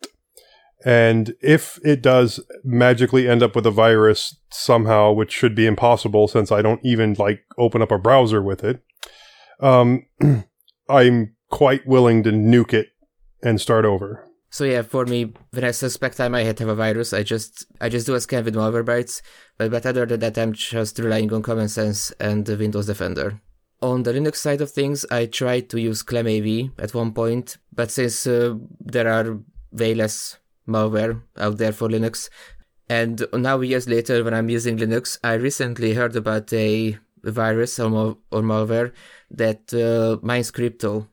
And 0.84 1.34
if 1.42 1.78
it 1.84 2.02
does 2.02 2.40
magically 2.64 3.28
end 3.28 3.42
up 3.42 3.54
with 3.54 3.66
a 3.66 3.70
virus 3.70 4.36
somehow, 4.50 5.12
which 5.12 5.32
should 5.32 5.54
be 5.54 5.66
impossible 5.66 6.26
since 6.26 6.50
I 6.50 6.62
don't 6.62 6.80
even 6.84 7.14
like 7.14 7.44
open 7.58 7.82
up 7.82 7.90
a 7.90 7.98
browser 7.98 8.42
with 8.42 8.64
it, 8.64 8.82
um, 9.60 10.06
I'm 10.88 11.34
quite 11.50 11.86
willing 11.86 12.22
to 12.22 12.30
nuke 12.30 12.72
it 12.72 12.88
and 13.42 13.60
start 13.60 13.84
over. 13.84 14.26
So 14.52 14.64
yeah, 14.64 14.82
for 14.82 15.06
me, 15.06 15.32
when 15.50 15.64
I 15.64 15.70
suspect 15.70 16.18
I 16.18 16.28
might 16.28 16.58
have 16.58 16.68
a 16.68 16.74
virus, 16.74 17.12
I 17.12 17.22
just 17.22 17.66
I 17.80 17.88
just 17.88 18.06
do 18.06 18.14
a 18.14 18.20
scan 18.20 18.44
with 18.44 18.54
Malwarebytes. 18.54 19.22
But, 19.58 19.70
but 19.70 19.86
other 19.86 20.06
than 20.06 20.20
that, 20.20 20.38
I'm 20.38 20.52
just 20.52 20.98
relying 20.98 21.32
on 21.32 21.42
common 21.42 21.68
sense 21.68 22.10
and 22.18 22.44
the 22.44 22.56
Windows 22.56 22.86
Defender. 22.86 23.40
On 23.82 24.02
the 24.02 24.12
Linux 24.12 24.36
side 24.36 24.60
of 24.60 24.70
things, 24.70 25.06
I 25.10 25.26
tried 25.26 25.70
to 25.70 25.80
use 25.80 26.02
ClamAV 26.02 26.72
at 26.78 26.94
one 26.94 27.12
point, 27.12 27.58
but 27.72 27.90
since 27.90 28.26
uh, 28.26 28.54
there 28.80 29.08
are 29.08 29.38
way 29.72 29.94
less 29.94 30.36
malware 30.70 31.22
out 31.36 31.58
there 31.58 31.72
for 31.72 31.88
Linux, 31.88 32.28
and 32.88 33.24
now 33.32 33.60
years 33.60 33.88
later, 33.88 34.24
when 34.24 34.34
I'm 34.34 34.48
using 34.48 34.76
Linux, 34.76 35.16
I 35.22 35.34
recently 35.34 35.94
heard 35.94 36.16
about 36.16 36.52
a 36.52 36.98
virus 37.22 37.78
or, 37.78 37.88
mal- 37.88 38.18
or 38.32 38.42
malware 38.42 38.92
that 39.30 39.72
uh, 39.72 40.18
mines 40.26 40.50
crypto 40.50 41.06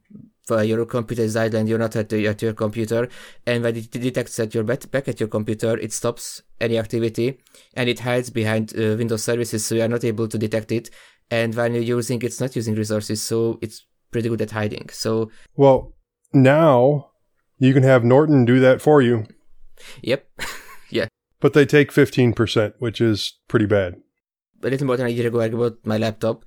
uh, 0.49 0.61
your 0.61 0.85
computer 0.85 1.21
is 1.21 1.35
idle 1.35 1.59
and 1.59 1.69
you're 1.69 1.77
not 1.77 1.95
at, 1.95 2.09
the, 2.09 2.27
at 2.27 2.41
your 2.41 2.53
computer. 2.53 3.07
And 3.45 3.63
when 3.63 3.75
it 3.75 3.91
detects 3.91 4.37
that 4.37 4.55
you're 4.55 4.63
back 4.63 5.07
at 5.07 5.19
your 5.19 5.29
computer, 5.29 5.77
it 5.77 5.93
stops 5.93 6.41
any 6.59 6.77
activity 6.79 7.37
and 7.75 7.89
it 7.89 7.99
hides 7.99 8.29
behind 8.29 8.73
uh, 8.73 8.95
Windows 8.97 9.23
services 9.23 9.65
so 9.65 9.75
you're 9.75 9.87
not 9.87 10.03
able 10.03 10.27
to 10.27 10.37
detect 10.37 10.71
it. 10.71 10.89
And 11.29 11.53
when 11.53 11.73
you're 11.73 11.83
using 11.83 12.21
it's 12.23 12.39
not 12.39 12.55
using 12.55 12.73
resources, 12.73 13.21
so 13.21 13.59
it's 13.61 13.85
pretty 14.11 14.29
good 14.29 14.41
at 14.41 14.51
hiding. 14.51 14.89
So, 14.91 15.29
well, 15.55 15.93
now 16.33 17.11
you 17.59 17.73
can 17.73 17.83
have 17.83 18.03
Norton 18.03 18.45
do 18.45 18.59
that 18.61 18.81
for 18.81 19.01
you. 19.01 19.27
Yep. 20.01 20.27
yeah. 20.89 21.07
But 21.39 21.53
they 21.53 21.65
take 21.65 21.91
15%, 21.91 22.73
which 22.79 23.01
is 23.01 23.37
pretty 23.47 23.65
bad. 23.65 23.95
A 24.63 24.69
little 24.69 24.87
more 24.87 24.97
than 24.97 25.07
a 25.07 25.09
year 25.09 25.27
ago, 25.27 25.41
I 25.41 25.49
bought 25.49 25.79
my 25.85 25.97
laptop 25.97 26.43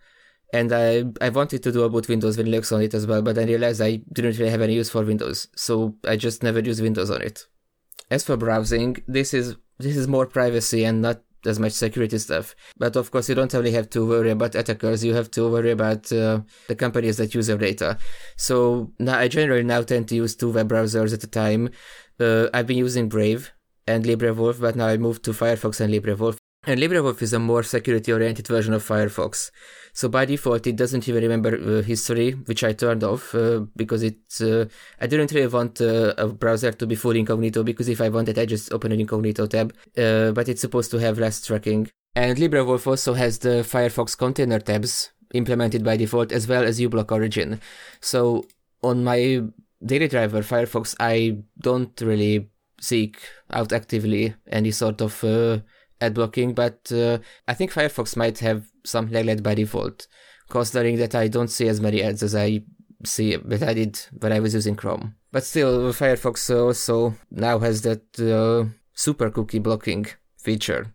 and 0.53 0.73
I 0.73 1.05
I 1.21 1.29
wanted 1.29 1.63
to 1.63 1.73
do 1.73 1.89
boot 1.89 2.09
Windows 2.09 2.37
with 2.37 2.47
Linux 2.47 2.73
on 2.73 2.83
it 2.83 2.95
as 2.95 3.07
well, 3.07 3.23
but 3.23 3.39
I 3.39 3.45
realized 3.45 3.81
I 3.81 4.01
didn't 4.13 4.39
really 4.39 4.51
have 4.51 4.61
any 4.61 4.75
use 4.75 4.91
for 4.91 5.05
Windows, 5.05 5.49
so 5.55 5.97
I 6.07 6.17
just 6.17 6.43
never 6.43 6.61
used 6.61 6.83
Windows 6.83 7.11
on 7.11 7.23
it. 7.23 7.47
As 8.11 8.25
for 8.25 8.37
browsing, 8.37 8.97
this 9.07 9.33
is 9.33 9.57
this 9.79 9.97
is 9.97 10.09
more 10.09 10.27
privacy 10.27 10.85
and 10.85 11.01
not 11.03 11.23
as 11.47 11.59
much 11.59 11.73
security 11.73 12.19
stuff. 12.19 12.55
But 12.77 12.97
of 12.97 13.11
course, 13.11 13.29
you 13.29 13.35
don't 13.35 13.55
only 13.55 13.73
have 13.73 13.89
to 13.91 14.07
worry 14.07 14.31
about 14.31 14.55
attackers; 14.55 15.05
you 15.05 15.15
have 15.15 15.31
to 15.33 15.49
worry 15.49 15.71
about 15.71 16.13
uh, 16.13 16.41
the 16.69 16.75
companies 16.75 17.17
that 17.19 17.35
use 17.35 17.49
your 17.49 17.59
data. 17.59 17.99
So 18.37 18.93
now 18.99 19.19
I 19.19 19.29
generally 19.29 19.63
now 19.63 19.83
tend 19.83 20.09
to 20.09 20.17
use 20.17 20.35
two 20.35 20.51
web 20.51 20.69
browsers 20.69 21.15
at 21.15 21.25
a 21.25 21.29
time. 21.29 21.71
Uh, 22.21 22.49
I've 22.53 22.67
been 22.67 22.79
using 22.79 23.09
Brave 23.09 23.53
and 23.87 24.05
LibreWolf, 24.05 24.61
but 24.61 24.77
now 24.77 24.87
I 24.87 24.97
moved 24.97 25.25
to 25.25 25.33
Firefox 25.33 25.81
and 25.81 25.93
LibreWolf. 25.93 26.37
And 26.67 26.79
LibreWolf 26.79 27.23
is 27.23 27.33
a 27.33 27.39
more 27.39 27.63
security-oriented 27.63 28.47
version 28.47 28.75
of 28.75 28.87
Firefox. 28.87 29.51
So 29.95 30.09
by 30.09 30.27
default, 30.27 30.67
it 30.67 30.77
doesn't 30.77 31.09
even 31.09 31.23
remember 31.23 31.57
uh, 31.57 31.83
history, 31.83 32.33
which 32.33 32.63
I 32.63 32.75
turned 32.75 33.03
off 33.03 33.35
uh, 33.35 33.61
because 33.75 34.03
it. 34.03 34.19
Uh, 34.41 34.67
I 35.01 35.07
didn't 35.07 35.33
really 35.33 35.47
want 35.47 35.81
uh, 35.81 36.15
a 36.19 36.29
browser 36.29 36.73
to 36.73 36.87
be 36.87 36.95
full 36.97 37.17
incognito 37.17 37.63
because 37.63 37.89
if 37.89 38.01
I 38.01 38.11
wanted, 38.11 38.39
I 38.39 38.45
just 38.45 38.73
open 38.73 38.93
an 38.93 39.01
incognito 39.01 39.47
tab. 39.47 39.75
Uh, 39.97 40.33
but 40.33 40.49
it's 40.49 40.61
supposed 40.61 40.91
to 40.91 40.99
have 40.99 41.19
less 41.19 41.45
tracking. 41.45 41.89
And 42.15 42.37
LibreWolf 42.37 42.87
also 42.87 43.15
has 43.15 43.39
the 43.39 43.65
Firefox 43.65 44.17
container 44.19 44.61
tabs 44.61 45.13
implemented 45.33 45.83
by 45.83 45.97
default 45.97 46.31
as 46.31 46.47
well 46.47 46.65
as 46.65 46.79
uBlock 46.79 47.11
Origin. 47.11 47.61
So 48.01 48.45
on 48.83 49.05
my 49.05 49.43
daily 49.85 50.09
driver 50.09 50.43
Firefox, 50.43 50.95
I 51.01 51.39
don't 51.59 51.99
really 52.01 52.51
seek 52.81 53.21
out 53.51 53.73
actively 53.73 54.35
any 54.51 54.71
sort 54.71 55.01
of 55.01 55.23
uh, 55.25 55.59
ad 56.01 56.15
blocking, 56.15 56.55
but 56.55 56.91
uh, 56.93 57.19
I 57.47 57.55
think 57.55 57.73
Firefox 57.73 58.17
might 58.17 58.39
have 58.39 58.71
some 58.85 59.11
lag 59.11 59.43
by 59.43 59.55
default, 59.55 60.07
considering 60.49 60.97
that 60.97 61.15
I 61.15 61.29
don't 61.29 61.49
see 61.49 61.69
as 61.69 61.81
many 61.81 62.03
ads 62.03 62.23
as 62.23 62.35
I 62.35 62.63
see 63.05 63.37
that 63.37 63.63
I 63.63 63.75
did 63.75 63.99
when 64.19 64.33
I 64.33 64.41
was 64.41 64.55
using 64.55 64.77
Chrome. 64.77 65.15
But 65.33 65.45
still, 65.45 65.93
Firefox 65.93 66.55
also 66.55 67.15
now 67.31 67.59
has 67.59 67.83
that 67.83 68.19
uh, 68.19 68.71
super 68.95 69.31
cookie 69.31 69.59
blocking 69.59 70.07
feature. 70.37 70.95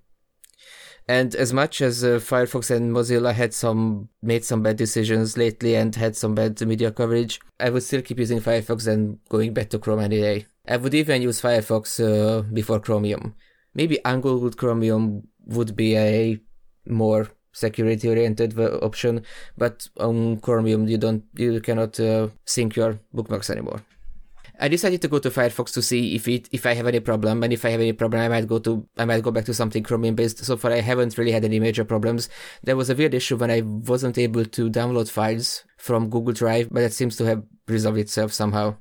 And 1.07 1.35
as 1.35 1.53
much 1.53 1.81
as 1.81 2.03
uh, 2.03 2.17
Firefox 2.17 2.71
and 2.75 2.91
Mozilla 2.91 3.31
had 3.33 3.53
some 3.53 4.09
made 4.23 4.43
some 4.43 4.63
bad 4.63 4.77
decisions 4.77 5.37
lately 5.37 5.75
and 5.75 5.95
had 5.95 6.15
some 6.15 6.33
bad 6.33 6.59
media 6.61 6.91
coverage, 6.91 7.39
I 7.59 7.69
would 7.69 7.83
still 7.83 8.01
keep 8.01 8.19
using 8.19 8.39
Firefox 8.39 8.87
and 8.87 9.19
going 9.29 9.53
back 9.53 9.69
to 9.69 9.79
Chrome 9.79 9.99
any 9.99 10.19
day. 10.19 10.47
I 10.67 10.77
would 10.77 10.95
even 10.95 11.21
use 11.21 11.41
Firefox 11.41 11.99
uh, 11.99 12.41
before 12.41 12.79
Chromium 12.79 13.35
maybe 13.75 13.99
ungoogled 14.05 14.57
Chromium 14.57 15.27
would 15.45 15.75
be 15.75 15.95
a 15.95 16.39
more 16.87 17.27
security 17.51 18.09
oriented 18.09 18.57
option, 18.59 19.23
but 19.57 19.87
on 19.99 20.37
Chromium 20.39 20.87
you 20.87 20.97
don't 20.97 21.23
you 21.35 21.59
cannot 21.61 21.99
uh, 21.99 22.29
sync 22.45 22.75
your 22.75 22.99
bookmarks 23.13 23.49
anymore. 23.49 23.81
I 24.59 24.67
decided 24.67 25.01
to 25.01 25.07
go 25.07 25.19
to 25.19 25.29
Firefox 25.29 25.73
to 25.73 25.81
see 25.81 26.15
if 26.15 26.27
it 26.27 26.49
if 26.51 26.65
I 26.65 26.73
have 26.73 26.87
any 26.87 26.99
problem, 26.99 27.43
and 27.43 27.51
if 27.51 27.65
I 27.65 27.69
have 27.69 27.81
any 27.81 27.93
problem, 27.93 28.21
I 28.21 28.29
might 28.29 28.47
go 28.47 28.59
to 28.59 28.87
I 28.97 29.05
might 29.05 29.23
go 29.23 29.31
back 29.31 29.45
to 29.45 29.53
something 29.53 29.83
Chromium 29.83 30.15
based. 30.15 30.43
So 30.43 30.57
far, 30.57 30.71
I 30.71 30.81
haven't 30.81 31.17
really 31.17 31.31
had 31.31 31.45
any 31.45 31.59
major 31.59 31.83
problems. 31.83 32.29
There 32.63 32.75
was 32.75 32.89
a 32.89 32.95
weird 32.95 33.13
issue 33.13 33.37
when 33.37 33.51
I 33.51 33.61
wasn't 33.61 34.17
able 34.17 34.45
to 34.45 34.69
download 34.69 35.09
files 35.09 35.63
from 35.77 36.09
Google 36.09 36.33
Drive, 36.33 36.69
but 36.71 36.81
that 36.81 36.93
seems 36.93 37.15
to 37.17 37.25
have 37.25 37.43
resolved 37.67 37.97
itself 37.97 38.33
somehow. 38.33 38.75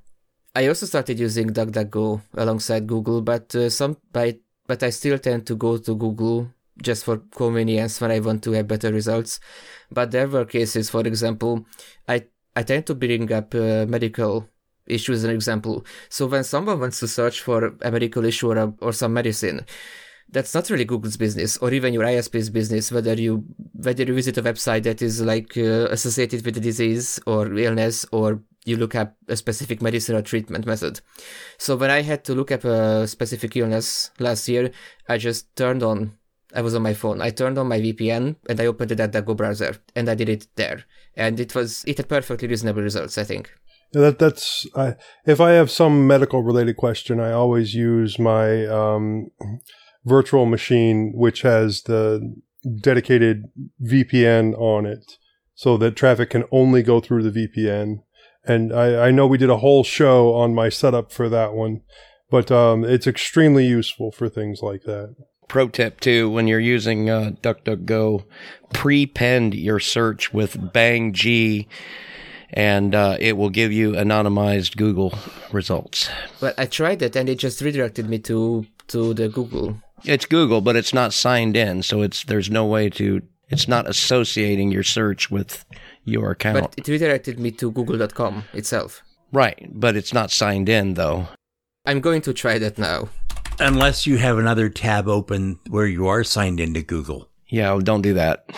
I 0.55 0.69
also 0.69 0.87
started 0.87 1.19
using 1.19 1.51
DuckDuckGo 1.51 2.23
alongside 2.35 2.87
Google, 2.87 3.23
but 3.23 3.55
uh, 3.55 3.69
some 3.71 3.97
by 4.13 4.39
but 4.67 4.83
I 4.83 4.91
still 4.91 5.19
tend 5.19 5.47
to 5.47 5.57
go 5.57 5.77
to 5.79 5.95
Google 5.95 6.49
just 6.83 7.05
for 7.05 7.19
convenience 7.19 8.01
when 8.01 8.11
I 8.11 8.21
want 8.21 8.43
to 8.45 8.53
have 8.53 8.69
better 8.69 8.93
results. 8.93 9.41
But 9.91 10.11
there 10.11 10.29
were 10.29 10.45
cases, 10.45 10.91
for 10.91 11.01
example, 11.01 11.67
I, 12.09 12.25
I 12.57 12.63
tend 12.63 12.87
to 12.87 12.95
bring 12.95 13.31
up 13.33 13.55
uh, 13.55 13.87
medical 13.87 14.49
issues 14.87 15.19
as 15.19 15.25
an 15.25 15.31
example. 15.31 15.85
So 16.09 16.27
when 16.27 16.45
someone 16.45 16.81
wants 16.81 17.01
to 17.01 17.09
search 17.09 17.41
for 17.41 17.75
a 17.83 17.91
medical 17.91 18.25
issue 18.25 18.51
or, 18.51 18.57
a, 18.57 18.75
or 18.81 18.93
some 18.93 19.15
medicine, 19.15 19.67
that's 20.31 20.55
not 20.55 20.69
really 20.71 20.85
Google's 20.85 21.17
business 21.17 21.57
or 21.59 21.73
even 21.73 21.93
your 21.93 22.05
ISP's 22.05 22.51
business, 22.51 22.91
whether 22.91 23.15
you 23.15 23.45
whether 23.75 24.05
you 24.05 24.15
visit 24.15 24.39
a 24.39 24.43
website 24.43 24.83
that 24.85 25.03
is 25.03 25.21
like 25.21 25.57
uh, 25.57 25.87
associated 25.91 26.45
with 26.45 26.57
a 26.57 26.61
disease 26.61 27.21
or 27.27 27.55
illness 27.55 28.07
or 28.11 28.43
you 28.65 28.77
look 28.77 28.95
up 28.95 29.15
a 29.29 29.37
specific 29.37 29.83
medicine 29.83 30.17
or 30.17 30.23
treatment 30.23 30.67
method. 30.67 31.01
So 31.59 31.77
when 31.77 31.91
I 31.91 32.03
had 32.03 32.25
to 32.25 32.35
look 32.35 32.51
up 32.51 32.65
a 32.65 33.07
specific 33.07 33.57
illness 33.57 34.11
last 34.19 34.49
year, 34.49 34.71
I 35.09 35.19
just 35.19 35.55
turned 35.55 35.83
on, 35.83 36.17
I 36.55 36.63
was 36.63 36.75
on 36.75 36.83
my 36.83 36.95
phone, 36.95 37.21
I 37.21 37.31
turned 37.31 37.59
on 37.59 37.69
my 37.69 37.79
VPN 37.79 38.37
and 38.49 38.61
I 38.61 38.67
opened 38.67 38.93
it 38.93 39.01
at 39.01 39.13
the 39.13 39.21
Go 39.21 39.35
browser 39.35 39.77
and 39.95 40.09
I 40.09 40.15
did 40.15 40.31
it 40.31 40.47
there. 40.57 40.85
And 41.15 41.39
it 41.39 41.55
was, 41.55 41.85
it 41.87 41.99
had 41.99 42.09
perfectly 42.09 42.49
reasonable 42.49 42.83
results, 42.83 43.19
I 43.19 43.25
think. 43.25 43.53
That 44.01 44.19
that's 44.19 44.67
I, 44.77 44.95
if 45.27 45.41
I 45.41 45.53
have 45.53 45.71
some 45.71 46.07
medical 46.07 46.43
related 46.43 46.77
question, 46.77 47.21
I 47.21 47.33
always 47.33 47.75
use 47.75 48.19
my 48.19 48.67
um, 48.67 49.31
virtual 50.05 50.47
machine, 50.47 51.13
which 51.15 51.43
has 51.43 51.83
the 51.83 52.35
dedicated 52.81 53.45
VPN 53.83 54.59
on 54.59 54.87
it, 54.87 55.19
so 55.55 55.77
that 55.77 55.97
traffic 55.97 56.31
can 56.31 56.45
only 56.51 56.83
go 56.83 57.01
through 57.01 57.29
the 57.29 57.47
VPN 57.47 58.01
and 58.47 58.73
I, 58.73 59.07
I 59.07 59.11
know 59.11 59.27
we 59.27 59.39
did 59.39 59.51
a 59.51 59.59
whole 59.59 59.85
show 59.85 60.35
on 60.35 60.55
my 60.55 60.69
setup 60.69 61.13
for 61.13 61.29
that 61.29 61.55
one, 61.55 61.81
but 62.31 62.51
um, 62.51 62.85
it's 62.85 63.07
extremely 63.07 63.67
useful 63.67 64.13
for 64.13 64.29
things 64.29 64.61
like 64.63 64.83
that. 64.83 65.15
Pro 65.49 65.69
tip 65.69 66.01
too: 66.01 66.31
when 66.31 66.47
you're 66.47 66.61
using 66.61 67.09
uh, 67.09 67.33
DuckDuckGo, 67.43 68.25
prepend 68.73 69.55
your 69.55 69.81
search 69.81 70.33
with 70.33 70.73
Bang 70.73 71.13
G, 71.13 71.69
and 72.55 72.95
uh, 72.95 73.17
it 73.21 73.37
will 73.37 73.51
give 73.51 73.73
you 73.73 73.93
anonymized 73.93 74.77
Google 74.77 75.13
results. 75.53 76.09
But 76.41 76.59
I 76.59 76.67
tried 76.67 77.03
it, 77.03 77.17
and 77.17 77.29
it 77.29 77.39
just 77.39 77.61
redirected 77.61 78.09
me 78.09 78.19
to 78.21 78.67
to 78.89 79.13
the 79.15 79.29
Google. 79.29 79.77
It's 80.05 80.25
Google, 80.27 80.61
but 80.61 80.77
it's 80.77 80.95
not 80.95 81.13
signed 81.13 81.57
in, 81.57 81.83
so 81.83 82.03
it's 82.03 82.25
there's 82.25 82.51
no 82.51 82.65
way 82.65 82.89
to. 82.91 83.23
It's 83.51 83.69
not 83.69 83.87
associating 83.89 84.73
your 84.73 84.83
search 84.83 85.31
with 85.31 85.65
your 86.05 86.31
account. 86.31 86.61
But 86.61 86.75
it 86.79 86.89
redirected 86.89 87.39
me 87.39 87.51
to 87.53 87.71
google.com 87.71 88.45
itself. 88.55 89.03
right, 89.33 89.69
but 89.71 89.97
it's 89.97 90.15
not 90.15 90.31
signed 90.31 90.69
in 90.69 90.95
though. 90.95 91.29
I'm 91.87 92.01
going 92.01 92.23
to 92.23 92.33
try 92.33 92.59
that 92.59 92.79
now. 92.79 93.09
Unless 93.61 94.07
you 94.07 94.17
have 94.17 94.39
another 94.39 94.69
tab 94.69 95.09
open 95.09 95.59
where 95.69 95.87
you 95.87 96.07
are 96.09 96.25
signed 96.25 96.59
into 96.59 96.83
Google. 96.83 97.29
Yeah, 97.49 97.79
don't 97.83 98.03
do 98.03 98.15
that. 98.15 98.51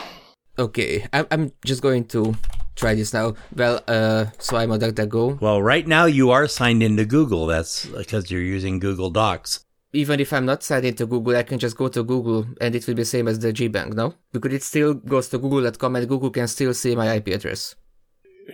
Okay, 0.58 1.06
I'm, 1.12 1.26
I'm 1.30 1.52
just 1.64 1.82
going 1.82 2.04
to 2.06 2.34
try 2.76 2.94
this 2.94 3.12
now. 3.12 3.34
Well, 3.54 3.82
uh, 3.88 4.26
so 4.38 4.56
I'm 4.56 4.70
on 4.70 4.78
DuckDuckGo. 4.80 5.40
Well, 5.40 5.60
right 5.62 5.86
now 5.86 6.04
you 6.06 6.30
are 6.30 6.46
signed 6.46 6.82
into 6.82 7.04
Google. 7.04 7.46
That's 7.46 7.86
because 7.86 8.30
you're 8.30 8.40
using 8.56 8.78
Google 8.78 9.10
Docs. 9.10 9.64
Even 9.92 10.20
if 10.20 10.32
I'm 10.32 10.44
not 10.44 10.62
signed 10.62 10.84
into 10.84 11.06
Google, 11.06 11.36
I 11.36 11.42
can 11.42 11.58
just 11.58 11.76
go 11.76 11.88
to 11.88 12.02
Google 12.04 12.46
and 12.60 12.74
it 12.74 12.86
will 12.86 12.94
be 12.94 13.04
same 13.04 13.28
as 13.28 13.38
the 13.38 13.52
GBank, 13.52 13.94
no? 13.94 14.14
Because 14.32 14.52
it 14.52 14.62
still 14.62 14.94
goes 14.94 15.28
to 15.30 15.38
google.com 15.38 15.96
and 15.96 16.08
Google 16.08 16.30
can 16.30 16.46
still 16.48 16.74
see 16.74 16.94
my 16.94 17.14
IP 17.14 17.28
address. 17.28 17.74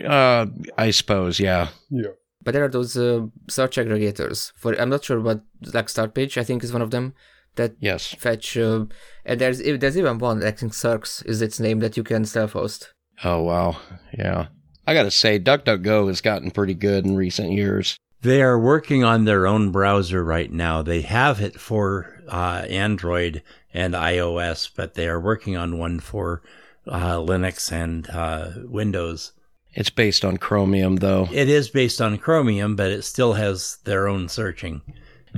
Uh, 0.07 0.47
I 0.79 0.91
suppose, 0.91 1.41
yeah. 1.41 1.69
Yeah. 1.91 2.13
But 2.45 2.53
there 2.55 2.65
are 2.65 2.69
those 2.69 2.97
uh, 2.97 3.27
search 3.49 3.77
aggregators 3.77 4.53
for 4.57 4.75
I'm 4.81 4.89
not 4.89 5.05
sure 5.05 5.21
what 5.21 5.43
like 5.73 5.87
Startpage 5.87 6.37
I 6.39 6.45
think 6.45 6.65
is 6.65 6.73
one 6.73 6.83
of 6.83 6.91
them 6.91 7.15
that 7.57 7.75
Yes. 7.81 8.15
fetch 8.19 8.57
uh, 8.57 8.87
and 9.25 9.41
there's 9.41 9.59
there's 9.63 9.99
even 9.99 10.19
one 10.19 10.43
I 10.43 10.51
think 10.53 10.73
SearX 10.73 11.25
is 11.27 11.43
its 11.43 11.61
name 11.61 11.81
that 11.81 11.97
you 11.97 12.03
can 12.03 12.25
self-host. 12.25 12.92
Oh 13.25 13.43
wow, 13.43 13.77
yeah. 14.17 14.47
I 14.87 14.95
gotta 14.95 15.11
say, 15.11 15.39
DuckDuckGo 15.39 16.09
has 16.09 16.21
gotten 16.21 16.51
pretty 16.51 16.75
good 16.75 17.05
in 17.05 17.17
recent 17.17 17.53
years. 17.53 17.97
They 18.23 18.43
are 18.43 18.59
working 18.59 19.03
on 19.05 19.25
their 19.25 19.47
own 19.47 19.71
browser 19.71 20.23
right 20.25 20.51
now. 20.51 20.83
They 20.83 21.03
have 21.03 21.41
it 21.41 21.59
for 21.59 22.21
uh, 22.29 22.65
Android 22.69 23.43
and 23.75 23.95
iOS, 23.95 24.71
but 24.75 24.95
they 24.95 25.09
are 25.09 25.21
working 25.21 25.57
on 25.57 25.79
one 25.79 25.99
for 26.01 26.43
uh, 26.87 27.17
Linux 27.17 27.73
and 27.73 28.09
uh, 28.11 28.51
Windows. 28.65 29.33
It's 29.75 29.91
based 29.91 30.25
on 30.25 30.37
Chromium 30.37 30.97
though. 30.97 31.29
It 31.33 31.49
is 31.49 31.71
based 31.71 32.01
on 32.01 32.19
Chromium, 32.19 32.77
but 32.77 32.91
it 32.91 33.03
still 33.03 33.33
has 33.35 33.79
their 33.85 34.07
own 34.07 34.29
searching. 34.29 34.83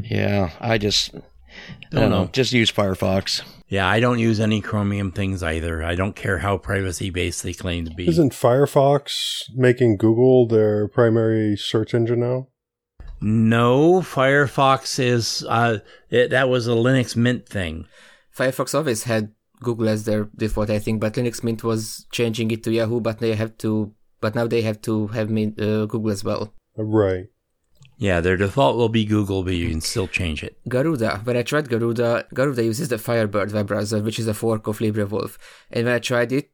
Yeah, 0.03 0.51
I 0.61 0.79
just 0.79 1.14
I 1.69 1.87
Don't 1.91 2.01
don't 2.03 2.11
know. 2.11 2.25
know. 2.25 2.31
Just 2.33 2.53
use 2.53 2.71
Firefox. 2.73 3.43
Yeah, 3.69 3.89
I 3.89 3.99
don't 4.01 4.19
use 4.19 4.41
any 4.41 4.61
Chromium 4.61 5.11
things 5.13 5.43
either. 5.43 5.83
I 5.83 5.95
don't 5.95 6.15
care 6.15 6.39
how 6.39 6.59
privacy 6.59 7.11
based 7.11 7.43
they 7.43 7.53
claim 7.55 7.85
to 7.87 7.95
be. 7.95 8.09
Isn't 8.09 8.33
Firefox 8.33 9.45
making 9.55 9.97
Google 9.97 10.47
their 10.47 10.87
primary 10.89 11.57
search 11.57 11.95
engine 11.95 12.21
now? 12.21 12.49
No, 13.21 14.01
Firefox 14.01 14.99
is 14.99 15.45
uh, 15.49 15.79
it, 16.11 16.31
that 16.31 16.49
was 16.49 16.67
a 16.69 16.73
Linux 16.73 17.17
Mint 17.17 17.49
thing. 17.49 17.87
Firefox 18.37 18.75
always 18.75 19.05
had 19.05 19.33
Google 19.61 19.89
as 19.89 20.05
their 20.05 20.29
default 20.37 20.69
I 20.71 20.79
think, 20.79 21.01
but 21.01 21.15
Linux 21.15 21.43
Mint 21.43 21.65
was 21.65 22.07
changing 22.13 22.51
it 22.51 22.63
to 22.65 22.73
Yahoo, 22.73 23.01
but 23.01 23.19
they 23.21 23.35
have 23.35 23.57
to 23.59 23.95
but 24.21 24.35
now 24.35 24.47
they 24.47 24.63
have 24.63 24.81
to 24.83 25.09
have 25.09 25.31
Mint, 25.31 25.59
uh, 25.61 25.87
Google 25.87 26.11
as 26.11 26.25
well. 26.25 26.53
Uh, 26.79 26.83
Right. 26.85 27.27
Yeah, 28.05 28.21
their 28.21 28.37
default 28.37 28.77
will 28.77 28.91
be 28.91 29.07
Google, 29.07 29.45
but 29.45 29.55
you 29.55 29.71
can 29.71 29.81
still 29.81 30.07
change 30.07 30.45
it. 30.45 30.59
Garuda. 30.69 31.23
When 31.25 31.39
I 31.39 31.43
tried 31.43 31.71
Garuda, 31.71 32.27
Garuda 32.35 32.63
uses 32.63 32.89
the 32.91 32.99
Firebird 32.99 33.51
web 33.53 33.67
browser, 33.69 34.03
which 34.03 34.19
is 34.19 34.27
a 34.27 34.35
fork 34.35 34.67
of 34.67 34.79
LibreWolf. 34.79 35.39
And 35.71 35.87
when 35.87 35.95
I 35.95 36.01
tried 36.01 36.31
it, 36.31 36.51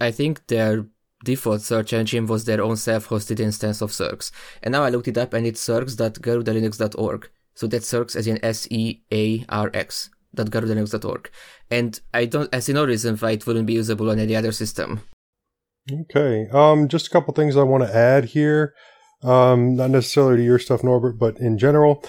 I 0.00 0.10
think 0.10 0.48
their 0.48 0.86
default 1.24 1.62
search 1.62 1.92
engine 1.92 2.26
was 2.26 2.46
their 2.46 2.60
own 2.60 2.76
self-hosted 2.76 3.38
instance 3.38 3.80
of 3.80 3.92
SearX. 3.92 4.32
And 4.60 4.72
now 4.72 4.82
I 4.82 4.88
looked 4.88 5.06
it 5.06 5.16
up, 5.16 5.34
and 5.34 5.46
it's 5.46 5.64
searx.garudalinux.org. 5.64 7.30
So 7.54 7.68
that's 7.68 7.88
SearX 7.92 8.16
as 8.16 8.26
in 8.26 8.44
S-E-A-R-X. 8.44 10.10
dot 10.34 10.50
garudalinux.org. 10.50 11.30
And 11.70 12.00
I 12.12 12.24
don't, 12.24 12.52
I 12.52 12.58
see 12.58 12.72
no 12.72 12.84
reason 12.84 13.16
why 13.16 13.30
it 13.36 13.46
wouldn't 13.46 13.66
be 13.66 13.74
usable 13.74 14.10
on 14.10 14.18
any 14.18 14.34
other 14.34 14.50
system. 14.50 15.02
Okay. 15.92 16.48
Um, 16.52 16.88
just 16.88 17.06
a 17.06 17.10
couple 17.10 17.34
things 17.34 17.56
I 17.56 17.62
want 17.62 17.84
to 17.84 17.96
add 17.96 18.24
here. 18.24 18.74
Um, 19.22 19.74
not 19.74 19.90
necessarily 19.90 20.36
to 20.36 20.44
your 20.44 20.58
stuff, 20.58 20.84
Norbert, 20.84 21.18
but 21.18 21.38
in 21.38 21.58
general. 21.58 22.04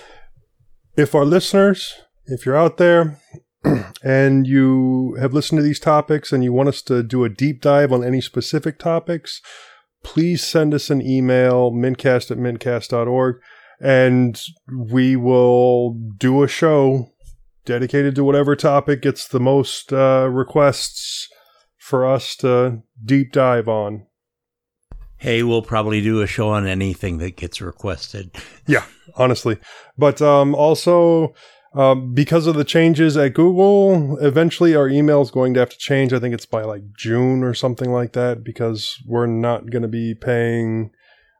If 0.95 1.15
our 1.15 1.25
listeners, 1.25 1.95
if 2.25 2.45
you're 2.45 2.57
out 2.57 2.77
there 2.77 3.19
and 4.03 4.45
you 4.45 5.17
have 5.19 5.33
listened 5.33 5.57
to 5.59 5.63
these 5.63 5.79
topics 5.79 6.31
and 6.31 6.43
you 6.43 6.53
want 6.53 6.69
us 6.69 6.81
to 6.83 7.01
do 7.01 7.23
a 7.23 7.29
deep 7.29 7.61
dive 7.61 7.91
on 7.91 8.03
any 8.03 8.21
specific 8.21 8.77
topics, 8.77 9.41
please 10.03 10.43
send 10.43 10.73
us 10.73 10.89
an 10.89 11.01
email, 11.01 11.71
mintcast 11.71 12.31
at 12.31 12.37
mintcast.org, 12.37 13.37
and 13.81 14.41
we 14.91 15.15
will 15.15 15.93
do 16.17 16.43
a 16.43 16.47
show 16.47 17.11
dedicated 17.65 18.15
to 18.15 18.23
whatever 18.23 18.55
topic 18.55 19.01
gets 19.01 19.27
the 19.27 19.39
most 19.39 19.93
uh, 19.93 20.27
requests 20.29 21.27
for 21.77 22.05
us 22.05 22.35
to 22.35 22.81
deep 23.03 23.31
dive 23.31 23.67
on. 23.67 24.05
Hey, 25.19 25.43
we'll 25.43 25.61
probably 25.61 25.99
do 26.01 26.21
a 26.21 26.27
show 26.27 26.49
on 26.49 26.65
anything 26.65 27.17
that 27.17 27.35
gets 27.35 27.61
requested. 27.61 28.31
Yeah, 28.67 28.85
honestly. 29.15 29.57
But 29.97 30.21
um, 30.21 30.53
also, 30.53 31.33
um, 31.73 32.13
because 32.13 32.45
of 32.45 32.53
the 32.53 32.63
changes 32.63 33.17
at 33.17 33.33
Google, 33.33 34.15
eventually 34.19 34.75
our 34.75 34.87
email 34.87 35.23
is 35.23 35.31
going 35.31 35.55
to 35.55 35.59
have 35.59 35.71
to 35.71 35.77
change. 35.77 36.13
I 36.13 36.19
think 36.19 36.35
it's 36.35 36.45
by 36.45 36.61
like 36.61 36.83
June 36.95 37.43
or 37.43 37.55
something 37.55 37.91
like 37.91 38.13
that 38.13 38.43
because 38.43 39.01
we're 39.07 39.25
not 39.25 39.71
going 39.71 39.81
to 39.81 39.87
be 39.87 40.13
paying 40.13 40.91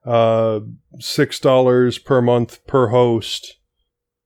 uh, 0.06 0.62
$6 1.00 2.04
per 2.04 2.22
month 2.22 2.66
per 2.66 2.88
host 2.88 3.58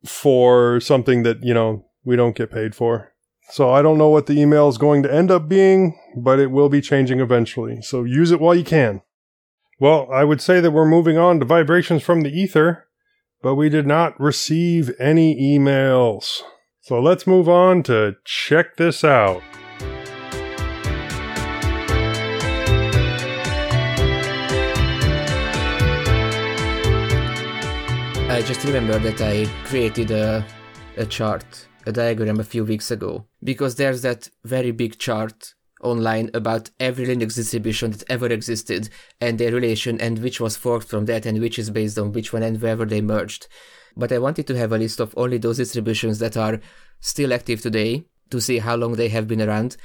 for 0.05 0.79
something 0.79 1.23
that, 1.23 1.43
you 1.43 1.53
know, 1.53 1.85
we 2.05 2.15
don't 2.15 2.37
get 2.37 2.51
paid 2.51 2.73
for. 2.73 3.11
So 3.49 3.69
I 3.69 3.81
don't 3.81 3.97
know 3.97 4.09
what 4.09 4.27
the 4.27 4.39
email 4.39 4.69
is 4.69 4.77
going 4.77 5.03
to 5.03 5.13
end 5.13 5.29
up 5.29 5.49
being, 5.49 5.99
but 6.17 6.39
it 6.39 6.51
will 6.51 6.69
be 6.69 6.79
changing 6.79 7.19
eventually. 7.19 7.81
So 7.81 8.05
use 8.05 8.31
it 8.31 8.39
while 8.39 8.55
you 8.55 8.63
can. 8.63 9.01
Well, 9.79 10.07
I 10.11 10.23
would 10.23 10.39
say 10.39 10.59
that 10.59 10.71
we're 10.71 10.85
moving 10.85 11.17
on 11.17 11.39
to 11.39 11.45
vibrations 11.45 12.03
from 12.03 12.21
the 12.21 12.29
ether, 12.29 12.87
but 13.41 13.55
we 13.55 13.69
did 13.69 13.87
not 13.87 14.19
receive 14.19 14.91
any 14.99 15.35
emails. 15.35 16.41
So 16.81 17.01
let's 17.01 17.25
move 17.25 17.49
on 17.49 17.81
to 17.83 18.15
check 18.23 18.77
this 18.77 19.03
out. 19.03 19.41
I 28.29 28.41
just 28.45 28.63
remember 28.65 28.99
that 28.99 29.21
I 29.21 29.45
created 29.65 30.11
a, 30.11 30.45
a 30.97 31.05
chart, 31.05 31.67
a 31.87 31.91
diagram 31.91 32.39
a 32.39 32.43
few 32.43 32.63
weeks 32.63 32.91
ago, 32.91 33.25
because 33.43 33.75
there's 33.75 34.03
that 34.03 34.29
very 34.43 34.71
big 34.71 34.99
chart 34.99 35.55
online 35.83 36.29
about 36.33 36.69
every 36.79 37.05
Linux 37.05 37.35
distribution 37.35 37.91
that 37.91 38.03
ever 38.09 38.27
existed 38.27 38.89
and 39.21 39.37
their 39.37 39.51
relation 39.51 39.99
and 40.01 40.19
which 40.19 40.39
was 40.39 40.57
forked 40.57 40.87
from 40.87 41.05
that 41.05 41.25
and 41.25 41.39
which 41.39 41.59
is 41.59 41.69
based 41.69 41.97
on 41.97 42.11
which 42.11 42.33
one 42.33 42.43
and 42.43 42.61
wherever 42.61 42.85
they 42.85 43.01
merged. 43.01 43.47
But 43.95 44.11
I 44.11 44.19
wanted 44.19 44.47
to 44.47 44.57
have 44.57 44.71
a 44.71 44.77
list 44.77 44.99
of 44.99 45.13
only 45.17 45.37
those 45.37 45.57
distributions 45.57 46.19
that 46.19 46.37
are 46.37 46.59
still 46.99 47.33
active 47.33 47.61
today 47.61 48.05
to 48.31 48.41
see 48.41 48.57
how 48.57 48.75
long 48.75 48.93
they 48.93 49.09
have 49.09 49.27
been 49.27 49.41
around 49.41 49.77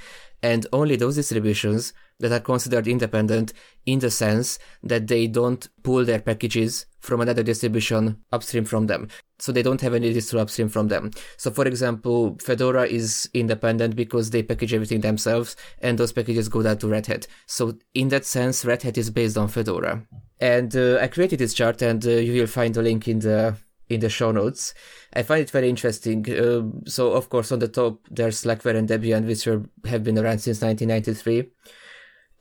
and 0.43 0.67
only 0.73 0.97
those 0.97 1.17
distributions 1.17 1.93
that 2.21 2.33
are 2.33 2.41
considered 2.41 2.89
independent 2.89 3.53
in 3.87 3.99
the 4.01 4.11
sense 4.11 4.59
that 4.83 5.07
they 5.07 5.27
don't 5.27 5.69
pull 5.83 6.05
their 6.05 6.21
packages 6.21 6.87
from 7.01 7.21
another 7.21 7.43
distribution 7.43 8.19
upstream 8.33 8.65
from 8.65 8.87
them. 8.87 9.09
So 9.39 9.53
they 9.53 9.63
don't 9.63 9.81
have 9.81 9.95
any 9.95 10.13
distro 10.13 10.41
upstream 10.41 10.69
from 10.69 10.89
them. 10.89 11.13
So 11.37 11.51
for 11.51 11.67
example, 11.67 12.37
Fedora 12.41 12.87
is 12.87 13.31
independent 13.35 13.95
because 13.95 14.31
they 14.31 14.43
package 14.43 14.75
everything 14.75 15.01
themselves 15.01 15.55
and 15.81 15.97
those 15.97 16.13
packages 16.13 16.49
go 16.49 16.63
down 16.63 16.79
to 16.79 16.89
Red 16.89 17.07
Hat. 17.07 17.27
So 17.47 17.79
in 17.95 18.09
that 18.09 18.25
sense, 18.25 18.65
Red 18.65 18.83
Hat 18.83 18.99
is 18.99 19.11
based 19.11 19.39
on 19.39 19.49
Fedora. 19.49 20.03
And 20.41 20.75
uh, 20.75 20.99
I 21.01 21.07
created 21.07 21.39
this 21.39 21.55
chart 21.55 21.83
and 21.83 22.05
uh, 22.05 22.11
you 22.11 22.41
will 22.41 22.49
find 22.49 22.75
the 22.75 22.83
link 22.83 23.07
in 23.07 23.21
the 23.21 23.57
in 23.89 24.01
the 24.01 24.09
show 24.09 24.31
notes. 24.31 24.75
I 25.15 25.23
find 25.23 25.43
it 25.43 25.51
very 25.51 25.69
interesting. 25.69 26.29
Uh, 26.31 26.89
so, 26.89 27.13
of 27.13 27.29
course, 27.31 27.53
on 27.53 27.59
the 27.59 27.69
top, 27.69 28.01
there's 28.11 28.43
Slackware 28.43 28.77
and 28.77 28.89
Debian, 28.89 29.27
which 29.27 29.47
are, 29.47 29.63
have 29.87 30.05
been 30.05 30.19
around 30.19 30.41
since 30.41 30.61
1993. 30.61 31.51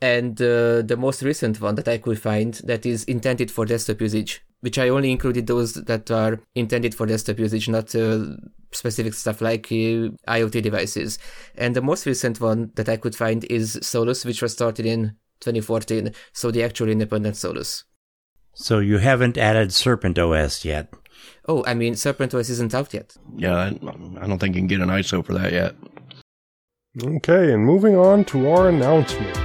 And 0.00 0.40
uh, 0.40 0.82
the 0.82 0.96
most 0.96 1.22
recent 1.22 1.60
one 1.60 1.74
that 1.74 1.88
I 1.88 1.98
could 1.98 2.20
find 2.20 2.54
that 2.64 2.86
is 2.86 3.04
intended 3.04 3.50
for 3.50 3.64
desktop 3.64 4.00
usage, 4.00 4.44
which 4.60 4.78
I 4.78 4.88
only 4.90 5.10
included 5.10 5.46
those 5.46 5.74
that 5.74 6.10
are 6.10 6.40
intended 6.54 6.94
for 6.94 7.06
desktop 7.06 7.38
usage, 7.38 7.68
not 7.68 7.94
uh, 7.94 8.26
specific 8.70 9.14
stuff 9.14 9.40
like 9.40 9.66
uh, 9.66 10.14
IoT 10.28 10.62
devices. 10.62 11.18
And 11.56 11.74
the 11.74 11.82
most 11.82 12.06
recent 12.06 12.40
one 12.40 12.70
that 12.76 12.88
I 12.88 12.96
could 12.96 13.16
find 13.16 13.44
is 13.44 13.78
Solus, 13.82 14.24
which 14.24 14.40
was 14.40 14.52
started 14.52 14.86
in 14.86 15.16
2014, 15.40 16.12
so 16.32 16.50
the 16.50 16.62
actual 16.62 16.88
independent 16.88 17.36
Solus. 17.36 17.84
So 18.54 18.80
you 18.80 18.98
haven't 18.98 19.38
added 19.38 19.72
Serpent 19.72 20.18
OS 20.18 20.64
yet. 20.64 20.92
Oh, 21.46 21.64
I 21.66 21.74
mean, 21.74 21.94
Serpent 21.94 22.34
OS 22.34 22.48
isn't 22.50 22.74
out 22.74 22.92
yet. 22.92 23.16
Yeah, 23.36 23.56
I, 23.56 23.66
I 24.20 24.26
don't 24.26 24.38
think 24.38 24.54
you 24.54 24.60
can 24.60 24.66
get 24.66 24.80
an 24.80 24.88
ISO 24.88 25.24
for 25.24 25.34
that 25.34 25.52
yet. 25.52 25.74
Okay, 27.02 27.52
and 27.52 27.64
moving 27.64 27.96
on 27.96 28.24
to 28.26 28.48
our 28.50 28.68
announcements. 28.68 29.38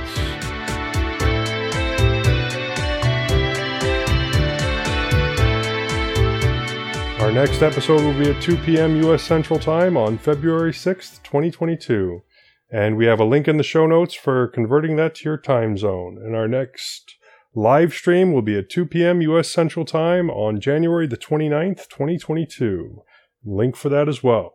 Our 7.24 7.32
next 7.32 7.62
episode 7.62 8.02
will 8.02 8.20
be 8.22 8.32
at 8.32 8.42
2 8.42 8.58
p.m. 8.58 8.98
U.S. 9.04 9.24
Central 9.24 9.58
Time 9.58 9.96
on 9.96 10.18
February 10.18 10.74
6th, 10.74 11.24
2022. 11.24 12.22
And 12.70 12.98
we 12.98 13.06
have 13.06 13.22
a 13.22 13.24
link 13.24 13.48
in 13.48 13.56
the 13.56 13.64
show 13.64 13.88
notes 13.88 14.14
for 14.14 14.48
converting 14.48 14.98
that 14.98 15.16
to 15.16 15.24
your 15.30 15.38
time 15.38 15.78
zone. 15.78 16.18
And 16.18 16.36
our 16.36 16.50
next 16.50 17.16
live 17.56 17.94
stream 17.94 18.34
will 18.34 18.42
be 18.42 18.58
at 18.58 18.70
2 18.70 18.86
p.m. 18.86 19.22
U.S. 19.22 19.50
Central 19.50 19.86
Time 19.86 20.30
on 20.30 20.60
January 20.60 21.08
the 21.08 21.18
29th, 21.18 21.88
2022. 21.90 23.02
Link 23.46 23.76
for 23.76 23.90
that 23.90 24.08
as 24.08 24.24
well. 24.24 24.52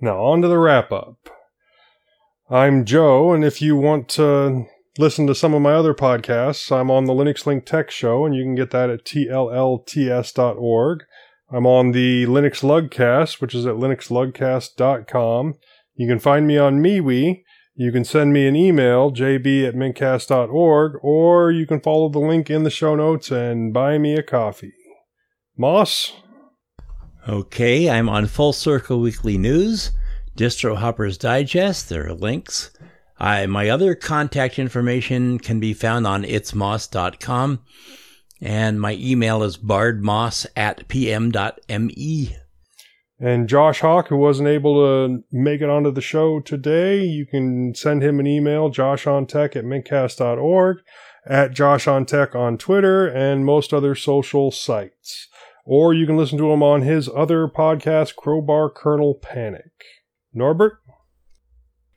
Now, 0.00 0.24
on 0.24 0.42
to 0.42 0.48
the 0.48 0.58
wrap 0.58 0.92
up. 0.92 1.30
I'm 2.50 2.84
Joe, 2.84 3.32
and 3.32 3.44
if 3.44 3.62
you 3.62 3.76
want 3.76 4.08
to 4.10 4.66
listen 4.98 5.26
to 5.26 5.34
some 5.34 5.54
of 5.54 5.62
my 5.62 5.72
other 5.72 5.94
podcasts, 5.94 6.70
I'm 6.70 6.90
on 6.90 7.06
the 7.06 7.14
Linux 7.14 7.46
Link 7.46 7.64
Tech 7.64 7.90
Show, 7.90 8.26
and 8.26 8.34
you 8.34 8.42
can 8.42 8.54
get 8.54 8.70
that 8.70 8.90
at 8.90 9.04
tllts.org. 9.04 11.04
I'm 11.50 11.66
on 11.66 11.92
the 11.92 12.26
Linux 12.26 12.62
Lugcast, 12.62 13.40
which 13.40 13.54
is 13.54 13.66
at 13.66 13.74
linuxlugcast.com. 13.74 15.54
You 15.94 16.08
can 16.08 16.18
find 16.18 16.46
me 16.46 16.58
on 16.58 16.80
MeWe. 16.80 17.42
You 17.76 17.90
can 17.90 18.04
send 18.04 18.32
me 18.32 18.46
an 18.46 18.54
email, 18.54 19.10
jb 19.10 19.66
at 19.66 19.74
mintcast.org, 19.74 20.98
or 21.02 21.50
you 21.50 21.66
can 21.66 21.80
follow 21.80 22.08
the 22.08 22.20
link 22.20 22.48
in 22.48 22.62
the 22.62 22.70
show 22.70 22.94
notes 22.94 23.32
and 23.32 23.72
buy 23.72 23.98
me 23.98 24.14
a 24.14 24.22
coffee. 24.22 24.74
Moss? 25.56 26.12
Okay, 27.28 27.90
I'm 27.90 28.08
on 28.08 28.26
Full 28.26 28.52
Circle 28.52 29.00
Weekly 29.00 29.36
News, 29.38 29.90
Distro 30.36 30.76
Hoppers 30.76 31.18
Digest, 31.18 31.88
there 31.88 32.06
are 32.06 32.14
links. 32.14 32.70
I, 33.18 33.46
my 33.46 33.68
other 33.70 33.96
contact 33.96 34.58
information 34.58 35.40
can 35.40 35.58
be 35.58 35.74
found 35.74 36.06
on 36.06 36.22
itsmoss.com, 36.22 37.60
and 38.40 38.80
my 38.80 38.92
email 39.00 39.42
is 39.42 39.56
bardmoss 39.56 40.46
at 40.54 40.86
pm.me. 40.86 42.36
And 43.20 43.48
Josh 43.48 43.80
Hawk, 43.80 44.08
who 44.08 44.16
wasn't 44.16 44.48
able 44.48 44.74
to 44.74 45.24
make 45.30 45.60
it 45.60 45.70
onto 45.70 45.90
the 45.90 46.00
show 46.00 46.40
today, 46.40 47.02
you 47.02 47.26
can 47.26 47.74
send 47.74 48.02
him 48.02 48.18
an 48.18 48.26
email, 48.26 48.70
joshontech 48.70 49.54
at 49.54 49.64
mintcast.org, 49.64 50.78
at 51.26 51.52
joshontech 51.52 52.34
on 52.34 52.58
Twitter, 52.58 53.06
and 53.06 53.46
most 53.46 53.72
other 53.72 53.94
social 53.94 54.50
sites. 54.50 55.28
Or 55.64 55.94
you 55.94 56.06
can 56.06 56.16
listen 56.16 56.38
to 56.38 56.52
him 56.52 56.62
on 56.62 56.82
his 56.82 57.08
other 57.08 57.48
podcast, 57.48 58.16
Crowbar 58.16 58.70
Kernel 58.70 59.14
Panic. 59.14 59.72
Norbert? 60.34 60.74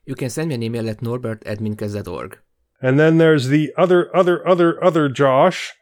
You 0.06 0.14
can 0.14 0.30
send 0.30 0.48
me 0.48 0.54
an 0.54 0.62
email 0.62 0.88
at 0.88 1.02
norbert 1.02 1.44
at 1.44 1.58
mintcast.org. 1.58 2.38
And 2.80 2.98
then 2.98 3.18
there's 3.18 3.48
the 3.48 3.72
other, 3.76 4.14
other, 4.16 4.46
other, 4.46 4.82
other 4.82 5.08
Josh. 5.08 5.74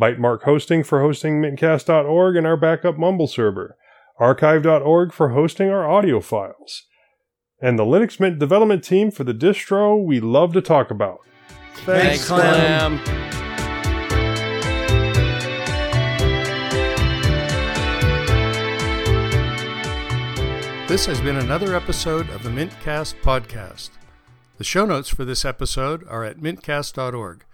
Bytemark 0.01 0.43
Hosting 0.45 0.83
for 0.83 1.03
hosting 1.03 1.41
mintcast.org 1.41 2.37
and 2.37 2.47
our 2.47 2.57
backup 2.57 2.99
Mumble 2.99 3.27
server. 3.27 3.77
Archive.org 4.19 5.13
for 5.13 5.31
hosting 5.31 5.69
our 5.69 5.89
audio 5.89 6.21
files. 6.21 6.85
And 7.61 7.79
the 7.79 7.85
Linux 7.85 8.19
Mint 8.19 8.39
development 8.39 8.85
team 8.85 9.11
for 9.11 9.25
the 9.25 9.35
distro 9.35 10.03
we 10.03 10.19
love 10.19 10.53
to 10.55 10.63
talk 10.63 10.91
about. 10.91 11.19
Thanks, 11.85 12.27
Clem. 12.27 13.24
This 20.95 21.07
has 21.07 21.21
been 21.21 21.39
another 21.39 21.75
episode 21.75 22.31
of 22.31 22.45
the 22.45 22.51
Mintcast 22.51 23.21
podcast. 23.21 23.91
The 24.59 24.65
show 24.65 24.87
notes 24.87 25.09
for 25.09 25.25
this 25.25 25.45
episode 25.45 26.07
are 26.07 26.23
at 26.23 26.39
mintcast.org. 26.39 27.45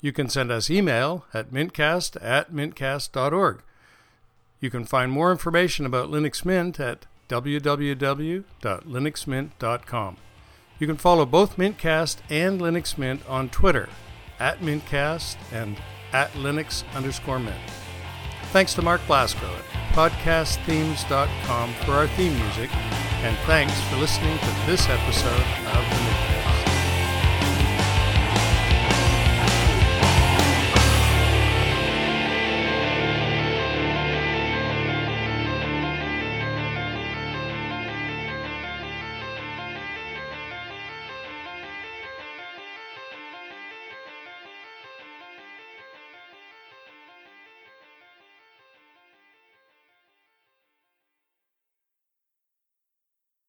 You 0.00 0.12
can 0.12 0.30
send 0.30 0.50
us 0.50 0.70
email 0.70 1.26
at 1.34 1.52
mintcast 1.52 2.16
at 2.24 2.54
mintcast.org. 2.54 3.62
You 4.60 4.70
can 4.70 4.86
find 4.86 5.12
more 5.12 5.30
information 5.30 5.84
about 5.84 6.08
Linux 6.08 6.42
Mint 6.46 6.80
at 6.80 7.04
www.linuxmint.com. 7.28 10.16
You 10.78 10.86
can 10.86 10.96
follow 10.96 11.26
both 11.26 11.58
Mintcast 11.58 12.16
and 12.30 12.60
Linux 12.62 12.96
Mint 12.96 13.20
on 13.28 13.50
Twitter 13.50 13.90
at 14.40 14.60
Mintcast 14.60 15.36
and 15.52 15.76
at 16.14 16.32
Linux 16.32 16.82
underscore 16.94 17.40
Mint. 17.40 17.60
Thanks 18.52 18.72
to 18.72 18.80
Mark 18.80 19.02
Blasco 19.06 19.54
podcastthemes.com 19.96 21.72
for 21.86 21.92
our 21.92 22.06
theme 22.06 22.36
music, 22.36 22.68
and 23.24 23.34
thanks 23.46 23.72
for 23.88 23.96
listening 23.96 24.36
to 24.40 24.52
this 24.66 24.90
episode 24.90 25.32
of 25.72 25.84
the 25.88 26.15